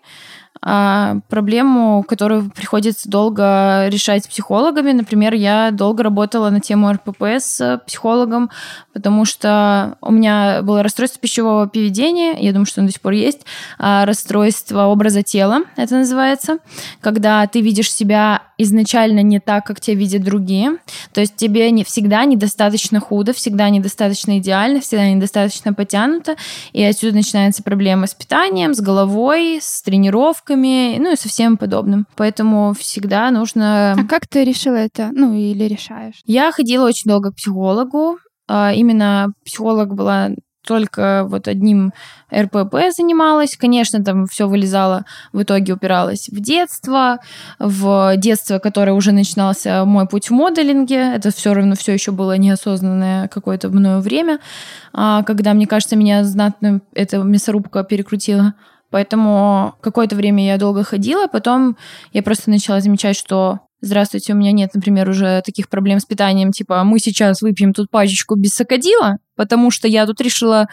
проблему, 0.61 2.05
которую 2.07 2.51
приходится 2.51 3.09
долго 3.09 3.87
решать 3.89 4.25
с 4.25 4.29
психологами. 4.29 4.93
Например, 4.93 5.33
я 5.33 5.71
долго 5.71 6.03
работала 6.03 6.51
на 6.51 6.61
тему 6.61 6.93
РПП 6.93 7.23
с 7.39 7.81
психологом, 7.87 8.51
потому 8.93 9.25
что 9.25 9.97
у 10.01 10.11
меня 10.11 10.61
было 10.63 10.83
расстройство 10.83 11.21
пищевого 11.21 11.67
поведения, 11.67 12.37
я 12.41 12.53
думаю, 12.53 12.67
что 12.67 12.81
оно 12.81 12.89
до 12.89 12.93
сих 12.93 13.01
пор 13.01 13.13
есть, 13.13 13.43
а, 13.79 14.05
расстройство 14.05 14.87
образа 14.87 15.23
тела, 15.23 15.61
это 15.77 15.95
называется, 15.95 16.59
когда 17.01 17.47
ты 17.47 17.61
видишь 17.61 17.93
себя 17.93 18.43
изначально 18.59 19.23
не 19.23 19.39
так, 19.39 19.65
как 19.65 19.81
тебя 19.81 19.97
видят 19.97 20.25
другие. 20.25 20.79
То 21.15 21.21
есть 21.21 21.37
тебе 21.37 21.71
не 21.71 21.85
всегда 21.85 22.25
недостаточно 22.25 22.99
худо, 22.99 23.33
всегда 23.33 23.71
недостаточно 23.71 24.39
идеально, 24.39 24.81
всегда 24.81 25.09
недостаточно 25.09 25.73
потянуто. 25.73 26.35
И 26.73 26.83
отсюда 26.83 27.15
начинаются 27.15 27.63
проблемы 27.63 28.09
с 28.09 28.15
питанием, 28.15 28.75
с 28.75 28.81
головой, 28.81 29.61
с 29.63 29.81
тренировками, 30.49 30.99
ну 30.99 31.13
и 31.13 31.17
со 31.17 31.29
всем 31.29 31.57
подобным. 31.57 32.07
Поэтому 32.17 32.75
всегда 32.79 33.31
нужно... 33.31 33.93
А 33.93 34.05
как 34.09 34.27
ты 34.27 34.45
решила 34.45 34.77
это? 34.77 35.11
Ну 35.13 35.35
или 35.35 35.65
решаешь? 35.65 36.21
Я 36.25 36.51
ходила 36.53 36.87
очень 36.87 37.11
долго 37.11 37.33
к 37.33 37.37
психологу. 37.37 38.19
А, 38.49 38.73
именно 38.73 39.33
психолог 39.45 39.95
была 39.95 40.31
только 40.67 41.25
вот 41.27 41.49
одним 41.49 41.93
РПП 42.35 42.95
занималась. 42.95 43.57
Конечно, 43.57 44.05
там 44.05 44.27
все 44.27 44.47
вылезало, 44.47 45.07
в 45.33 45.43
итоге 45.43 45.73
упиралась 45.73 46.29
в 46.29 46.41
детство, 46.41 47.21
в 47.59 48.15
детство, 48.17 48.59
которое 48.59 48.93
уже 48.93 49.13
начинался 49.13 49.85
мой 49.87 50.07
путь 50.07 50.29
в 50.29 50.33
моделинге. 50.33 51.15
Это 51.15 51.31
все 51.31 51.55
равно 51.55 51.75
все 51.75 51.93
еще 51.93 52.13
было 52.13 52.37
неосознанное 52.37 53.29
какое-то 53.29 53.71
мною 53.71 54.01
время, 54.01 54.41
а, 54.93 55.23
когда, 55.23 55.55
мне 55.55 55.67
кажется, 55.67 55.97
меня 55.97 56.23
знатно 56.25 56.83
эта 56.93 57.19
мясорубка 57.19 57.83
перекрутила. 57.83 58.55
Поэтому 58.91 59.75
какое-то 59.81 60.17
время 60.17 60.47
я 60.47 60.57
долго 60.57 60.83
ходила, 60.83 61.27
потом 61.27 61.77
я 62.13 62.23
просто 62.23 62.51
начала 62.51 62.81
замечать, 62.81 63.17
что 63.17 63.61
Здравствуйте, 63.81 64.33
у 64.33 64.37
меня 64.37 64.51
нет, 64.51 64.71
например, 64.75 65.09
уже 65.09 65.41
таких 65.47 65.69
проблем 65.69 66.01
с 66.01 66.05
питанием, 66.05 66.51
типа 66.51 66.83
мы 66.83 66.99
сейчас 66.99 67.43
выпьем 67.43 67.73
тут 67.73 67.91
пачечку 67.91 68.35
без 68.35 68.53
сокодила, 68.55 69.19
потому 69.37 69.71
что 69.71 69.87
я 69.87 70.05
тут 70.05 70.21
решила 70.21 70.67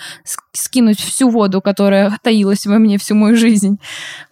скинуть 0.53 0.99
всю 0.99 1.29
воду, 1.29 1.61
которая 1.61 2.17
таилась 2.23 2.65
во 2.65 2.79
мне 2.79 2.97
всю 2.97 3.13
мою 3.13 3.35
жизнь. 3.35 3.77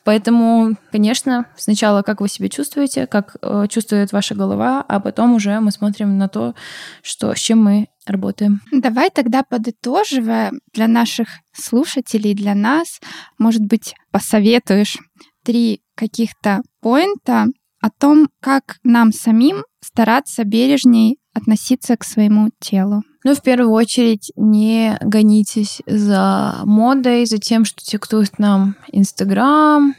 Поэтому, 0.03 0.75
конечно, 0.91 1.45
сначала 1.55 2.01
как 2.01 2.19
вы 2.19 2.27
себя 2.27 2.49
чувствуете, 2.49 3.05
как 3.05 3.35
э, 3.43 3.67
чувствует 3.69 4.11
ваша 4.11 4.33
голова, 4.33 4.83
а 4.87 4.99
потом 4.99 5.35
уже 5.35 5.59
мы 5.59 5.71
смотрим 5.71 6.17
на 6.17 6.27
то, 6.27 6.55
что, 7.03 7.35
с 7.35 7.39
чем 7.39 7.63
мы 7.63 7.87
работаем. 8.07 8.61
Давай 8.71 9.11
тогда 9.11 9.43
подытоживая 9.43 10.51
для 10.73 10.87
наших 10.87 11.27
слушателей, 11.53 12.33
для 12.33 12.55
нас, 12.55 12.99
может 13.37 13.61
быть, 13.61 13.93
посоветуешь 14.11 14.97
три 15.43 15.81
каких-то 15.95 16.61
поинта, 16.81 17.45
о 17.83 17.89
том, 17.89 18.29
как 18.39 18.77
нам 18.85 19.11
самим 19.11 19.65
стараться 19.81 20.45
бережней 20.45 21.17
относиться 21.33 21.97
к 21.97 22.05
своему 22.05 22.49
телу. 22.61 23.03
Ну, 23.25 23.35
в 23.35 23.41
первую 23.41 23.71
очередь, 23.71 24.31
не 24.37 24.97
гонитесь 25.01 25.81
за 25.85 26.61
модой, 26.63 27.25
за 27.25 27.39
тем, 27.39 27.65
что 27.65 27.83
диктует 27.83 28.39
нам 28.39 28.77
Инстаграм, 28.93 29.95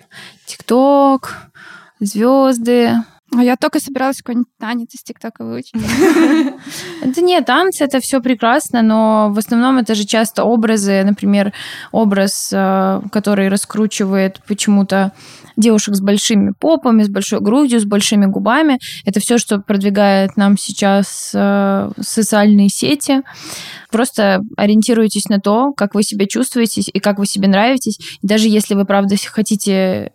ТикТок, 0.47 1.35
звезды, 2.01 2.95
а 3.37 3.45
я 3.45 3.57
только 3.57 3.81
собиралась 3.81 4.19
какой-нибудь 4.19 4.49
танец 4.59 4.95
из 4.95 5.03
ТикТока 5.03 5.45
выучить. 5.45 5.75
Это 7.03 7.21
нет, 7.21 7.45
танцы 7.45 7.85
это 7.85 8.01
все 8.01 8.21
прекрасно, 8.21 8.81
но 8.81 9.31
в 9.31 9.39
основном 9.39 9.79
это 9.79 9.95
же 9.95 10.05
часто 10.05 10.45
образы, 10.45 11.03
например, 11.05 11.53
образ, 11.93 12.51
э, 12.53 13.01
который 13.11 13.49
раскручивает 13.49 14.41
почему-то 14.47 15.13
девушек 15.57 15.95
с 15.95 16.01
большими 16.01 16.53
попами, 16.59 17.03
с 17.03 17.09
большой 17.09 17.41
грудью, 17.41 17.81
с 17.81 17.85
большими 17.85 18.27
губами. 18.27 18.79
Это 19.05 19.21
все, 19.21 19.39
что 19.39 19.59
продвигает 19.59 20.37
нам 20.37 20.57
сейчас 20.59 21.31
э, 21.35 21.91
социальные 22.01 22.69
сети. 22.69 23.23
Просто 23.91 24.41
ориентируйтесь 24.57 25.29
на 25.29 25.41
то, 25.41 25.73
как 25.73 25.95
вы 25.95 26.03
себя 26.03 26.27
чувствуете 26.27 26.81
и 26.81 26.99
как 27.01 27.19
вы 27.19 27.27
себе 27.27 27.49
нравитесь. 27.49 27.99
И 28.23 28.27
даже 28.27 28.49
если 28.49 28.75
вы, 28.75 28.85
правда, 28.85 29.15
хотите 29.25 30.13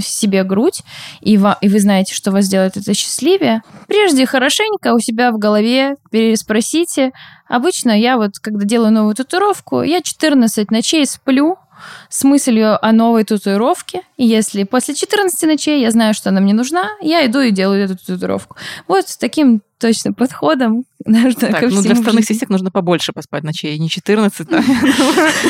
себе 0.00 0.44
грудь, 0.44 0.82
и, 1.20 1.36
ва- 1.36 1.58
и 1.60 1.68
вы 1.68 1.80
знаете, 1.80 2.14
что 2.14 2.30
вас 2.30 2.48
делает 2.48 2.76
это 2.76 2.94
счастливее, 2.94 3.62
прежде 3.86 4.26
хорошенько 4.26 4.94
у 4.94 5.00
себя 5.00 5.32
в 5.32 5.38
голове 5.38 5.96
переспросите. 6.10 7.12
Обычно 7.48 7.98
я 7.98 8.16
вот, 8.16 8.38
когда 8.40 8.64
делаю 8.64 8.92
новую 8.92 9.14
татуировку, 9.14 9.82
я 9.82 10.00
14 10.00 10.70
ночей 10.70 11.04
сплю, 11.06 11.56
с 12.08 12.24
мыслью 12.24 12.84
о 12.84 12.92
новой 12.92 13.24
татуировке. 13.24 14.02
И 14.16 14.26
если 14.26 14.64
после 14.64 14.94
14 14.94 15.42
ночей 15.42 15.80
я 15.80 15.90
знаю, 15.90 16.14
что 16.14 16.30
она 16.30 16.40
мне 16.40 16.54
нужна, 16.54 16.90
я 17.00 17.24
иду 17.26 17.40
и 17.40 17.50
делаю 17.50 17.84
эту 17.84 17.96
татуировку. 17.96 18.56
Вот 18.86 19.08
с 19.08 19.16
таким 19.16 19.62
точно 19.78 20.12
подходом 20.12 20.84
нужно 21.04 21.40
так, 21.40 21.60
ко 21.60 21.68
ну 21.68 21.82
для 21.82 21.94
жизни. 21.94 22.20
сисек 22.22 22.48
нужно 22.48 22.70
побольше 22.70 23.12
поспать 23.12 23.44
ночей, 23.44 23.78
не 23.78 23.88
14, 23.88 24.48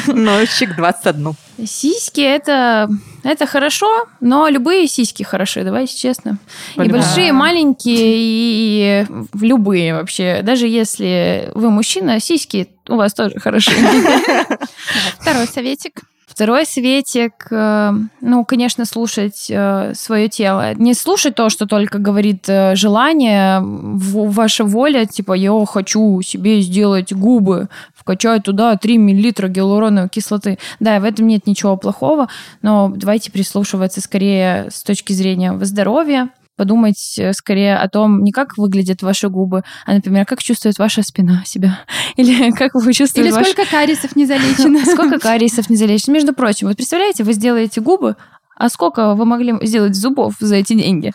но 0.08 0.44
чик 0.46 0.76
21. 0.76 1.34
Сиськи 1.66 2.20
это, 2.20 2.88
это 3.24 3.46
хорошо, 3.46 4.06
но 4.20 4.48
любые 4.48 4.86
сиськи 4.86 5.22
хороши, 5.22 5.64
давайте 5.64 5.96
честно. 5.96 6.38
И 6.76 6.88
большие, 6.88 7.28
и 7.28 7.32
маленькие, 7.32 7.96
и 8.00 9.06
любые 9.40 9.94
вообще. 9.94 10.42
Даже 10.42 10.68
если 10.68 11.50
вы 11.54 11.70
мужчина, 11.70 12.20
сиськи 12.20 12.68
у 12.88 12.96
вас 12.96 13.14
тоже 13.14 13.38
хороши. 13.38 13.70
Второй 15.20 15.46
советик. 15.46 16.02
Второй 16.38 16.66
советик, 16.66 17.48
э, 17.50 17.92
ну, 18.20 18.44
конечно, 18.44 18.84
слушать 18.84 19.50
свое 19.94 20.28
тело. 20.28 20.72
Не 20.74 20.94
слушать 20.94 21.34
то, 21.34 21.48
что 21.48 21.66
только 21.66 21.98
говорит 21.98 22.48
э, 22.48 22.76
желание, 22.76 23.58
ваша 23.60 24.62
воля, 24.62 25.04
типа, 25.04 25.32
я 25.32 25.50
хочу 25.66 26.22
себе 26.22 26.60
сделать 26.60 27.12
губы, 27.12 27.66
вкачать 27.92 28.44
туда 28.44 28.76
3 28.76 28.98
миллилитра 28.98 29.48
гиалуроновой 29.48 30.08
кислоты. 30.08 30.60
Да, 30.78 31.00
в 31.00 31.04
этом 31.04 31.26
нет 31.26 31.48
ничего 31.48 31.76
плохого, 31.76 32.28
но 32.62 32.92
давайте 32.94 33.32
прислушиваться 33.32 34.00
скорее 34.00 34.68
с 34.70 34.84
точки 34.84 35.14
зрения 35.14 35.58
здоровья, 35.62 36.28
подумать 36.58 37.18
э, 37.18 37.32
скорее 37.32 37.76
о 37.76 37.88
том, 37.88 38.22
не 38.22 38.32
как 38.32 38.58
выглядят 38.58 39.02
ваши 39.02 39.30
губы, 39.30 39.62
а, 39.86 39.94
например, 39.94 40.26
как 40.26 40.42
чувствует 40.42 40.78
ваша 40.78 41.02
спина 41.02 41.42
себя. 41.46 41.80
Или 42.16 42.50
как 42.50 42.74
вы 42.74 42.92
чувствуете 42.92 43.30
Или 43.30 43.34
ваш- 43.34 43.48
сколько 43.48 43.70
кариесов 43.70 44.14
не 44.16 44.26
залечено. 44.26 44.84
Сколько 44.84 45.18
кариесов 45.18 45.70
не 45.70 45.76
залечится. 45.76 46.12
Между 46.12 46.34
прочим, 46.34 46.66
вот 46.66 46.76
представляете, 46.76 47.24
вы 47.24 47.32
сделаете 47.32 47.80
губы, 47.80 48.16
а 48.56 48.68
сколько 48.68 49.14
вы 49.14 49.24
могли 49.24 49.54
сделать 49.62 49.94
зубов 49.94 50.34
за 50.40 50.56
эти 50.56 50.74
деньги? 50.74 51.12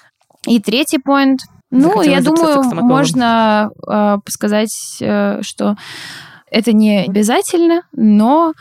И 0.47 0.59
третий 0.59 0.97
поинт. 0.97 1.41
Ну, 1.69 2.01
я 2.01 2.21
думаю, 2.21 2.63
можно 2.83 3.71
э, 3.87 4.17
сказать, 4.29 4.97
э, 5.01 5.41
что 5.41 5.75
это 6.49 6.71
не 6.71 7.05
обязательно, 7.05 7.81
но 7.91 8.53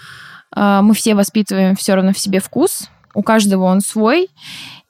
э, 0.56 0.80
мы 0.82 0.94
все 0.94 1.14
воспитываем 1.14 1.76
все 1.76 1.94
равно 1.94 2.12
в 2.12 2.18
себе 2.18 2.40
вкус. 2.40 2.88
У 3.14 3.22
каждого 3.22 3.64
он 3.64 3.80
свой. 3.80 4.28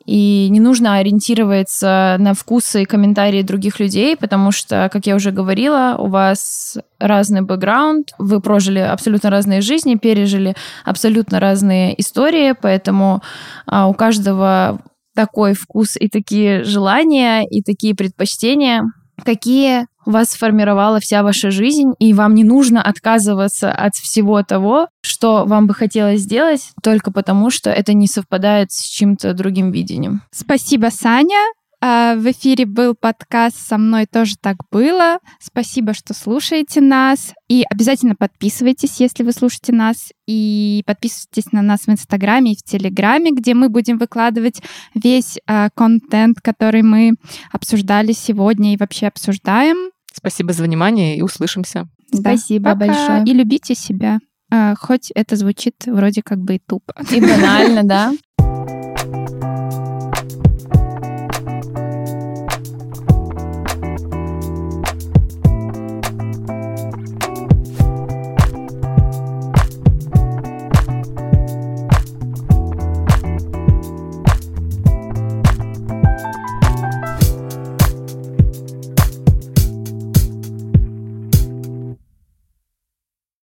И 0.04 0.48
не 0.50 0.60
нужно 0.60 0.96
ориентироваться 0.96 2.16
на 2.18 2.34
вкусы 2.34 2.82
и 2.82 2.86
комментарии 2.86 3.42
других 3.42 3.80
людей, 3.80 4.16
потому 4.16 4.50
что, 4.52 4.88
как 4.92 5.06
я 5.06 5.14
уже 5.14 5.30
говорила, 5.30 5.96
у 5.98 6.08
вас 6.08 6.78
разный 6.98 7.42
бэкграунд, 7.42 8.08
вы 8.18 8.40
прожили 8.40 8.78
абсолютно 8.78 9.30
разные 9.30 9.60
жизни, 9.60 9.96
пережили 9.96 10.54
абсолютно 10.84 11.40
разные 11.40 12.00
истории, 12.00 12.54
поэтому 12.60 13.22
а, 13.66 13.88
у 13.88 13.94
каждого 13.94 14.80
такой 15.14 15.54
вкус 15.54 15.96
и 15.96 16.08
такие 16.08 16.64
желания, 16.64 17.42
и 17.48 17.62
такие 17.62 17.94
предпочтения, 17.94 18.84
какие 19.24 19.86
вас 20.04 20.30
сформировала 20.30 21.00
вся 21.00 21.22
ваша 21.22 21.50
жизнь, 21.50 21.92
и 21.98 22.12
вам 22.12 22.34
не 22.34 22.44
нужно 22.44 22.82
отказываться 22.82 23.70
от 23.72 23.94
всего 23.94 24.42
того, 24.42 24.88
что 25.02 25.44
вам 25.46 25.66
бы 25.66 25.74
хотелось 25.74 26.20
сделать, 26.20 26.70
только 26.82 27.12
потому, 27.12 27.50
что 27.50 27.70
это 27.70 27.92
не 27.92 28.06
совпадает 28.06 28.72
с 28.72 28.82
чем-то 28.82 29.34
другим 29.34 29.70
видением. 29.70 30.22
Спасибо, 30.30 30.88
Саня. 30.90 31.52
А, 31.84 32.14
В 32.14 32.30
эфире 32.30 32.64
был 32.64 32.94
подкаст 32.94 33.56
«Со 33.56 33.76
мной 33.76 34.06
тоже 34.06 34.36
так 34.40 34.56
было». 34.70 35.18
Спасибо, 35.40 35.94
что 35.94 36.14
слушаете 36.14 36.80
нас. 36.80 37.34
И 37.48 37.64
обязательно 37.68 38.14
подписывайтесь, 38.14 39.00
если 39.00 39.24
вы 39.24 39.32
слушаете 39.32 39.72
нас. 39.72 40.12
И 40.28 40.84
подписывайтесь 40.86 41.50
на 41.50 41.60
нас 41.60 41.80
в 41.80 41.88
Инстаграме 41.88 42.52
и 42.52 42.56
в 42.56 42.62
Телеграме, 42.62 43.32
где 43.32 43.54
мы 43.54 43.68
будем 43.68 43.98
выкладывать 43.98 44.62
весь 44.94 45.40
а, 45.48 45.70
контент, 45.74 46.40
который 46.40 46.82
мы 46.82 47.14
обсуждали 47.50 48.12
сегодня 48.12 48.74
и 48.74 48.76
вообще 48.76 49.08
обсуждаем. 49.08 49.91
Спасибо 50.14 50.52
за 50.52 50.62
внимание 50.64 51.16
и 51.16 51.22
услышимся. 51.22 51.88
Да. 52.12 52.36
Спасибо 52.36 52.74
Пока. 52.74 52.86
большое. 52.86 53.24
И 53.24 53.32
любите 53.32 53.74
себя. 53.74 54.18
А, 54.50 54.74
Хоть 54.78 55.10
это 55.14 55.36
звучит 55.36 55.74
вроде 55.86 56.22
как 56.22 56.38
бы 56.38 56.56
и 56.56 56.58
тупо. 56.58 56.94
И 57.10 57.20
банально, 57.20 57.82
да. 57.84 58.12